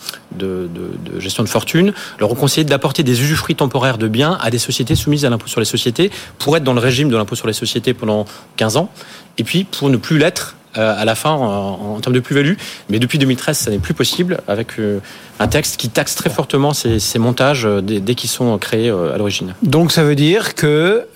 gestion 1.18 1.42
de 1.42 1.48
fortune, 1.48 1.92
leur 2.18 2.30
ont 2.30 2.34
conseillé 2.34 2.64
d'apporter 2.64 3.02
des 3.02 3.20
usufruits 3.20 3.56
temporaires 3.56 3.98
de 3.98 4.08
biens 4.08 4.38
à 4.40 4.50
des 4.50 4.58
sociétés 4.58 4.94
soumises 4.94 5.24
à 5.24 5.30
l'impôt 5.30 5.48
sur 5.48 5.60
les 5.60 5.66
sociétés 5.66 6.10
pour 6.38 6.56
être 6.56 6.64
dans 6.64 6.74
le 6.74 6.80
régime 6.80 7.08
de 7.08 7.16
l'impôt 7.16 7.34
sur 7.34 7.46
les 7.46 7.52
sociétés 7.52 7.94
pendant 7.94 8.24
15 8.56 8.76
ans. 8.76 8.90
Et 9.38 9.44
puis, 9.44 9.64
pour 9.64 9.90
ne 9.90 9.96
plus 9.96 10.18
l'être 10.18 10.56
euh, 10.56 10.59
à 10.74 11.04
la 11.04 11.14
fin 11.14 11.30
en, 11.30 11.98
termes 12.00 12.14
de 12.14 12.20
plus-value. 12.20 12.54
Mais 12.88 12.98
depuis 12.98 13.18
2013, 13.18 13.58
ça 13.58 13.70
n'est 13.70 13.78
plus 13.78 13.94
possible 13.94 14.40
avec 14.48 14.78
euh, 14.78 15.00
un 15.38 15.48
texte 15.48 15.78
qui 15.78 15.88
taxe 15.88 16.14
très 16.14 16.30
fortement 16.30 16.72
ces, 16.72 17.18
montages 17.18 17.66
euh, 17.66 17.80
dès, 17.80 18.14
qu'ils 18.14 18.30
sont 18.30 18.56
créés 18.58 18.90
à 18.90 19.16
l'origine. 19.18 19.54
Donc 19.62 19.92
ça 19.92 20.04
veut 20.04 20.14
dire 20.14 20.54
que 20.54 21.06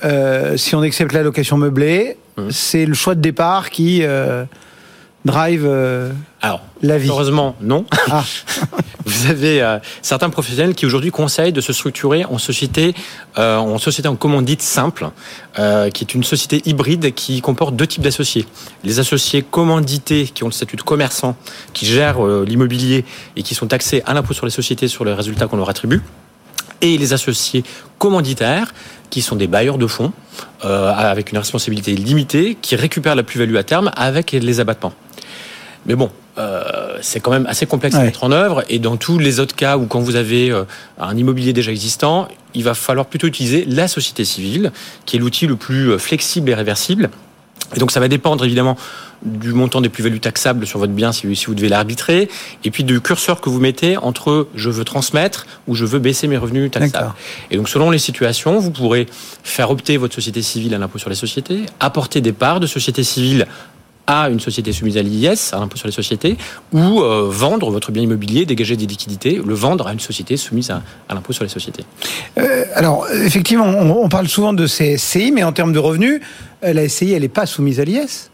si 0.56 0.74
on 0.74 0.82
accepte 0.82 1.12
la 1.12 1.22
location 1.22 1.56
meublée, 1.56 2.16
mmh. 2.36 2.42
c'est 2.50 2.86
le 2.86 2.94
choix 2.94 3.14
de 3.14 3.20
départ 3.20 3.70
qui 3.70 4.02
drive 5.24 5.68
Alors, 6.42 6.62
la 6.82 6.98
vie 6.98 7.08
Heureusement, 7.08 7.56
non. 7.60 7.87
Ah. 8.10 8.24
Vous 9.06 9.30
avez 9.30 9.60
euh, 9.60 9.78
certains 10.00 10.30
professionnels 10.30 10.74
qui 10.74 10.87
aujourd'hui 10.87 11.10
conseillent 11.10 11.52
de 11.52 11.60
se 11.60 11.72
structurer 11.72 12.24
en 12.24 12.38
société, 12.38 12.94
euh, 13.38 13.56
en 13.56 13.78
société 13.78 14.08
en 14.08 14.16
commandite 14.16 14.62
simple, 14.62 15.10
euh, 15.58 15.90
qui 15.90 16.04
est 16.04 16.14
une 16.14 16.24
société 16.24 16.62
hybride 16.64 17.12
qui 17.14 17.40
comporte 17.42 17.76
deux 17.76 17.87
types 17.87 18.02
d'associés. 18.02 18.46
Les 18.82 18.98
associés 19.00 19.42
commandités 19.42 20.24
qui 20.26 20.42
ont 20.42 20.48
le 20.48 20.52
statut 20.52 20.76
de 20.76 20.82
commerçant, 20.82 21.37
qui 21.74 21.87
gèrent 21.87 22.24
l'immobilier 22.44 23.04
et 23.37 23.42
qui 23.42 23.54
sont 23.54 23.66
taxés 23.66 24.02
à 24.06 24.14
l'impôt 24.14 24.32
sur 24.32 24.46
les 24.46 24.52
sociétés 24.52 24.88
sur 24.88 25.04
les 25.04 25.12
résultats 25.12 25.46
qu'on 25.46 25.58
leur 25.58 25.68
attribue 25.68 26.02
et 26.84 26.98
les 26.98 27.12
associés 27.12 27.64
commanditaires, 27.98 28.74
qui 29.10 29.22
sont 29.22 29.37
des 29.37 29.46
bailleurs 29.46 29.78
de 29.78 29.87
fonds, 29.87 30.12
euh, 30.64 30.92
avec 30.92 31.32
une 31.32 31.38
responsabilité 31.38 31.94
limitée, 31.94 32.56
qui 32.60 32.76
récupèrent 32.76 33.14
la 33.14 33.22
plus-value 33.22 33.56
à 33.56 33.62
terme 33.62 33.90
avec 33.96 34.32
les 34.32 34.60
abattements. 34.60 34.92
Mais 35.87 35.94
bon, 35.94 36.11
euh, 36.38 36.99
c'est 37.01 37.20
quand 37.20 37.31
même 37.31 37.47
assez 37.47 37.66
complexe 37.66 37.94
à 37.94 38.03
mettre 38.03 38.25
en 38.25 38.33
œuvre. 38.33 38.64
Et 38.68 38.79
dans 38.79 38.97
tous 38.97 39.18
les 39.18 39.40
autres 39.40 39.55
cas 39.55 39.77
où 39.77 39.87
quand 39.87 40.01
vous 40.01 40.16
avez 40.16 40.51
euh, 40.51 40.64
un 40.99 41.16
immobilier 41.16 41.53
déjà 41.53 41.70
existant, 41.70 42.29
il 42.55 42.64
va 42.64 42.75
falloir 42.75 43.07
plutôt 43.07 43.27
utiliser 43.27 43.64
la 43.66 43.88
société 43.88 44.25
civile, 44.25 44.73
qui 45.07 45.16
est 45.16 45.18
l'outil 45.18 45.47
le 45.47 45.57
plus 45.57 45.90
euh, 45.90 45.99
flexible 45.99 46.51
et 46.51 46.55
réversible. 46.55 47.11
Et 47.75 47.79
donc 47.79 47.90
ça 47.90 48.01
va 48.01 48.09
dépendre 48.09 48.44
évidemment 48.44 48.77
du 49.23 49.53
montant 49.53 49.81
des 49.81 49.88
plus-values 49.88 50.20
taxables 50.20 50.66
sur 50.66 50.79
votre 50.79 50.92
bien 50.92 51.12
si, 51.12 51.27
vous 51.27 51.55
devez 51.55 51.68
l'arbitrer, 51.68 52.29
et 52.62 52.70
puis 52.70 52.85
du 52.85 53.01
curseur 53.01 53.40
que 53.40 53.49
vous 53.49 53.59
mettez 53.59 53.97
entre 53.97 54.49
je 54.55 54.68
veux 54.68 54.85
transmettre 54.85 55.47
ou 55.66 55.75
je 55.75 55.85
veux 55.87 55.99
baisser 55.99 56.29
mes 56.29 56.37
revenus 56.37 56.70
taxables. 56.70 57.14
Et 57.51 57.57
donc 57.57 57.68
selon 57.68 57.90
les 57.90 57.99
situations, 57.99 58.59
vous 58.59 58.70
pourrez 58.70 59.07
faire 59.42 59.70
opter 59.70 59.97
votre 59.97 60.14
société 60.14 60.42
civile 60.42 60.75
à 60.75 60.79
l'impôt 60.79 60.99
sur 60.99 61.09
les 61.09 61.16
sociétés, 61.16 61.62
apporter 61.81 62.20
des 62.20 62.33
parts 62.33 62.61
de 62.61 62.66
société 62.66 63.03
civile 63.03 63.47
à 64.06 64.28
une 64.28 64.40
société 64.40 64.72
soumise 64.72 64.96
à 64.98 65.02
l'IS, 65.02 65.52
à 65.52 65.58
l'impôt 65.58 65.76
sur 65.76 65.86
les 65.86 65.92
sociétés, 65.92 66.36
ou 66.72 67.00
euh, 67.00 67.28
vendre 67.30 67.70
votre 67.70 67.90
bien 67.90 68.02
immobilier, 68.02 68.44
dégager 68.44 68.76
des 68.76 68.86
liquidités, 68.86 69.40
le 69.44 69.54
vendre 69.54 69.86
à 69.86 69.92
une 69.92 70.00
société 70.00 70.36
soumise 70.36 70.70
à, 70.70 70.82
l'impôt 71.12 71.32
sur 71.32 71.44
les 71.44 71.50
sociétés. 71.50 71.84
Euh, 72.38 72.64
alors, 72.74 73.06
effectivement, 73.10 73.66
on, 73.66 74.08
parle 74.08 74.28
souvent 74.28 74.52
de 74.52 74.66
ces 74.66 74.98
SCI, 74.98 75.32
mais 75.32 75.42
en 75.42 75.52
termes 75.52 75.72
de 75.72 75.78
revenus, 75.78 76.20
euh, 76.64 76.72
la 76.72 76.88
SCI, 76.88 77.12
elle 77.12 77.22
n'est 77.22 77.28
pas 77.28 77.46
soumise 77.46 77.80
à 77.80 77.84
l'IS 77.84 78.30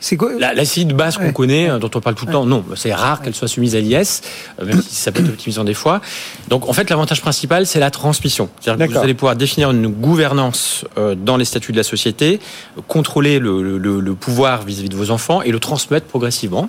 c'est 0.00 0.16
quoi 0.16 0.32
la, 0.38 0.52
la 0.54 0.64
de 0.64 0.92
base 0.92 1.16
qu'on 1.16 1.32
connaît, 1.32 1.68
dont 1.78 1.90
on 1.94 2.00
parle 2.00 2.14
tout 2.14 2.26
le 2.26 2.32
temps, 2.32 2.44
non, 2.44 2.64
c'est 2.74 2.92
rare 2.92 3.22
qu'elle 3.22 3.34
soit 3.34 3.48
soumise 3.48 3.74
à 3.74 3.80
l'IS, 3.80 4.22
euh, 4.60 4.66
même 4.66 4.82
si 4.82 4.94
ça 4.94 5.12
peut 5.12 5.22
être 5.22 5.30
optimisant 5.30 5.64
des 5.64 5.74
fois. 5.74 6.00
Donc 6.48 6.68
en 6.68 6.72
fait, 6.72 6.90
l'avantage 6.90 7.20
principal, 7.20 7.66
c'est 7.66 7.80
la 7.80 7.90
transmission. 7.90 8.48
C'est-à-dire 8.60 8.86
que 8.88 8.92
vous 8.92 8.98
allez 8.98 9.14
pouvoir 9.14 9.36
définir 9.36 9.70
une 9.70 9.88
gouvernance 9.88 10.84
euh, 10.98 11.14
dans 11.14 11.36
les 11.36 11.44
statuts 11.44 11.72
de 11.72 11.76
la 11.76 11.82
société, 11.82 12.40
contrôler 12.88 13.38
le, 13.38 14.14
pouvoir 14.14 14.62
vis-à-vis 14.62 14.88
de 14.88 14.96
vos 14.96 15.10
enfants 15.10 15.42
et 15.42 15.50
le 15.50 15.60
transmettre 15.60 16.06
progressivement. 16.06 16.68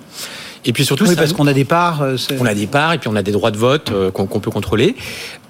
Et 0.64 0.72
puis 0.72 0.84
surtout, 0.84 1.04
oui, 1.06 1.16
parce 1.16 1.32
qu'on 1.32 1.46
a 1.46 1.52
des 1.52 1.64
parts. 1.64 2.02
Euh, 2.02 2.16
on 2.38 2.46
a 2.46 2.54
des 2.54 2.66
parts 2.66 2.92
et 2.92 2.98
puis 2.98 3.08
on 3.08 3.16
a 3.16 3.22
des 3.22 3.32
droits 3.32 3.50
de 3.50 3.56
vote 3.56 3.92
qu'on 4.12 4.26
peut 4.26 4.50
contrôler. 4.50 4.96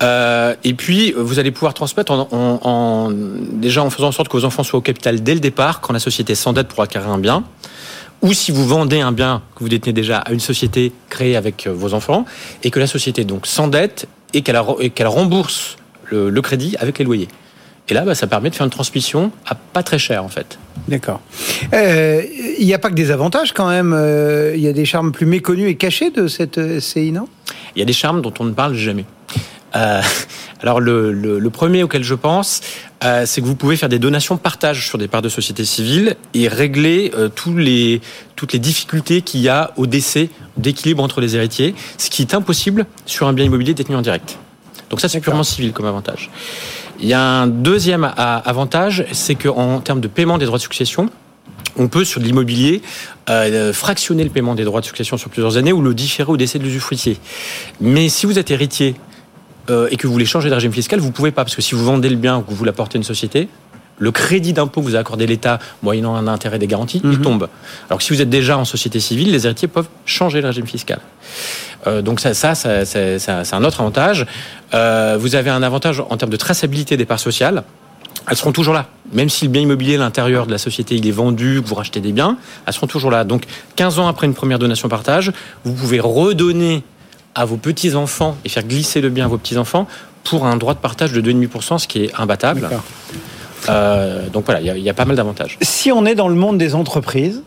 et 0.03 0.75
puis 0.75 1.13
vous 1.17 1.39
allez 1.39 1.51
pouvoir 1.51 1.75
transmettre 1.75 2.13
en, 2.13 3.11
déjà 3.53 3.83
en 3.83 3.91
faisant 3.91 4.09
en 4.09 4.13
sorte 4.13 4.29
que 4.29 4.37
vos 4.37 4.45
enfants 4.45 4.63
soient 4.63 4.79
au 4.79 4.83
capital 4.83 5.23
dès 5.23 5.35
le 5.35 5.41
départ, 5.41 5.81
quand 5.81 5.93
la 5.93 5.99
société 5.99 6.35
s'endette 6.35 6.69
pour 6.69 6.83
acquérir 6.83 7.11
un 7.11 7.19
bien 7.19 7.45
ou 8.23 8.33
si 8.33 8.53
vous 8.53 8.67
vendez 8.67 9.01
un 9.01 9.13
bien 9.13 9.43
que 9.55 9.61
vous 9.61 9.69
détenez 9.69 9.93
déjà 9.93 10.19
à 10.19 10.33
une 10.33 10.41
société 10.41 10.93
créée 11.09 11.37
avec 11.37 11.67
euh, 11.67 11.73
vos 11.73 11.95
enfants, 11.95 12.25
et 12.63 12.71
que 12.71 12.81
la 12.81 12.87
société 12.87 13.25
donc 13.25 13.47
s'endette 13.47 14.09
et 14.35 14.43
qu'elle 14.43 15.07
rembourse 15.07 15.77
le, 16.11 16.31
crédit 16.43 16.77
avec 16.79 16.99
les 16.99 17.05
loyers. 17.05 17.29
Et 17.89 17.95
là, 17.95 18.03
bah, 18.03 18.15
ça 18.15 18.27
permet 18.27 18.51
de 18.51 18.55
faire 18.55 18.65
une 18.65 18.71
transmission 18.71 19.33
à 19.47 19.55
pas 19.55 19.83
très 19.83 19.99
cher, 19.99 20.25
en 20.25 20.29
fait. 20.29 20.59
D'accord. 20.89 21.21
Euh, 21.73 22.23
il 22.59 22.67
n'y 22.67 22.75
a 22.75 22.79
pas 22.79 22.91
que 22.91 22.95
des 22.95 23.11
avantages, 23.11 23.53
quand 23.53 23.69
même. 23.69 23.93
Euh, 23.95 24.55
il 24.55 24.61
y 24.61 24.69
a 24.69 24.73
des 24.73 24.85
charmes 24.85 25.13
plus 25.13 25.27
méconnus 25.27 25.71
et 25.71 25.77
cachés 25.77 26.11
de 26.11 26.29
cette 26.29 26.81
CI, 26.81 27.13
non? 27.13 27.29
Il 27.75 27.79
y 27.79 27.83
a 27.83 27.87
des 27.87 27.93
charmes 27.93 28.23
dont 28.23 28.35
on 28.39 28.45
ne 28.45 28.53
parle 28.53 28.75
jamais. 28.75 29.05
Euh, 29.77 30.01
alors 30.61 30.81
le, 30.81 31.49
premier 31.51 31.83
auquel 31.83 32.03
je 32.03 32.15
pense, 32.15 32.61
euh, 33.05 33.25
c'est 33.27 33.41
que 33.41 33.47
vous 33.47 33.55
pouvez 33.55 33.77
faire 33.77 33.89
des 33.89 33.99
donations 33.99 34.37
partage 34.37 34.87
sur 34.87 34.99
des 34.99 35.09
parts 35.09 35.23
de 35.23 35.29
société 35.29 35.65
civile 35.65 36.17
et 36.35 36.49
régler 36.49 37.13
euh, 37.17 37.29
tous 37.29 37.57
les, 37.57 38.01
toutes 38.37 38.53
les 38.53 38.59
difficultés 38.59 39.23
qu'il 39.23 39.41
y 39.41 39.49
a 39.49 39.73
au 39.77 39.87
décès 39.87 40.31
d'équilibre 40.57 41.03
entre 41.03 41.21
les 41.21 41.37
héritiers, 41.37 41.75
ce 41.97 42.11
qui 42.11 42.23
est 42.23 42.35
impossible 42.35 42.87
sur 43.07 43.29
un 43.29 43.33
bien 43.33 43.45
immobilier 43.45 43.75
détenu 43.75 43.97
en 43.97 44.03
direct. 44.03 44.39
Donc 44.91 45.01
ça 45.01 45.09
c'est 45.09 45.21
purement 45.21 45.43
civil 45.43 45.73
comme 45.73 45.87
avantage. 45.87 46.31
Il 47.01 47.09
y 47.09 47.13
a 47.13 47.21
un 47.21 47.47
deuxième 47.47 48.11
avantage, 48.17 49.07
c'est 49.13 49.37
qu'en 49.37 49.81
termes 49.81 50.01
de 50.01 50.09
paiement 50.09 50.37
des 50.37 50.47
droits 50.47 50.59
de 50.59 50.63
succession, 50.63 51.11
on 51.77 51.87
peut 51.87 52.05
sur 52.05 52.21
l'immobilier 52.21 52.83
fractionner 53.73 54.25
le 54.25 54.31
paiement 54.31 54.55
des 54.55 54.65
droits 54.65 54.81
de 54.81 54.87
succession 54.87 55.17
sur 55.17 55.31
plusieurs 55.31 55.57
années 55.57 55.73
ou 55.73 55.81
le 55.81 55.95
différer 55.95 56.33
au 56.33 56.37
décès 56.37 56.59
de 56.59 56.65
l'usufruitier. 56.65 57.19
Mais 57.81 58.09
si 58.09 58.27
vous 58.27 58.39
êtes 58.39 58.51
héritier 58.51 58.97
euh, 59.71 59.89
et 59.91 59.97
que 59.97 60.07
vous 60.07 60.13
voulez 60.13 60.25
changer 60.25 60.49
de 60.49 60.55
régime 60.55 60.73
fiscal, 60.73 60.99
vous 60.99 61.13
pouvez 61.13 61.31
pas, 61.31 61.45
parce 61.45 61.55
que 61.55 61.63
si 61.63 61.75
vous 61.75 61.85
vendez 61.85 62.09
le 62.09 62.17
bien 62.17 62.39
ou 62.39 62.43
que 62.43 62.53
vous 62.53 62.65
l'apportez 62.65 62.97
à 62.97 62.99
une 62.99 63.05
société, 63.05 63.49
le 63.99 64.11
crédit 64.11 64.53
d'impôt 64.53 64.81
que 64.81 64.87
vous 64.87 64.97
a 64.97 65.01
accordé 65.01 65.27
l'État, 65.27 65.59
moyennant 65.83 66.15
un 66.17 66.29
intérêt 66.29 66.59
des 66.59 66.67
garanties, 66.67 67.01
il 67.05 67.11
mhm. 67.11 67.23
tombe. 67.23 67.49
Alors 67.89 67.99
que 67.99 68.05
si 68.05 68.13
vous 68.13 68.23
êtes 68.23 68.31
déjà 68.31 68.59
en 68.59 68.65
société 68.65 69.01
civile, 69.01 69.33
les 69.33 69.47
héritiers 69.47 69.69
peuvent 69.69 69.89
changer 70.07 70.41
le 70.41 70.49
régime 70.49 70.67
fiscal. 70.67 71.01
Euh, 71.87 72.03
donc 72.03 72.21
ça, 72.21 72.35
ça, 72.35 72.55
c'est 72.55 73.53
un 73.53 73.65
autre 73.65 73.81
avantage. 73.81 74.27
Euh, 74.75 75.17
vous 75.19 75.35
avez 75.35 75.51
un 75.51 75.63
avantage 75.63 76.03
en 76.09 76.17
termes 76.17 76.33
de 76.33 76.37
traçabilité 76.37 76.97
des 76.97 77.07
parts 77.07 77.21
sociales. 77.21 77.65
Elles 78.31 78.37
seront 78.37 78.53
toujours 78.53 78.75
là. 78.75 78.87
Même 79.13 79.31
si 79.31 79.47
le 79.47 79.51
bien 79.51 79.63
immobilier 79.63 79.95
à 79.95 79.99
l'intérieur 79.99 80.47
de 80.47 80.53
la 80.53 80.59
société 80.59 80.97
il 80.97 81.07
est 81.07 81.13
vendu, 81.13 81.63
que 81.63 81.69
vous 81.69 81.75
rachetez 81.75 82.01
des 82.01 82.13
biens, 82.13 82.37
elles 82.67 82.75
seront 82.75 82.87
toujours 82.87 83.11
là. 83.11 83.25
Donc 83.25 83.45
15 83.77 83.99
ans 84.01 84.07
après 84.07 84.27
une 84.27 84.35
première 84.35 84.59
donation 84.59 84.89
partage, 84.89 85.33
vous 85.65 85.73
pouvez 85.73 86.01
redonner 86.01 86.83
à 87.35 87.45
vos 87.45 87.57
petits-enfants 87.57 88.37
et 88.45 88.49
faire 88.49 88.65
glisser 88.65 89.01
le 89.01 89.09
bien 89.09 89.25
à 89.25 89.29
vos 89.29 89.39
petits-enfants 89.39 89.87
pour 90.25 90.45
un 90.45 90.57
droit 90.57 90.75
de 90.75 90.81
partage 90.81 91.13
de 91.13 91.23
2,5%, 91.23 91.79
ce 91.79 91.87
qui 91.87 92.05
est 92.05 92.15
imbattable. 92.19 92.69
Euh, 93.69 94.29
donc 94.29 94.45
voilà, 94.47 94.61
il 94.61 94.83
y, 94.83 94.91
a 94.91 94.95
pas 94.95 95.05
mal 95.05 95.17
d'avantages. 95.17 95.59
Si 95.63 95.93
on 95.93 96.07
est 96.07 96.15
dans 96.15 96.29
le 96.29 96.35
monde 96.35 96.59
des 96.59 96.75
entreprises, 96.75 97.43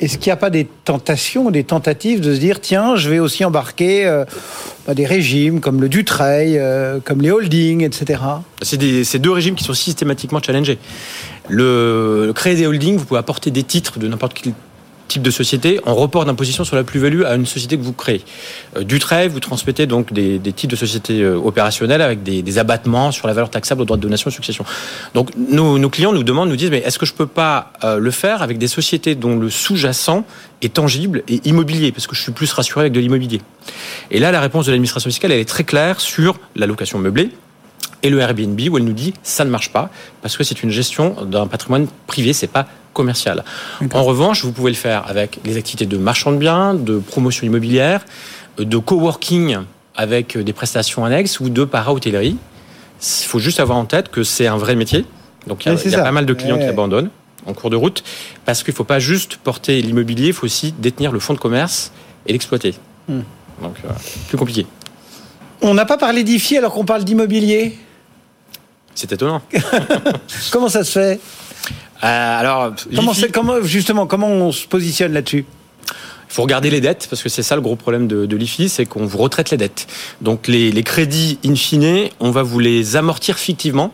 est-ce 0.00 0.18
qu'il 0.18 0.28
n'y 0.30 0.32
a 0.32 0.36
pas 0.36 0.50
des 0.50 0.66
tentations 0.84 1.46
ou 1.46 1.50
des 1.50 1.64
tentatives 1.64 2.20
de 2.20 2.34
se 2.34 2.40
dire 2.40 2.60
tiens, 2.60 2.96
je 2.96 3.10
vais 3.10 3.18
aussi 3.18 3.44
embarquer 3.44 4.06
euh, 4.06 4.24
bah, 4.86 4.94
des 4.94 5.06
régimes 5.06 5.60
comme 5.60 5.80
le 5.80 5.88
Dutreil, 5.88 6.56
euh, 6.58 7.00
comme 7.04 7.20
les 7.20 7.30
holdings, 7.30 7.84
etc. 7.84 8.20
C'est 8.62 9.18
deux 9.18 9.30
régimes 9.30 9.54
qui 9.54 9.64
sont 9.64 9.74
systématiquement 9.74 10.40
challengés. 10.42 10.78
Le, 11.48 12.24
le, 12.26 12.32
créer 12.32 12.54
des 12.54 12.66
holdings, 12.66 12.96
vous 12.96 13.04
pouvez 13.04 13.20
apporter 13.20 13.50
des 13.50 13.62
titres 13.62 13.98
de 13.98 14.08
n'importe 14.08 14.34
quel 14.34 14.52
type 15.10 15.22
de 15.22 15.30
société 15.30 15.80
en 15.84 15.94
report 15.94 16.24
d'imposition 16.24 16.64
sur 16.64 16.76
la 16.76 16.84
plus-value 16.84 17.24
à 17.24 17.34
une 17.34 17.44
société 17.44 17.76
que 17.76 17.82
vous 17.82 17.92
créez. 17.92 18.22
Euh, 18.76 18.84
du 18.84 18.98
trait, 18.98 19.28
vous 19.28 19.40
transmettez 19.40 19.86
donc 19.86 20.12
des, 20.12 20.40
types 20.52 20.70
de 20.70 20.76
sociétés 20.76 21.20
euh, 21.20 21.36
opérationnelles 21.36 22.00
avec 22.00 22.22
des, 22.22 22.58
abattements 22.58 23.12
sur 23.12 23.26
la 23.26 23.34
valeur 23.34 23.50
taxable 23.50 23.82
au 23.82 23.84
droit 23.84 23.96
de 23.96 24.02
donation 24.02 24.30
et 24.30 24.32
succession. 24.32 24.64
Donc 25.14 25.30
nos, 25.36 25.90
clients 25.90 26.12
nous 26.12 26.22
demandent, 26.22 26.48
nous 26.48 26.56
disent, 26.56 26.70
mais 26.70 26.78
est-ce 26.78 26.98
que 26.98 27.06
je 27.06 27.14
peux 27.14 27.26
pas 27.26 27.72
euh, 27.84 27.98
le 27.98 28.10
faire 28.10 28.42
avec 28.42 28.58
des 28.58 28.68
sociétés 28.68 29.14
dont 29.14 29.36
le 29.36 29.50
sous-jacent 29.50 30.24
est 30.62 30.74
tangible 30.74 31.22
et 31.28 31.40
immobilier, 31.44 31.92
parce 31.92 32.06
que 32.06 32.14
je 32.14 32.22
suis 32.22 32.32
plus 32.32 32.52
rassuré 32.52 32.82
avec 32.82 32.92
de 32.92 33.00
l'immobilier. 33.00 33.40
Et 34.10 34.20
là, 34.20 34.30
la 34.30 34.40
réponse 34.40 34.66
de 34.66 34.72
l'administration 34.72 35.10
fiscale, 35.10 35.32
elle 35.32 35.40
est 35.40 35.48
très 35.48 35.64
claire 35.64 36.00
sur 36.00 36.38
la 36.54 36.66
location 36.66 36.98
meublée 36.98 37.30
et 38.02 38.10
le 38.10 38.18
Airbnb 38.18 38.58
où 38.70 38.78
elle 38.78 38.84
nous 38.84 38.92
dit 38.92 39.14
ça 39.22 39.44
ne 39.44 39.50
marche 39.50 39.72
pas 39.72 39.90
parce 40.22 40.36
que 40.36 40.44
c'est 40.44 40.62
une 40.62 40.70
gestion 40.70 41.24
d'un 41.24 41.46
patrimoine 41.46 41.86
privé, 42.06 42.32
c'est 42.32 42.46
pas 42.46 42.66
commercial. 42.92 43.44
En 43.92 44.04
revanche, 44.04 44.44
vous 44.44 44.52
pouvez 44.52 44.70
le 44.70 44.76
faire 44.76 45.08
avec 45.08 45.38
les 45.44 45.56
activités 45.56 45.86
de 45.86 45.96
marchand 45.96 46.32
de 46.32 46.36
biens, 46.36 46.74
de 46.74 46.98
promotion 46.98 47.46
immobilière, 47.46 48.04
de 48.58 48.78
coworking 48.78 49.58
avec 49.96 50.36
des 50.38 50.52
prestations 50.52 51.04
annexes 51.04 51.40
ou 51.40 51.48
de 51.48 51.64
para-hôtellerie. 51.64 52.36
Il 53.02 53.26
faut 53.26 53.38
juste 53.38 53.60
avoir 53.60 53.78
en 53.78 53.84
tête 53.84 54.08
que 54.08 54.22
c'est 54.22 54.46
un 54.46 54.56
vrai 54.56 54.74
métier. 54.74 55.04
Donc 55.46 55.64
il 55.64 55.72
y 55.72 55.94
a, 55.94 56.02
pas 56.02 56.12
mal 56.12 56.26
de 56.26 56.34
clients 56.34 56.58
qui 56.58 56.64
abandonnent 56.64 57.10
en 57.46 57.54
cours 57.54 57.70
de 57.70 57.76
route 57.76 58.04
parce 58.44 58.62
qu'il 58.62 58.72
ne 58.72 58.76
faut 58.76 58.84
pas 58.84 58.98
juste 58.98 59.36
porter 59.36 59.80
l'immobilier, 59.80 60.28
il 60.28 60.32
faut 60.32 60.44
aussi 60.44 60.72
détenir 60.72 61.12
le 61.12 61.18
fonds 61.18 61.32
de 61.32 61.38
commerce 61.38 61.92
et 62.26 62.32
l'exploiter. 62.32 62.74
Hmm. 63.08 63.20
Donc 63.62 63.76
euh, 63.84 63.88
plus 64.28 64.36
compliqué. 64.36 64.66
On 65.62 65.74
n'a 65.74 65.84
pas 65.84 65.96
parlé 65.96 66.24
d'IFI 66.24 66.58
alors 66.58 66.72
qu'on 66.72 66.84
parle 66.84 67.04
d'immobilier? 67.04 67.78
C'est 68.94 69.12
étonnant. 69.12 69.40
Comment 70.50 70.68
ça 70.68 70.84
se 70.84 70.92
fait? 70.92 71.14
euh, 71.14 71.18
alors, 72.02 72.72
comment, 73.32 73.62
justement, 73.62 74.06
comment 74.06 74.28
on 74.28 74.52
se 74.52 74.66
positionne 74.66 75.12
là-dessus? 75.12 75.44
Il 76.30 76.34
faut 76.34 76.42
regarder 76.42 76.70
les 76.70 76.80
dettes, 76.80 77.08
parce 77.10 77.24
que 77.24 77.28
c'est 77.28 77.42
ça 77.42 77.56
le 77.56 77.60
gros 77.60 77.74
problème 77.74 78.06
de, 78.06 78.36
l'IFI, 78.36 78.68
c'est 78.68 78.86
qu'on 78.86 79.04
vous 79.04 79.18
retraite 79.18 79.50
les 79.50 79.56
dettes. 79.56 79.88
Donc 80.20 80.46
les, 80.46 80.82
crédits, 80.84 81.40
in 81.44 81.56
fine, 81.56 82.08
on 82.20 82.30
va 82.30 82.44
vous 82.44 82.60
les 82.60 82.94
amortir 82.94 83.36
fictivement 83.36 83.92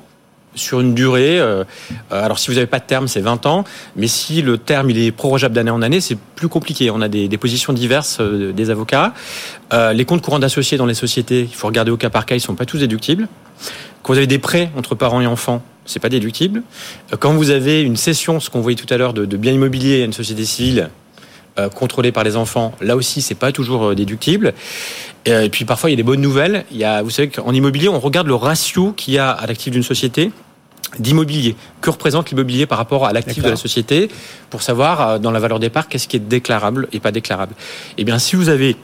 sur 0.55 0.81
une 0.81 0.95
durée. 0.95 1.39
Euh, 1.39 1.65
euh, 2.13 2.25
alors 2.25 2.39
si 2.39 2.49
vous 2.49 2.55
n'avez 2.55 2.67
pas 2.67 2.79
de 2.79 2.85
terme, 2.85 3.09
c'est 3.09 3.21
20 3.21 3.47
ans, 3.47 3.65
mais 3.95 4.07
si 4.07 4.43
le 4.43 4.59
terme 4.59 4.91
il 4.91 4.99
est 4.99 5.13
prorogeable 5.13 5.55
d'année 5.55 5.71
en 5.71 5.81
année, 5.81 6.03
c'est 6.03 6.19
plus 6.35 6.49
compliqué. 6.49 6.91
On 6.91 7.01
a 7.01 7.09
des, 7.09 7.29
positions 7.39 7.73
diverses 7.73 8.21
des 8.21 8.71
avocats. 8.71 9.15
les 9.73 10.05
comptes 10.05 10.21
courants 10.21 10.39
d'associés 10.39 10.77
dans 10.77 10.87
les 10.87 10.95
sociétés, 10.95 11.41
il 11.41 11.55
faut 11.55 11.67
regarder 11.67 11.91
au 11.91 11.97
cas 11.97 12.11
par 12.11 12.27
cas, 12.27 12.35
ils 12.35 12.41
sont 12.41 12.55
pas 12.55 12.67
tous 12.67 12.79
déductibles. 12.79 13.29
Quand 14.03 14.13
vous 14.13 14.19
avez 14.19 14.27
des 14.27 14.39
prêts 14.39 14.71
entre 14.77 14.95
parents 14.95 15.23
et 15.23 15.27
enfants, 15.27 15.63
c'est 15.87 16.01
pas 16.01 16.09
déductible. 16.09 16.63
Euh, 17.13 17.17
quand 17.17 17.33
vous 17.33 17.51
avez 17.51 17.81
une 17.81 17.97
cession, 17.97 18.41
ce 18.41 18.51
qu'on 18.51 18.61
voyait 18.61 18.77
tout 18.77 18.93
à 18.93 18.97
l'heure, 18.97 19.15
de, 19.15 19.25
biens 19.37 19.53
immobiliers 19.53 20.03
à 20.03 20.05
une 20.05 20.13
société 20.13 20.45
civile 20.45 20.91
euh, 21.59 21.69
contrôlée 21.69 22.13
par 22.13 22.25
les 22.25 22.37
enfants, 22.37 22.73
là 22.81 22.97
aussi, 22.97 23.23
c'est 23.23 23.35
pas 23.35 23.53
toujours 23.53 23.85
euh, 23.85 23.95
déductible. 23.95 24.53
Et, 25.25 25.49
puis 25.49 25.65
parfois, 25.65 25.91
il 25.91 25.95
y 25.95 25.95
a 25.95 25.97
des 25.97 26.03
bonnes 26.03 26.21
nouvelles. 26.21 26.65
Il 26.71 26.77
y 26.77 26.85
a, 26.85 27.03
vous 27.03 27.11
savez 27.11 27.29
qu'en 27.29 27.53
immobilier, 27.53 27.89
on 27.89 27.99
regarde 27.99 28.27
le 28.27 28.35
ratio 28.35 28.93
qu'il 28.93 29.15
y 29.15 29.19
a 29.19 29.31
à 29.31 29.47
l'actif 29.47 29.73
d'une 29.73 29.83
société 29.83 30.31
d'immobilier. 31.01 31.57
Que 31.81 31.91
représente 31.91 32.31
l'immobilier 32.31 32.65
par 32.67 32.79
rapport 32.79 33.07
à 33.07 33.13
l'actif 33.13 33.43
de 33.43 33.51
la 33.51 33.57
société 33.57 34.09
pour 34.51 34.63
savoir, 34.63 35.19
dans 35.19 35.33
la 35.33 35.41
valeur 35.41 35.59
départ, 35.59 35.89
qu'est-ce 35.89 36.07
qui 36.07 36.17
est 36.17 36.21
déclarable 36.21 36.89
et 36.93 37.01
pas 37.01 37.11
déclarable. 37.11 37.55
Eh 37.99 38.05
bien, 38.05 38.19
si 38.19 38.37
vous 38.37 38.49
avez 38.49 38.77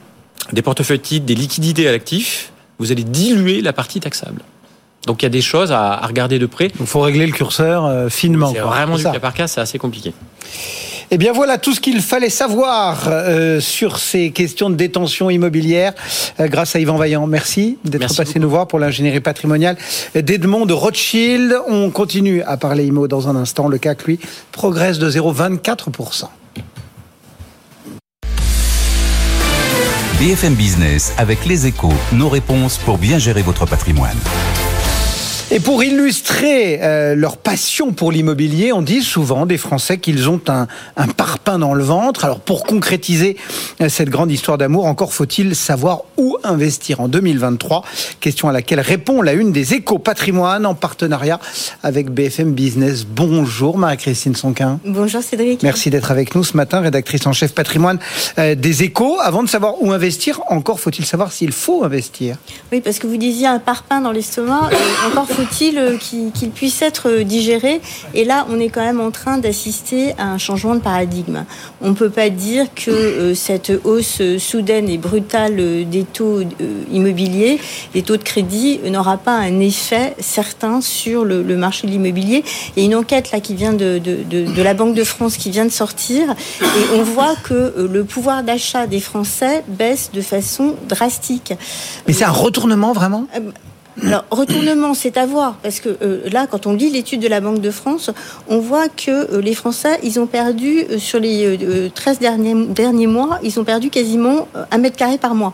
des 0.51 0.61
portefeuilles 0.61 0.99
titres, 0.99 1.25
des 1.25 1.33
liquidités 1.33 1.87
à 1.87 1.91
l'actif, 1.91 2.51
vous 2.77 2.91
allez 2.91 3.05
diluer 3.05 3.61
la 3.61 3.73
partie 3.73 3.99
taxable. 3.99 4.41
Donc 5.07 5.21
il 5.21 5.25
y 5.25 5.27
a 5.27 5.29
des 5.29 5.41
choses 5.41 5.71
à, 5.71 5.97
regarder 6.05 6.39
de 6.39 6.45
près. 6.45 6.71
Il 6.79 6.85
faut 6.85 7.01
régler 7.01 7.25
le 7.25 7.33
curseur 7.33 7.85
euh, 7.85 8.09
finement. 8.09 8.51
C'est 8.53 8.59
vraiment 8.59 8.97
du 8.97 9.03
cas 9.03 9.19
par 9.19 9.33
cas, 9.33 9.47
c'est 9.47 9.61
assez 9.61 9.77
compliqué. 9.77 10.13
Eh 11.11 11.17
bien 11.17 11.33
voilà 11.33 11.57
tout 11.57 11.73
ce 11.73 11.79
qu'il 11.79 12.01
fallait 12.01 12.29
savoir 12.29 13.03
euh, 13.07 13.59
sur 13.59 13.99
ces 13.99 14.31
questions 14.31 14.69
de 14.69 14.75
détention 14.75 15.29
immobilière 15.29 15.93
euh, 16.39 16.47
grâce 16.47 16.75
à 16.75 16.79
Yvan 16.79 16.97
Vaillant. 16.97 17.27
Merci 17.27 17.77
d'être 17.83 18.15
passé 18.15 18.39
nous 18.39 18.49
voir 18.49 18.67
pour 18.67 18.79
l'ingénierie 18.79 19.19
patrimoniale 19.19 19.77
d'Edmond 20.15 20.65
de 20.65 20.73
Rothschild. 20.73 21.55
On 21.67 21.91
continue 21.91 22.41
à 22.43 22.57
parler 22.57 22.85
IMO 22.85 23.07
dans 23.07 23.27
un 23.27 23.35
instant. 23.35 23.67
Le 23.67 23.77
CAC, 23.77 24.05
lui, 24.05 24.19
progresse 24.51 24.99
de 24.99 25.09
0,24%. 25.09 26.25
BFM 30.19 30.53
Business 30.53 31.13
avec 31.17 31.45
les 31.45 31.67
échos, 31.67 31.93
nos 32.13 32.29
réponses 32.29 32.77
pour 32.77 32.97
bien 32.97 33.17
gérer 33.17 33.41
votre 33.41 33.65
patrimoine. 33.65 34.17
Et 35.55 35.59
pour 35.59 35.83
illustrer 35.83 36.79
euh, 36.81 37.13
leur 37.13 37.37
passion 37.37 37.93
pour 37.93 38.11
l'immobilier, 38.11 38.73
on 38.73 38.81
dit 38.81 39.03
souvent 39.03 39.45
des 39.45 39.59
Français 39.59 39.99
qu'ils 39.99 40.27
ont 40.27 40.41
un, 40.47 40.65
un, 40.97 41.07
parpaing 41.07 41.59
dans 41.59 41.75
le 41.75 41.83
ventre. 41.83 42.25
Alors 42.25 42.39
pour 42.39 42.63
concrétiser 42.63 43.37
euh, 43.79 43.87
cette 43.87 44.09
grande 44.09 44.31
histoire 44.31 44.57
d'amour, 44.57 44.87
encore 44.87 45.13
faut-il 45.13 45.55
savoir 45.55 46.05
où 46.17 46.37
investir 46.43 47.01
en 47.01 47.07
2023 47.07 47.83
Question 48.19 48.49
à 48.49 48.51
laquelle 48.51 48.79
répond 48.79 49.21
la 49.21 49.33
une 49.33 49.51
des 49.51 49.75
échos 49.75 49.99
patrimoine 49.99 50.65
en 50.65 50.73
partenariat 50.73 51.39
avec 51.83 52.09
BFM 52.09 52.53
Business. 52.53 53.05
Bonjour 53.05 53.77
Marie-Christine 53.77 54.35
Sonquin. 54.35 54.79
Bonjour 54.83 55.21
Cédric. 55.21 55.61
Merci 55.61 55.91
d'être 55.91 56.09
avec 56.09 56.33
nous 56.33 56.43
ce 56.43 56.57
matin, 56.57 56.79
rédactrice 56.79 57.27
en 57.27 57.33
chef 57.33 57.53
patrimoine 57.53 57.99
euh, 58.39 58.55
des 58.55 58.81
échos. 58.81 59.19
Avant 59.21 59.43
de 59.43 59.49
savoir 59.49 59.75
où 59.83 59.91
investir, 59.91 60.41
encore 60.49 60.79
faut-il 60.79 61.05
savoir 61.05 61.31
s'il 61.31 61.51
faut 61.51 61.83
investir. 61.83 62.37
Oui, 62.71 62.81
parce 62.81 62.97
que 62.97 63.05
vous 63.05 63.17
disiez 63.17 63.45
un 63.45 63.59
parpaing 63.59 64.01
dans 64.01 64.11
l'estomac, 64.11 64.71
encore 65.05 65.27
faut 65.27 65.42
il 65.61 65.77
euh, 65.77 65.97
qu'il 65.97 66.51
puisse 66.51 66.81
être 66.81 67.09
euh, 67.09 67.23
digéré 67.23 67.81
Et 68.13 68.25
là, 68.25 68.45
on 68.49 68.59
est 68.59 68.69
quand 68.69 68.83
même 68.83 68.99
en 68.99 69.11
train 69.11 69.37
d'assister 69.37 70.13
à 70.17 70.25
un 70.25 70.37
changement 70.37 70.75
de 70.75 70.79
paradigme. 70.79 71.45
On 71.81 71.89
ne 71.89 71.93
peut 71.93 72.09
pas 72.09 72.29
dire 72.29 72.67
que 72.73 72.91
euh, 72.91 73.35
cette 73.35 73.71
hausse 73.83 74.21
soudaine 74.37 74.89
et 74.89 74.97
brutale 74.97 75.87
des 75.89 76.03
taux 76.03 76.41
immobiliers, 76.91 77.59
des 77.93 78.03
taux 78.03 78.17
de 78.17 78.23
crédit, 78.23 78.79
n'aura 78.85 79.17
pas 79.17 79.35
un 79.35 79.59
effet 79.59 80.15
certain 80.19 80.81
sur 80.81 81.25
le, 81.25 81.43
marché 81.55 81.87
de 81.87 81.91
l'immobilier. 81.91 82.43
Il 82.75 82.83
y 82.83 82.85
a 82.85 82.85
une 82.85 82.95
enquête 82.95 83.31
là 83.31 83.39
qui 83.39 83.55
vient 83.55 83.73
de, 83.73 83.99
de, 83.99 84.61
la 84.61 84.73
Banque 84.73 84.95
de 84.95 85.03
France 85.03 85.37
qui 85.37 85.49
vient 85.49 85.65
de 85.65 85.71
sortir 85.71 86.35
et 86.61 86.95
on 86.95 87.03
voit 87.03 87.35
que 87.43 87.87
le 87.91 88.03
pouvoir 88.03 88.43
d'achat 88.43 88.87
des 88.87 88.99
Français 88.99 89.63
baisse 89.67 90.11
de 90.13 90.21
façon 90.21 90.75
drastique. 90.87 91.53
Mais 92.07 92.13
c'est 92.13 92.25
un 92.25 92.31
retournement 92.31 92.93
vraiment? 92.93 93.27
Alors, 94.01 94.25
retournement, 94.31 94.93
c'est 94.93 95.17
à 95.17 95.25
voir, 95.25 95.55
parce 95.61 95.79
que 95.79 95.89
euh, 96.01 96.21
là, 96.31 96.47
quand 96.49 96.65
on 96.65 96.73
lit 96.73 96.89
l'étude 96.89 97.21
de 97.21 97.27
la 97.27 97.41
Banque 97.41 97.61
de 97.61 97.69
France, 97.69 98.09
on 98.47 98.57
voit 98.57 98.89
que 98.89 99.11
euh, 99.11 99.41
les 99.41 99.53
Français, 99.53 99.99
ils 100.03 100.19
ont 100.19 100.25
perdu, 100.25 100.85
euh, 100.89 100.97
sur 100.97 101.19
les 101.19 101.57
13 101.93 102.19
derniers, 102.19 102.55
derniers 102.67 103.07
mois, 103.07 103.39
ils 103.43 103.59
ont 103.59 103.63
perdu 103.63 103.89
quasiment 103.89 104.47
un 104.71 104.77
mètre 104.77 104.97
carré 104.97 105.17
par 105.17 105.35
mois. 105.35 105.53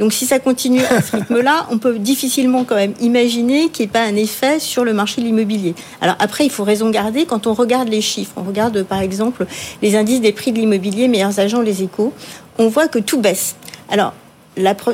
Donc, 0.00 0.12
si 0.12 0.26
ça 0.26 0.38
continue 0.38 0.82
à 0.84 1.00
ce 1.00 1.16
rythme-là, 1.16 1.66
on 1.70 1.78
peut 1.78 1.98
difficilement 1.98 2.64
quand 2.64 2.74
même 2.74 2.94
imaginer 3.00 3.68
qu'il 3.68 3.84
n'y 3.84 3.90
ait 3.90 3.92
pas 3.92 4.02
un 4.02 4.16
effet 4.16 4.58
sur 4.58 4.84
le 4.84 4.92
marché 4.92 5.20
de 5.20 5.26
l'immobilier. 5.26 5.74
Alors, 6.00 6.16
après, 6.18 6.44
il 6.44 6.50
faut 6.50 6.64
raison 6.64 6.90
garder 6.90 7.24
quand 7.24 7.46
on 7.46 7.54
regarde 7.54 7.88
les 7.88 8.00
chiffres. 8.00 8.32
On 8.36 8.42
regarde, 8.42 8.82
par 8.82 9.00
exemple, 9.00 9.46
les 9.82 9.96
indices 9.96 10.20
des 10.20 10.32
prix 10.32 10.52
de 10.52 10.58
l'immobilier, 10.58 11.08
meilleurs 11.08 11.38
agents, 11.38 11.60
les 11.60 11.82
échos. 11.82 12.12
On 12.58 12.68
voit 12.68 12.88
que 12.88 12.98
tout 12.98 13.20
baisse. 13.20 13.56
Alors, 13.90 14.12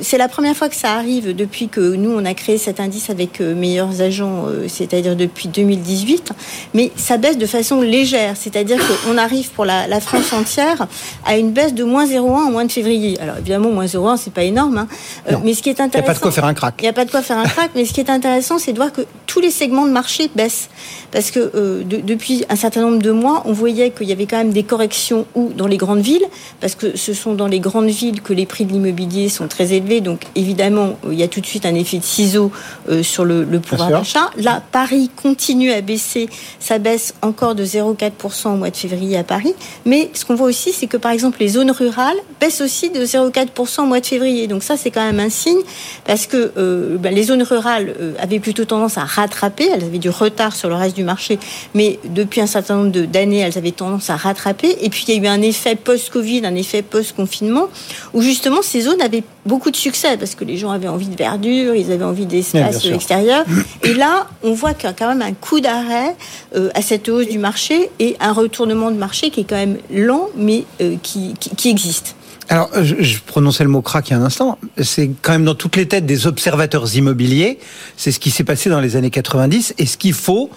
c'est 0.02 0.18
la 0.18 0.28
première 0.28 0.56
fois 0.56 0.68
que 0.68 0.74
ça 0.74 0.92
arrive 0.94 1.36
depuis 1.36 1.68
que 1.68 1.80
nous, 1.80 2.10
on 2.10 2.24
a 2.24 2.34
créé 2.34 2.58
cet 2.58 2.80
indice 2.80 3.10
avec 3.10 3.40
euh, 3.40 3.54
meilleurs 3.54 4.00
agents, 4.00 4.46
euh, 4.48 4.66
c'est-à-dire 4.66 5.14
depuis 5.14 5.48
2018. 5.48 6.32
Mais 6.74 6.90
ça 6.96 7.16
baisse 7.16 7.38
de 7.38 7.46
façon 7.46 7.80
légère, 7.80 8.36
c'est-à-dire 8.36 8.78
qu'on 8.78 9.16
arrive 9.16 9.50
pour 9.50 9.64
la, 9.64 10.00
France 10.00 10.32
entière 10.32 10.88
à 11.24 11.36
une 11.36 11.52
baisse 11.52 11.74
de 11.74 11.84
moins 11.84 12.06
0,1 12.06 12.18
au 12.18 12.50
mois 12.50 12.64
de 12.64 12.72
février. 12.72 13.18
Alors 13.20 13.36
évidemment, 13.36 13.70
moins 13.70 13.86
0,1, 13.86 14.16
c'est 14.16 14.32
pas 14.32 14.42
énorme. 14.42 14.78
Hein. 14.78 14.88
Euh, 15.30 15.36
mais 15.44 15.54
ce 15.54 15.62
qui 15.62 15.68
est 15.68 15.80
intéressant. 15.80 15.98
Il 15.98 16.00
n'y 16.00 16.04
a 16.04 16.12
pas 16.12 16.14
de 16.14 16.22
quoi 16.22 16.32
faire 16.32 16.44
un 16.44 16.54
crack. 16.54 16.74
Il 16.80 16.82
n'y 16.82 16.88
a 16.88 16.92
pas 16.92 17.04
de 17.04 17.10
quoi 17.10 17.22
faire 17.22 17.38
un 17.38 17.44
crack, 17.44 17.70
mais 17.76 17.84
ce 17.84 17.92
qui 17.92 18.00
est 18.00 18.10
intéressant, 18.10 18.58
c'est 18.58 18.72
de 18.72 18.78
voir 18.78 18.90
que 18.90 19.02
tous 19.26 19.40
les 19.40 19.50
segments 19.50 19.86
de 19.86 19.92
marché 19.92 20.28
baissent. 20.34 20.68
Parce 21.12 21.30
que 21.30 21.82
depuis 21.84 22.44
un 22.48 22.56
certain 22.56 22.80
nombre 22.80 23.02
de 23.02 23.10
mois, 23.10 23.42
on 23.44 23.52
voyait 23.52 23.90
qu'il 23.90 24.08
y 24.08 24.12
avait 24.12 24.26
quand 24.26 24.38
même 24.38 24.52
des 24.52 24.62
corrections 24.62 25.26
ou 25.34 25.52
dans 25.54 25.66
les 25.66 25.76
grandes 25.76 26.00
villes, 26.00 26.24
parce 26.60 26.74
que 26.74 26.96
ce 26.96 27.14
sont 27.14 27.34
dans 27.34 27.46
les 27.46 27.60
grandes 27.60 27.90
villes 27.90 28.22
que 28.22 28.32
les 28.32 28.46
prix 28.46 28.64
de 28.64 28.72
l'immobilier 28.72 29.28
sont 29.28 29.46
très 29.52 29.72
élevé. 29.72 30.00
Donc 30.00 30.22
évidemment, 30.34 30.96
il 31.10 31.18
y 31.18 31.22
a 31.22 31.28
tout 31.28 31.40
de 31.40 31.46
suite 31.46 31.66
un 31.66 31.74
effet 31.74 31.98
de 31.98 32.04
ciseau 32.04 32.50
euh, 32.88 33.02
sur 33.02 33.24
le, 33.24 33.44
pouvoir 33.60 33.90
d'achat. 33.90 34.30
Là, 34.36 34.62
Paris 34.72 35.10
continue 35.22 35.70
à 35.70 35.80
baisser. 35.80 36.28
Ça 36.58 36.78
baisse 36.78 37.14
encore 37.22 37.54
de 37.54 37.64
0,4% 37.64 38.48
au 38.48 38.56
mois 38.56 38.70
de 38.70 38.76
février 38.76 39.16
à 39.16 39.24
Paris. 39.24 39.54
Mais 39.84 40.10
ce 40.14 40.24
qu'on 40.24 40.34
voit 40.34 40.48
aussi, 40.48 40.72
c'est 40.72 40.86
que 40.86 40.96
par 40.96 41.12
exemple, 41.12 41.38
les 41.40 41.48
zones 41.48 41.70
rurales 41.70 42.16
baissent 42.40 42.60
aussi 42.60 42.90
de 42.90 43.04
0,4% 43.04 43.82
au 43.82 43.86
mois 43.86 44.00
de 44.00 44.06
février. 44.06 44.46
Donc 44.46 44.62
ça, 44.62 44.76
c'est 44.76 44.90
quand 44.90 45.04
même 45.04 45.20
un 45.20 45.30
signe 45.30 45.60
parce 46.04 46.26
que 46.26 46.52
euh, 46.56 46.96
ben, 46.98 47.14
les 47.14 47.24
zones 47.24 47.42
rurales 47.42 47.94
euh, 48.00 48.12
avaient 48.18 48.40
plutôt 48.40 48.64
tendance 48.64 48.98
à 48.98 49.04
rattraper. 49.04 49.68
Elles 49.72 49.84
avaient 49.84 49.98
du 49.98 50.10
retard 50.10 50.54
sur 50.54 50.68
le 50.68 50.74
reste 50.74 50.96
du 50.96 51.04
marché. 51.04 51.38
Mais 51.74 51.98
depuis 52.04 52.40
un 52.40 52.46
certain 52.46 52.76
nombre 52.76 52.90
d'années, 52.90 53.38
elles 53.38 53.58
avaient 53.58 53.72
tendance 53.72 54.10
à 54.10 54.16
rattraper. 54.16 54.76
Et 54.80 54.90
puis, 54.90 55.04
il 55.08 55.14
y 55.14 55.18
a 55.18 55.22
eu 55.22 55.26
un 55.26 55.42
effet 55.42 55.76
post-Covid, 55.76 56.46
un 56.46 56.54
effet 56.54 56.82
post-confinement, 56.82 57.68
où 58.14 58.22
justement, 58.22 58.62
ces 58.62 58.82
zones 58.82 59.00
avaient 59.02 59.24
beaucoup 59.44 59.70
de 59.70 59.76
succès 59.76 60.16
parce 60.16 60.34
que 60.34 60.44
les 60.44 60.56
gens 60.56 60.70
avaient 60.70 60.88
envie 60.88 61.08
de 61.08 61.16
verdure, 61.16 61.74
ils 61.74 61.90
avaient 61.90 62.04
envie 62.04 62.26
d'espace 62.26 62.84
extérieur. 62.86 63.44
Et 63.82 63.94
là, 63.94 64.28
on 64.42 64.52
voit 64.52 64.74
qu'il 64.74 64.84
y 64.84 64.90
a 64.90 64.92
quand 64.92 65.08
même 65.08 65.22
un 65.22 65.34
coup 65.34 65.60
d'arrêt 65.60 66.14
euh, 66.54 66.70
à 66.74 66.82
cette 66.82 67.08
hausse 67.08 67.28
du 67.28 67.38
marché 67.38 67.90
et 67.98 68.16
un 68.20 68.32
retournement 68.32 68.90
de 68.90 68.96
marché 68.96 69.30
qui 69.30 69.40
est 69.40 69.44
quand 69.44 69.56
même 69.56 69.78
lent, 69.90 70.28
mais 70.36 70.64
euh, 70.80 70.96
qui, 71.02 71.34
qui, 71.34 71.68
existe. 71.68 72.14
Alors, 72.48 72.70
je, 72.82 73.18
prononçais 73.18 73.64
le 73.64 73.70
mot 73.70 73.82
crack 73.82 74.10
il 74.10 74.12
y 74.12 74.14
a 74.14 74.18
un 74.18 74.24
instant. 74.24 74.58
C'est 74.80 75.10
quand 75.22 75.32
même 75.32 75.44
dans 75.44 75.54
toutes 75.54 75.76
les 75.76 75.88
têtes 75.88 76.06
des 76.06 76.26
observateurs 76.26 76.94
immobiliers. 76.94 77.58
C'est 77.96 78.12
ce 78.12 78.20
qui 78.20 78.30
s'est 78.30 78.44
passé 78.44 78.70
dans 78.70 78.80
les 78.80 78.96
années 78.96 79.10
90. 79.10 79.74
Est-ce 79.78 79.96
qu'il 79.96 80.12
faut 80.12 80.50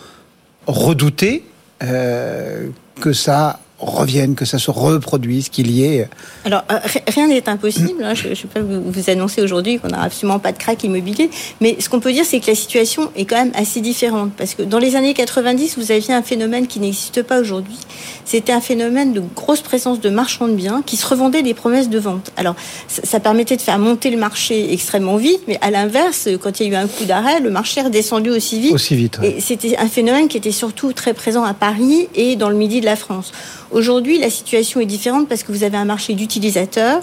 redouter 0.68 1.44
euh, 1.84 2.68
que 3.02 3.14
ça 3.14 3.60
revienne, 3.80 4.36
que 4.36 4.46
ça 4.46 4.58
se 4.58 4.72
reproduise, 4.72 5.50
qu'il 5.50 5.70
y 5.70 5.84
ait. 5.84 6.08
Alors, 6.46 6.64
euh, 6.72 6.80
rien 7.08 7.28
n'est 7.28 7.48
impossible. 7.50 8.04
Hein. 8.04 8.14
Je 8.14 8.30
ne 8.30 8.36
peux 8.36 8.48
pas 8.48 8.62
vous, 8.62 9.10
annoncer 9.10 9.42
aujourd'hui 9.42 9.80
qu'on 9.80 9.90
n'a 9.90 10.02
absolument 10.02 10.40
pas 10.40 10.52
de 10.52 10.58
crack 10.58 10.84
immobilier. 10.84 11.30
Mais 11.60 11.76
ce 11.80 11.90
qu'on 11.90 12.00
peut 12.00 12.14
dire, 12.14 12.26
c'est 12.26 12.40
que 12.40 12.48
la 12.48 12.56
situation 12.56 13.12
est 13.16 13.26
quand 13.26 13.36
même 13.36 13.52
assez 13.54 13.82
différente. 13.82 14.32
Parce 14.38 14.56
que 14.56 14.64
dans 14.64 14.80
les 14.80 14.96
années 14.96 15.14
90, 15.14 15.78
vous 15.78 15.92
aviez 15.92 16.14
un 16.14 16.22
phénomène 16.22 16.68
qui 16.68 16.80
n'existe 16.80 17.22
pas 17.22 17.40
aujourd'hui. 17.40 17.78
C'était 18.24 18.54
un 18.54 18.62
phénomène 18.62 19.14
de 19.14 19.22
grosse 19.36 19.62
présence 19.62 20.00
de 20.00 20.10
marchands 20.10 20.48
de 20.48 20.54
biens 20.54 20.82
qui 20.86 20.96
se 20.96 21.06
revendaient 21.06 21.44
des 21.44 21.54
promesses 21.54 21.90
de 21.90 22.00
vente. 22.00 22.32
Alors, 22.38 22.56
ça, 22.88 23.20
permettait 23.20 23.58
de 23.58 23.62
faire 23.62 23.80
monter 23.80 24.10
le 24.10 24.18
marché 24.18 24.72
extrêmement 24.72 25.18
vite. 25.18 25.42
Mais 25.48 25.58
à 25.62 25.70
l'inverse, 25.70 26.30
quand 26.42 26.60
il 26.60 26.68
y 26.68 26.70
a 26.70 26.80
eu 26.80 26.84
un 26.84 26.88
coup 26.88 27.04
d'arrêt, 27.04 27.42
le 27.42 27.50
marché 27.50 27.82
est 27.82 27.84
redescendu 27.84 28.30
aussi 28.30 28.62
vite. 28.62 28.74
Aussi 28.74 28.96
vite. 28.96 29.20
Et 29.22 29.42
c'était 29.42 29.78
un 29.78 29.88
phénomène 29.88 30.30
qui 30.30 30.38
était 30.38 30.52
surtout 30.52 30.94
très 30.94 31.14
présent 31.14 31.44
à 31.44 31.54
Paris 31.54 32.08
et 32.16 32.36
dans 32.38 32.50
le 32.50 32.56
midi 32.56 32.80
de 32.80 32.86
la 32.86 32.96
France. 32.96 33.32
Aujourd'hui, 33.72 34.20
la 34.20 34.30
situation 34.30 34.80
est 34.80 34.86
différente 34.86 35.28
parce 35.28 35.42
que 35.42 35.52
vous 35.52 35.64
avez 35.64 35.78
un 35.78 35.86
marché 35.86 36.14
d'utilisateurs, 36.14 37.02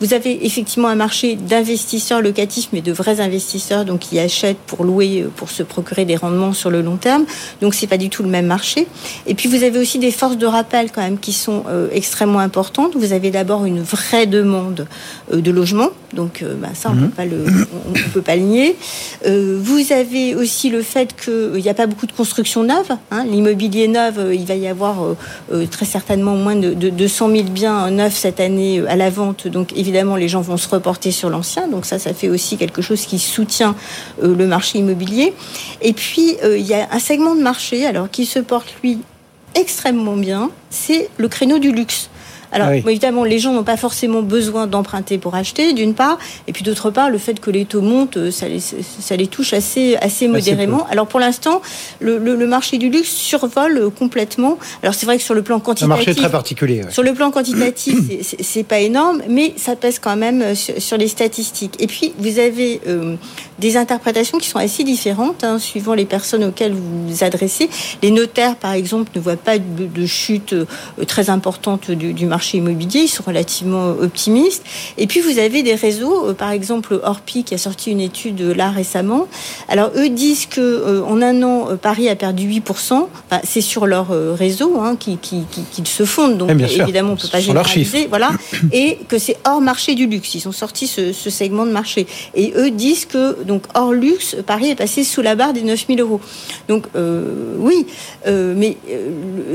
vous 0.00 0.14
avez 0.14 0.46
effectivement 0.46 0.86
un 0.86 0.94
marché 0.94 1.34
d'investisseurs 1.34 2.22
locatifs, 2.22 2.68
mais 2.72 2.82
de 2.82 2.92
vrais 2.92 3.20
investisseurs, 3.20 3.84
donc 3.84 4.00
qui 4.00 4.18
achètent 4.20 4.58
pour 4.58 4.84
louer, 4.84 5.22
euh, 5.22 5.30
pour 5.34 5.50
se 5.50 5.64
procurer 5.64 6.04
des 6.04 6.14
rendements 6.14 6.52
sur 6.52 6.70
le 6.70 6.82
long 6.82 6.96
terme. 6.96 7.24
Donc 7.60 7.74
c'est 7.74 7.88
pas 7.88 7.96
du 7.98 8.10
tout 8.10 8.22
le 8.22 8.28
même 8.28 8.46
marché. 8.46 8.86
Et 9.26 9.34
puis 9.34 9.48
vous 9.48 9.64
avez 9.64 9.78
aussi 9.78 9.98
des 9.98 10.12
forces 10.12 10.38
de 10.38 10.46
rappel 10.46 10.92
quand 10.92 11.02
même 11.02 11.18
qui 11.18 11.32
sont 11.32 11.64
euh, 11.68 11.88
extrêmement 11.92 12.38
importantes. 12.38 12.94
Vous 12.94 13.12
avez 13.12 13.30
d'abord 13.30 13.64
une 13.64 13.82
vraie 13.82 14.26
demande 14.26 14.86
euh, 15.32 15.40
de 15.40 15.50
logement, 15.50 15.88
donc 16.12 16.44
bah, 16.60 16.68
ça 16.74 16.90
on 16.90 16.94
ne 16.94 17.00
mhm. 17.00 17.08
peut 17.08 17.14
pas 17.16 17.24
le, 17.24 17.44
on, 17.88 18.10
peut 18.12 18.22
pas 18.22 18.36
le 18.36 18.42
nier. 18.42 18.76
vous 19.24 19.92
avez 19.92 20.36
aussi 20.36 20.70
le 20.70 20.82
fait 20.82 21.14
qu'il 21.20 21.60
n'y 21.60 21.68
a 21.68 21.74
pas 21.74 21.86
beaucoup 21.86 22.06
de 22.06 22.12
construction 22.12 22.62
neuve. 22.62 22.90
Hein. 23.10 23.24
L'immobilier 23.24 23.88
neuf, 23.88 24.14
il 24.32 24.44
va 24.44 24.54
y 24.54 24.68
avoir 24.68 24.96
très 25.70 25.84
certainement 25.84 26.03
certainement 26.06 26.36
moins 26.36 26.54
de, 26.54 26.74
de, 26.74 26.90
200 26.90 27.30
000 27.30 27.42
biens 27.44 27.90
neufs 27.90 28.14
cette 28.14 28.38
année 28.38 28.78
euh, 28.78 28.90
à 28.90 28.96
la 28.96 29.08
vente. 29.08 29.48
Donc 29.48 29.72
évidemment, 29.74 30.16
les 30.16 30.28
gens 30.28 30.42
vont 30.42 30.58
se 30.58 30.68
reporter 30.68 31.10
sur 31.10 31.30
l'ancien. 31.30 31.66
Donc 31.66 31.86
ça, 31.86 31.98
ça 31.98 32.12
fait 32.12 32.28
aussi 32.28 32.58
quelque 32.58 32.82
chose 32.82 33.06
qui 33.06 33.18
soutient 33.18 33.74
euh, 34.22 34.36
le 34.36 34.46
marché 34.46 34.80
immobilier. 34.80 35.32
Et 35.80 35.94
puis, 35.94 36.36
euh, 36.44 36.58
il 36.58 36.66
y 36.66 36.74
a 36.74 36.88
un 36.90 36.98
segment 36.98 37.34
de 37.34 37.40
marché 37.40 37.86
alors 37.86 38.10
qui 38.10 38.26
se 38.26 38.38
porte, 38.38 38.74
lui, 38.82 38.98
extrêmement 39.54 40.18
bien. 40.18 40.50
C'est 40.68 41.08
le 41.16 41.28
créneau 41.28 41.58
du 41.58 41.72
luxe. 41.72 42.10
Alors, 42.54 42.70
évidemment, 42.70 43.24
les 43.24 43.40
gens 43.40 43.52
n'ont 43.52 43.64
pas 43.64 43.76
forcément 43.76 44.22
besoin 44.22 44.68
d'emprunter 44.68 45.18
pour 45.18 45.34
acheter, 45.34 45.72
d'une 45.72 45.92
part, 45.92 46.18
et 46.46 46.52
puis 46.52 46.62
d'autre 46.62 46.90
part, 46.90 47.10
le 47.10 47.18
fait 47.18 47.40
que 47.40 47.50
les 47.50 47.64
taux 47.64 47.82
montent, 47.82 48.16
euh, 48.16 48.30
ça 48.30 48.46
les, 48.48 48.60
ça 48.60 49.16
les 49.16 49.26
touche 49.26 49.52
assez, 49.52 49.96
assez 49.96 50.28
modérément. 50.28 50.86
Alors, 50.88 51.08
pour 51.08 51.18
l'instant, 51.18 51.60
le, 51.98 52.18
le, 52.18 52.46
marché 52.46 52.78
du 52.78 52.90
luxe 52.90 53.10
survole 53.10 53.90
complètement. 53.98 54.56
Alors, 54.84 54.94
c'est 54.94 55.04
vrai 55.04 55.16
que 55.16 55.24
sur 55.24 55.34
le 55.34 55.42
plan 55.42 55.58
quantitatif. 55.58 55.92
Un 55.92 55.96
marché 55.96 56.14
très 56.14 56.30
particulier. 56.30 56.82
Sur 56.90 57.02
le 57.02 57.12
plan 57.12 57.32
quantitatif, 57.32 57.98
c'est 58.40 58.62
pas 58.62 58.78
énorme, 58.78 59.22
mais 59.28 59.52
ça 59.56 59.74
pèse 59.74 59.98
quand 59.98 60.16
même 60.16 60.40
euh, 60.40 60.54
sur, 60.54 60.96
les 60.96 61.08
statistiques. 61.08 61.74
Et 61.80 61.88
puis, 61.88 62.12
vous 62.18 62.38
avez 62.38 62.80
euh, 62.86 63.16
des 63.58 63.76
interprétations 63.76 64.38
qui 64.38 64.48
sont 64.48 64.60
assez 64.60 64.84
différentes, 64.84 65.42
hein, 65.42 65.58
suivant 65.58 65.94
les 65.94 66.04
personnes 66.04 66.44
auxquelles 66.44 66.72
vous 66.72 67.08
vous 67.08 67.24
adressez. 67.24 67.68
Les 68.00 68.12
notaires, 68.12 68.54
par 68.54 68.74
exemple, 68.74 69.10
ne 69.16 69.20
voient 69.20 69.36
pas 69.36 69.58
de, 69.58 70.06
chute 70.06 70.54
très 71.06 71.30
importante 71.30 71.90
du, 71.90 72.12
du 72.12 72.26
marché 72.26 72.43
immobilier, 72.52 73.00
ils 73.00 73.08
sont 73.08 73.24
relativement 73.26 73.88
optimistes. 73.90 74.64
Et 74.98 75.06
puis 75.06 75.20
vous 75.20 75.38
avez 75.38 75.62
des 75.62 75.74
réseaux, 75.74 76.28
euh, 76.28 76.34
par 76.34 76.50
exemple 76.50 77.00
Orpi 77.02 77.44
qui 77.44 77.54
a 77.54 77.58
sorti 77.58 77.90
une 77.90 78.00
étude 78.00 78.40
euh, 78.40 78.54
là 78.54 78.70
récemment. 78.70 79.26
Alors 79.68 79.90
eux 79.96 80.08
disent 80.08 80.46
que 80.46 80.60
euh, 80.60 81.02
en 81.04 81.22
un 81.22 81.42
an 81.42 81.68
Paris 81.80 82.08
a 82.08 82.16
perdu 82.16 82.48
8%. 82.48 83.06
c'est 83.44 83.60
sur 83.60 83.86
leur 83.86 84.08
réseau 84.36 84.80
hein, 84.80 84.96
qu'ils 84.96 85.18
qui, 85.18 85.44
se 85.84 86.04
fondent, 86.04 86.38
donc 86.38 86.50
évidemment 86.50 87.12
on 87.12 87.16
peut 87.16 87.28
pas 87.28 87.40
généraliser. 87.40 88.06
Voilà, 88.08 88.30
et 88.72 88.98
que 89.08 89.18
c'est 89.18 89.36
hors 89.46 89.60
marché 89.60 89.94
du 89.94 90.06
luxe. 90.06 90.34
Ils 90.34 90.48
ont 90.48 90.52
sorti 90.52 90.86
ce, 90.86 91.12
segment 91.12 91.66
de 91.66 91.72
marché 91.72 92.06
et 92.34 92.52
eux 92.56 92.70
disent 92.70 93.06
que 93.06 93.42
donc 93.44 93.64
hors 93.74 93.92
luxe, 93.92 94.36
Paris 94.46 94.70
est 94.70 94.74
passé 94.74 95.04
sous 95.04 95.22
la 95.22 95.34
barre 95.34 95.52
des 95.52 95.62
9000 95.62 96.00
euros. 96.00 96.20
Donc 96.68 96.86
oui, 97.58 97.86
mais 98.26 98.76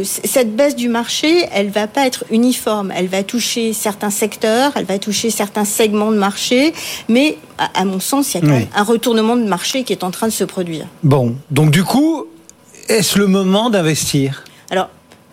cette 0.03 0.55
baisse 0.55 0.75
du 0.75 0.89
marché, 0.89 1.45
elle 1.53 1.69
va 1.69 1.87
pas 1.87 2.05
être 2.05 2.25
uniforme 2.31 2.78
elle 2.95 3.07
va 3.07 3.23
toucher 3.23 3.73
certains 3.73 4.09
secteurs, 4.09 4.71
elle 4.75 4.85
va 4.85 4.99
toucher 4.99 5.29
certains 5.29 5.65
segments 5.65 6.11
de 6.11 6.17
marché, 6.17 6.73
mais 7.07 7.37
à, 7.57 7.85
mon 7.85 7.99
sens, 7.99 8.33
il 8.33 8.45
y 8.45 8.51
a 8.51 8.61
un 8.75 8.83
retournement 8.83 9.35
de 9.35 9.43
marché 9.43 9.83
qui 9.83 9.93
est 9.93 10.03
en 10.03 10.11
train 10.11 10.27
de 10.27 10.33
se 10.33 10.43
produire. 10.43 10.85
Bon, 11.03 11.35
donc 11.51 11.71
du 11.71 11.83
coup, 11.83 12.25
est-ce 12.87 13.19
le 13.19 13.27
moment 13.27 13.69
d'investir? 13.69 14.43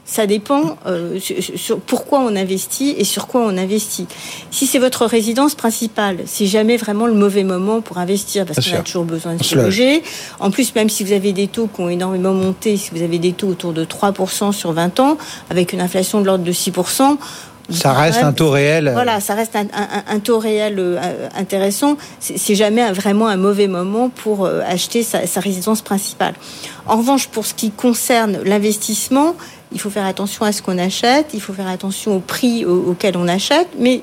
Ça 0.06 0.26
dépend 0.26 0.78
euh, 0.86 1.18
sur, 1.20 1.80
pourquoi 1.80 2.20
on 2.20 2.36
investit 2.36 2.94
et 2.96 3.04
sur 3.04 3.26
quoi 3.26 3.42
on 3.42 3.58
investit. 3.58 4.06
Si 4.52 4.66
c'est 4.66 4.78
votre 4.78 5.04
résidence 5.04 5.56
principale, 5.56 6.18
c'est 6.26 6.46
jamais 6.46 6.76
vraiment 6.76 7.06
le 7.06 7.14
mauvais 7.14 7.42
moment 7.42 7.80
pour 7.80 7.98
investir 7.98 8.46
parce 8.46 8.66
qu'on 8.66 8.76
a 8.76 8.80
toujours 8.82 9.04
besoin 9.04 9.34
de 9.34 9.42
se 9.42 9.56
loger. 9.56 10.02
En 10.38 10.52
plus, 10.52 10.74
même 10.76 10.88
si 10.88 11.02
vous 11.02 11.12
avez 11.12 11.32
des 11.32 11.48
taux 11.48 11.66
qui 11.66 11.80
ont 11.80 11.88
énormément 11.88 12.32
monté, 12.32 12.76
si 12.76 12.90
vous 12.92 13.02
avez 13.02 13.18
des 13.18 13.32
taux 13.32 13.48
autour 13.48 13.72
de 13.72 13.84
3% 13.84 14.52
sur 14.52 14.72
20 14.72 15.00
ans, 15.00 15.18
avec 15.50 15.72
une 15.72 15.80
inflation 15.80 16.20
de 16.20 16.26
l'ordre 16.26 16.44
de 16.44 16.52
6%, 16.52 17.18
ça 17.70 17.92
reste 17.92 18.22
un 18.22 18.32
taux 18.32 18.50
réel. 18.50 18.90
Voilà, 18.92 19.20
ça 19.20 19.34
reste 19.34 19.56
un, 19.56 20.18
taux 20.20 20.38
réel 20.38 20.76
euh, 20.78 21.28
intéressant. 21.36 21.96
C'est 22.20 22.54
jamais 22.54 22.92
vraiment 22.92 23.26
un 23.26 23.36
mauvais 23.36 23.66
moment 23.66 24.08
pour 24.08 24.44
euh, 24.44 24.60
acheter 24.66 25.02
sa, 25.02 25.26
sa 25.26 25.40
résidence 25.40 25.82
principale. 25.82 26.34
En 26.86 26.96
revanche, 26.96 27.28
pour 27.28 27.46
ce 27.46 27.54
qui 27.54 27.70
concerne 27.70 28.38
l'investissement, 28.44 29.34
il 29.72 29.80
faut 29.80 29.90
faire 29.90 30.06
attention 30.06 30.44
à 30.44 30.52
ce 30.52 30.62
qu'on 30.62 30.78
achète, 30.78 31.34
il 31.34 31.40
faut 31.40 31.52
faire 31.52 31.68
attention 31.68 32.16
au 32.16 32.20
prix 32.20 32.64
auquel 32.64 33.16
on 33.16 33.26
achète, 33.26 33.68
mais 33.78 34.00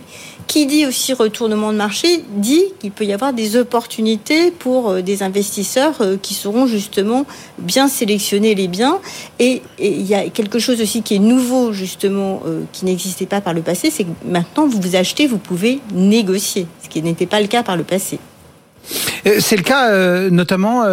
qui 0.47 0.65
dit 0.65 0.85
aussi 0.85 1.13
retournement 1.13 1.71
de 1.71 1.77
marché 1.77 2.23
dit 2.35 2.63
qu'il 2.79 2.91
peut 2.91 3.05
y 3.05 3.13
avoir 3.13 3.33
des 3.33 3.55
opportunités 3.55 4.51
pour 4.51 4.89
euh, 4.89 5.01
des 5.01 5.23
investisseurs 5.23 5.95
euh, 6.01 6.17
qui 6.21 6.33
seront 6.33 6.67
justement 6.67 7.25
bien 7.57 7.87
sélectionner 7.87 8.55
les 8.55 8.67
biens. 8.67 8.99
Et, 9.39 9.61
il 9.79 10.03
y 10.03 10.15
a 10.15 10.29
quelque 10.29 10.59
chose 10.59 10.81
aussi 10.81 11.01
qui 11.01 11.15
est 11.15 11.19
nouveau 11.19 11.73
justement, 11.73 12.41
euh, 12.45 12.61
qui 12.71 12.85
n'existait 12.85 13.25
pas 13.25 13.41
par 13.41 13.53
le 13.53 13.61
passé, 13.61 13.89
c'est 13.91 14.03
que 14.03 14.09
maintenant 14.25 14.67
vous 14.67 14.79
vous 14.79 14.95
achetez, 14.95 15.27
vous 15.27 15.37
pouvez 15.37 15.79
négocier, 15.93 16.67
ce 16.83 16.89
qui 16.89 17.01
n'était 17.01 17.25
pas 17.25 17.41
le 17.41 17.47
cas 17.47 17.63
par 17.63 17.77
le 17.77 17.83
passé. 17.83 18.19
C'est 19.39 19.55
le 19.55 19.63
cas 19.63 20.29
notamment 20.29 20.83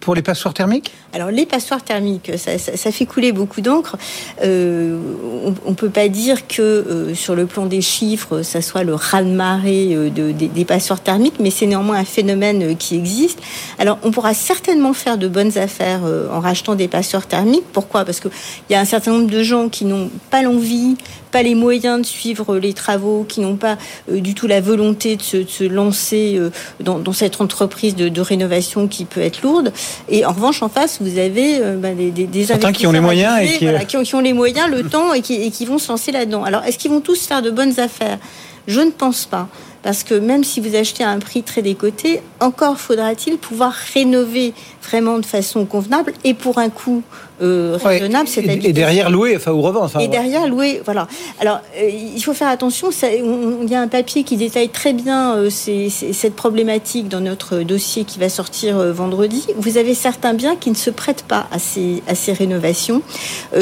pour 0.00 0.14
les 0.14 0.22
passoires 0.22 0.54
thermiques? 0.54 0.92
Alors 1.14 1.30
les 1.30 1.44
passoires 1.44 1.82
thermiques, 1.82 2.30
ça, 2.38 2.58
fait 2.58 3.04
couler 3.04 3.32
beaucoup 3.32 3.60
d'encre. 3.60 3.98
on 4.42 4.46
ne 4.46 5.74
peut 5.74 5.90
pas 5.90 6.08
dire 6.08 6.46
que 6.46 7.12
sur 7.14 7.34
le 7.34 7.44
plan 7.44 7.66
des 7.66 7.82
chiffres, 7.82 8.42
ça 8.42 8.62
soit 8.62 8.82
le 8.82 8.94
raz-de-marée 8.94 10.10
des 10.10 10.64
passoires 10.64 11.02
thermiques, 11.02 11.34
mais 11.38 11.50
c'est 11.50 11.66
néanmoins 11.66 11.98
un 11.98 12.04
phénomène 12.04 12.76
qui 12.76 12.96
existe. 12.96 13.40
Alors 13.78 13.98
on 14.02 14.10
pourra 14.10 14.32
certainement 14.32 14.94
faire 14.94 15.18
de 15.18 15.28
bonnes 15.28 15.58
affaires 15.58 16.00
en 16.32 16.40
rachetant 16.40 16.76
des 16.76 16.88
passoires 16.88 17.26
thermiques. 17.26 17.66
Pourquoi? 17.72 18.06
Parce 18.06 18.20
qu'il 18.20 18.30
y 18.70 18.74
a 18.74 18.80
un 18.80 18.86
certain 18.86 19.12
nombre 19.12 19.30
de 19.30 19.42
gens 19.42 19.68
qui 19.68 19.84
n'ont 19.84 20.10
pas 20.30 20.42
l'envie, 20.42 20.96
pas 21.30 21.42
les 21.42 21.54
moyens 21.54 22.00
de 22.00 22.06
suivre 22.06 22.56
les 22.56 22.72
travaux, 22.72 23.26
qui 23.28 23.40
n'ont 23.40 23.56
pas 23.56 23.76
du 24.10 24.34
tout 24.34 24.46
la 24.46 24.62
volonté 24.62 25.16
de 25.16 25.22
se, 25.22 25.64
lancer 25.64 26.40
dans, 26.80 26.98
dans 26.98 27.12
cette 27.12 27.40
entreprise 27.42 27.96
de, 27.96 28.22
rénovation 28.22 28.88
qui 28.88 29.04
peut 29.04 29.20
être 29.20 29.42
lourde. 29.42 29.72
Et 30.08 30.24
en 30.24 30.32
revanche, 30.32 30.62
en 30.62 30.68
face, 30.68 31.01
vous 31.02 31.18
avez 31.18 31.60
euh, 31.60 31.76
bah, 31.76 31.92
des, 31.92 32.10
des, 32.10 32.44
Certains 32.44 32.72
qui 32.72 32.86
ont 32.86 32.92
les 32.92 33.00
moyens 33.00 33.40
et 33.42 33.58
qui... 33.58 33.86
qui... 33.86 34.14
ont, 34.14 34.20
les 34.20 34.32
moyens, 34.32 34.70
le 34.70 34.82
temps 34.88 35.12
et 35.12 35.20
qui, 35.20 35.34
et 35.34 35.50
qui 35.50 35.66
vont 35.66 35.78
se 35.78 35.88
lancer 35.88 36.12
là-dedans. 36.12 36.44
Alors, 36.44 36.64
est-ce 36.64 36.78
qu'ils 36.78 36.90
vont 36.90 37.00
tous 37.00 37.26
faire 37.26 37.42
de 37.42 37.50
bonnes 37.50 37.78
affaires? 37.78 38.18
Je 38.66 38.80
ne 38.80 38.90
pense 38.90 39.26
pas. 39.26 39.48
Parce 39.82 40.04
que 40.04 40.14
même 40.14 40.44
si 40.44 40.60
vous 40.60 40.76
achetez 40.76 41.02
à 41.02 41.10
un 41.10 41.18
prix 41.18 41.42
très 41.42 41.60
décoté, 41.60 42.22
encore 42.40 42.78
faudra-t-il 42.78 43.36
pouvoir 43.36 43.72
rénover 43.72 44.54
vraiment 44.82 45.18
de 45.18 45.26
façon 45.26 45.64
convenable 45.64 46.12
et 46.24 46.34
pour 46.34 46.58
un 46.58 46.68
coût 46.68 47.02
euh, 47.42 47.76
raisonnable. 47.82 48.28
et, 48.36 48.72
derrière 48.72 49.10
louer, 49.10 49.36
enfin 49.36 49.50
ou 49.50 49.62
revendre. 49.62 49.98
et 50.00 50.06
derrière 50.06 50.46
louer, 50.46 50.80
voilà. 50.84 51.08
Alors 51.40 51.60
euh, 51.76 51.90
il 51.90 52.22
faut 52.22 52.34
faire 52.34 52.48
attention. 52.48 52.90
il 53.02 53.68
y 53.68 53.74
a 53.74 53.80
un 53.80 53.88
papier 53.88 54.22
qui 54.22 54.36
détaille 54.36 54.68
très 54.68 54.92
bien 54.92 55.34
euh, 55.34 55.50
cette 55.50 56.36
problématique 56.36 57.08
dans 57.08 57.20
notre 57.20 57.58
dossier 57.62 58.04
qui 58.04 58.20
va 58.20 58.28
sortir 58.28 58.76
vendredi. 58.92 59.44
Vous 59.56 59.76
avez 59.76 59.94
certains 59.94 60.34
biens 60.34 60.56
qui 60.56 60.70
ne 60.70 60.76
se 60.76 60.90
prêtent 60.90 61.24
pas 61.26 61.46
à 61.50 61.58
ces, 61.58 62.02
à 62.06 62.14
ces 62.14 62.32
rénovations, 62.32 63.02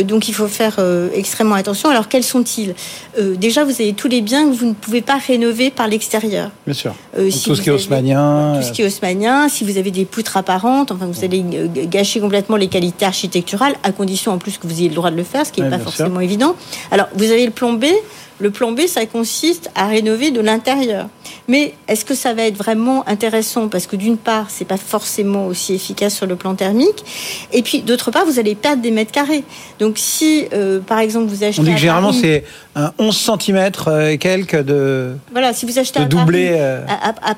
donc 0.05 0.29
il 0.29 0.35
faut 0.35 0.49
faire 0.49 0.79
extrêmement 1.15 1.55
attention. 1.55 1.89
Alors 1.89 2.09
quels 2.09 2.25
sont-ils? 2.25 2.75
Déjà, 3.19 3.65
vous 3.65 3.81
avez 3.81 3.93
tous 3.93 4.09
les 4.09 4.21
biens 4.21 4.49
que 4.49 4.55
vous 4.55 4.67
ne 4.67 4.75
pouvez 4.75 5.01
pas 5.01 5.17
rénover 5.17 5.71
par 5.71 5.89
l'extérieur. 5.89 6.51
Bien 6.67 6.75
sûr. 6.75 6.95
Si 7.31 7.45
tout 7.45 7.55
ce 7.55 7.63
qui 7.63 7.69
est 7.69 7.73
haussmanien. 7.73 8.57
Tout 8.57 8.67
ce 8.67 8.73
qui 8.73 8.83
est 8.83 8.87
haussmanien. 8.87 9.49
Si 9.49 9.65
vous 9.65 9.79
avez 9.79 9.91
des 9.91 10.05
poutres 10.05 10.37
apparentes, 10.37 10.93
enfin 10.93 11.07
vous 11.11 11.25
allez 11.25 11.45
gâcher 11.87 12.21
complètement 12.21 12.57
les 12.57 12.69
qualités 12.69 13.05
architecturales, 13.05 13.75
à 13.83 13.93
condition 13.93 14.33
en 14.33 14.39
plus 14.39 14.59
que 14.59 14.67
vous 14.67 14.81
ayez 14.81 14.89
le 14.89 14.95
droit 14.95 15.11
de 15.11 15.17
le 15.17 15.25
faire, 15.25 15.47
ce 15.47 15.53
qui 15.53 15.63
n'est 15.63 15.71
pas 15.71 15.79
forcément 15.79 16.21
évident. 16.21 16.55
Alors, 16.91 17.09
vous 17.15 17.31
avez 17.31 17.45
le 17.45 17.53
plan 17.53 17.73
B. 17.73 17.87
Le 18.41 18.51
plan 18.51 18.73
B, 18.73 18.87
ça 18.87 19.05
consiste 19.05 19.71
à 19.75 19.87
rénover 19.87 20.31
de 20.31 20.41
l'intérieur. 20.41 21.09
Mais 21.47 21.75
est-ce 21.89 22.05
que 22.05 22.15
ça 22.15 22.33
va 22.33 22.45
être 22.45 22.57
vraiment 22.57 23.07
intéressant 23.09 23.69
Parce 23.69 23.87
que 23.87 23.97
d'une 23.97 24.17
part, 24.17 24.47
c'est 24.49 24.65
pas 24.65 24.77
forcément 24.77 25.47
aussi 25.47 25.75
efficace 25.75 26.15
sur 26.15 26.27
le 26.27 26.37
plan 26.37 26.55
thermique. 26.55 27.05
Et 27.53 27.63
puis, 27.63 27.83
d'autre 27.83 28.11
part, 28.11 28.25
vous 28.25 28.39
allez 28.39 28.55
perdre 28.55 28.83
des 28.83 28.91
mètres 28.91 29.13
carrés. 29.13 29.45
Donc, 29.79 29.99
si, 29.99 30.47
euh, 30.53 30.81
par 30.81 31.01
exemple, 31.01 31.27
vous 31.27 31.45
achetez. 31.45 31.61
On 31.61 31.65
dit 31.65 31.73
que 31.73 31.79
généralement, 31.79 32.13
c'est 32.13 32.45
un 32.77 32.93
11 32.99 33.31
cm 33.41 33.71
et 34.09 34.19
quelques 34.19 34.63
de. 34.63 35.17
Voilà, 35.33 35.53
si 35.53 35.67
vous 35.67 35.79
achetez 35.79 36.01
un 36.01 36.07
doublé. 36.07 36.51
Euh, 36.53 36.85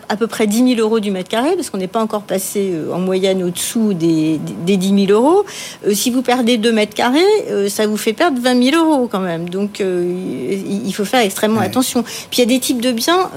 à, 0.09 0.17
peu 0.17 0.27
près 0.27 0.47
10 0.47 0.77
000 0.77 0.81
euros 0.81 1.01
du 1.01 1.11
mètre 1.11 1.29
carré, 1.29 1.57
parce 1.57 1.71
qu'on 1.71 1.79
n'est 1.79 1.89
pas 1.89 2.03
encore 2.03 2.23
passé 2.23 2.71
euh, 2.73 2.93
en 2.93 2.99
moyenne 2.99 3.43
au-dessous 3.43 3.95
des, 3.95 4.39
des 4.67 4.77
10 4.77 5.07
000 5.07 5.19
euros. 5.19 5.45
si 5.93 6.11
vous 6.11 6.23
perdez 6.23 6.59
2 6.59 6.71
mètres 6.71 6.95
carrés, 6.95 7.21
ça 7.69 7.87
vous 7.87 7.97
fait 7.97 8.13
perdre 8.13 8.39
20 8.41 8.71
000 8.71 8.85
euros 8.85 9.09
quand 9.11 9.21
même. 9.21 9.49
Donc, 9.49 9.81
il 9.81 10.92
faut 10.93 11.05
faire 11.05 11.21
extrêmement 11.21 11.61
attention. 11.61 12.03
Puis, 12.03 12.39
il 12.39 12.41
y 12.41 12.43
a 12.43 12.47
des 12.47 12.61
types 12.61 12.81
de 12.81 12.93
biens 12.93 13.31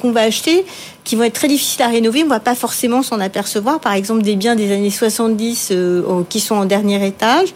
qu'on 0.00 0.12
va 0.12 0.22
acheter 0.22 0.64
qui 1.08 1.16
vont 1.16 1.22
être 1.22 1.32
très 1.32 1.48
difficiles 1.48 1.82
à 1.82 1.88
rénover. 1.88 2.20
On 2.20 2.26
ne 2.26 2.30
va 2.30 2.38
pas 2.38 2.54
forcément 2.54 3.02
s'en 3.02 3.18
apercevoir. 3.18 3.80
Par 3.80 3.94
exemple, 3.94 4.20
des 4.20 4.36
biens 4.36 4.54
des 4.54 4.70
années 4.72 4.90
70 4.90 5.70
euh, 5.70 6.22
qui 6.28 6.38
sont 6.38 6.54
en 6.54 6.66
dernier 6.66 7.04
étage. 7.06 7.48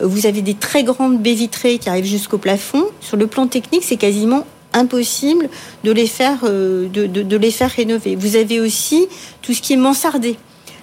Euh, 0.00 0.06
vous 0.06 0.26
avez 0.26 0.42
des 0.42 0.54
très 0.54 0.84
grandes 0.84 1.18
baies 1.20 1.34
vitrées 1.34 1.78
qui 1.78 1.88
arrivent 1.88 2.04
jusqu'au 2.04 2.38
plafond. 2.38 2.84
Sur 3.00 3.16
le 3.16 3.26
plan 3.26 3.48
technique, 3.48 3.82
c'est 3.82 3.96
quasiment 3.96 4.46
impossible 4.74 5.48
de 5.82 5.90
les 5.90 6.06
faire, 6.06 6.38
euh, 6.44 6.88
de, 6.88 7.36
les 7.36 7.50
faire 7.50 7.70
rénover. 7.70 8.14
Vous 8.14 8.36
avez 8.36 8.60
aussi 8.60 9.08
tout 9.42 9.54
ce 9.54 9.60
qui 9.60 9.72
est 9.72 9.76
mansardé. 9.76 10.36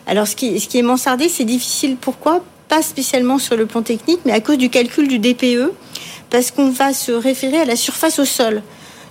Alors, 0.06 0.28
ce 0.28 0.36
qui, 0.36 0.60
ce 0.60 0.68
qui 0.68 0.80
est 0.80 0.84
mansardé, 0.84 1.30
c'est 1.30 1.45
difficile. 1.45 1.95
Pourquoi? 1.95 2.43
Pas 2.68 2.82
spécialement 2.82 3.39
sur 3.39 3.56
le 3.56 3.66
plan 3.66 3.84
technique, 3.84 4.20
mais 4.26 4.34
à 4.34 4.41
cause 4.41 4.58
du 4.58 4.70
calcul 4.70 5.08
du 5.08 5.20
DPE, 5.20 5.72
parce 6.30 6.52
qu'on 6.52 6.70
va 6.70 6.94
se 6.94 7.12
référer 7.12 7.60
à 7.60 7.66
la 7.66 7.76
surface 7.76 8.20
au 8.20 8.26
sol. 8.26 8.62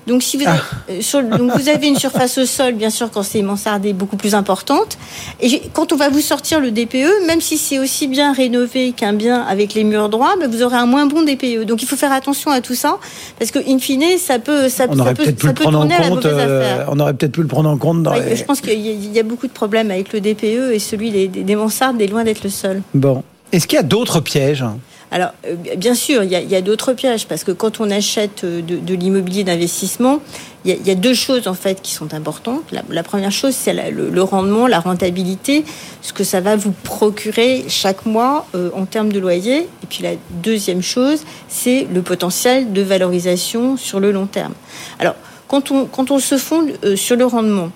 Donc, 0.06 0.22
si 0.22 0.36
vous, 0.36 0.44
ah. 0.46 0.52
avez, 0.88 1.00
euh, 1.00 1.36
donc 1.36 1.58
vous 1.58 1.68
avez 1.68 1.88
une 1.88 1.98
surface 1.98 2.38
au 2.38 2.46
sol, 2.46 2.74
bien 2.74 2.90
sûr, 2.90 3.10
quand 3.10 3.24
c'est 3.24 3.42
mansardé, 3.42 3.92
beaucoup 3.92 4.16
plus 4.16 4.36
importante. 4.36 4.96
Et 5.40 5.62
quand 5.72 5.92
on 5.92 5.96
va 5.96 6.10
vous 6.10 6.20
sortir 6.20 6.60
le 6.60 6.70
DPE, 6.70 7.26
même 7.26 7.40
si 7.40 7.58
c'est 7.58 7.80
aussi 7.80 8.06
bien 8.06 8.32
rénové 8.32 8.92
qu'un 8.92 9.12
bien 9.12 9.42
avec 9.42 9.74
les 9.74 9.82
murs 9.82 10.08
droits, 10.08 10.34
vous 10.48 10.62
aurez 10.62 10.76
un 10.76 10.86
moins 10.86 11.06
bon 11.06 11.22
DPE. 11.22 11.64
Donc, 11.64 11.82
il 11.82 11.88
faut 11.88 11.96
faire 11.96 12.12
attention 12.12 12.52
à 12.52 12.60
tout 12.60 12.76
ça, 12.76 12.98
parce 13.38 13.50
que 13.50 13.58
in 13.68 13.80
fine, 13.80 14.16
ça 14.18 14.38
peut, 14.38 14.68
ça, 14.68 14.86
on 14.88 14.98
aurait 15.00 15.14
peut, 15.14 15.24
ça 15.24 15.32
peut 15.32 15.64
tourner 15.64 15.96
à 15.96 16.02
la 16.02 16.10
mauvaise 16.10 16.32
euh, 16.36 16.84
On 16.88 17.00
aurait 17.00 17.14
peut-être 17.14 17.32
pu 17.32 17.42
le 17.42 17.48
prendre 17.48 17.68
en 17.68 17.76
compte. 17.76 18.04
Dans 18.04 18.14
Je 18.14 18.44
pense 18.44 18.60
qu'il 18.60 18.78
y, 18.78 19.18
a 19.18 19.22
beaucoup 19.24 19.48
de 19.48 19.52
problèmes 19.52 19.90
avec 19.90 20.12
le 20.12 20.20
DPE 20.20 20.72
et 20.72 20.78
celui 20.78 21.10
des, 21.10 21.26
des 21.26 21.56
mansardes 21.56 22.00
est 22.00 22.06
loin 22.06 22.22
d'être 22.22 22.44
le 22.44 22.50
seul. 22.50 22.82
Bon, 22.94 23.24
est-ce 23.50 23.66
qu'il 23.66 23.76
y 23.76 23.80
a 23.80 23.82
d'autres 23.82 24.20
pièges? 24.20 24.64
Alors, 25.10 25.30
euh, 25.46 25.54
bien 25.76 25.94
sûr, 25.94 26.24
il 26.24 26.30
y 26.30 26.56
a, 26.56 26.60
d'autres 26.60 26.92
pièges, 26.92 27.26
parce 27.26 27.44
que 27.44 27.52
quand 27.52 27.80
on 27.80 27.90
achète 27.90 28.42
euh, 28.44 28.60
de, 28.60 28.94
l'immobilier 28.94 29.44
d'investissement, 29.44 30.20
il, 30.64 30.84
y, 30.84 30.90
a, 30.90 30.96
deux 30.96 31.14
choses 31.14 31.46
en 31.46 31.54
fait 31.54 31.80
qui 31.80 31.92
sont 31.92 32.12
importantes. 32.12 32.64
La, 32.90 33.02
première 33.04 33.30
chose, 33.30 33.54
c'est 33.54 33.72
le, 33.72 34.22
rendement, 34.22 34.66
la 34.66 34.80
rentabilité, 34.80 35.64
ce 36.02 36.12
que 36.12 36.24
ça 36.24 36.40
va 36.40 36.56
vous 36.56 36.72
procurer 36.72 37.64
chaque 37.68 38.04
mois 38.04 38.46
euh, 38.56 38.70
en 38.74 38.84
termes 38.84 39.12
de 39.12 39.20
loyer. 39.20 39.58
Et 39.58 39.86
puis 39.88 40.02
la 40.02 40.14
deuxième 40.42 40.82
chose, 40.82 41.20
c'est 41.46 41.86
le 41.92 42.02
potentiel 42.02 42.72
de 42.72 42.82
valorisation 42.82 43.76
sur 43.76 44.00
le 44.00 44.10
long 44.10 44.26
terme. 44.26 44.54
Alors, 44.98 45.14
quand 45.46 45.70
on, 45.70 46.18
se 46.18 46.36
fonde 46.36 46.72
sur 46.96 47.14
le 47.14 47.24
rendement, 47.24 47.70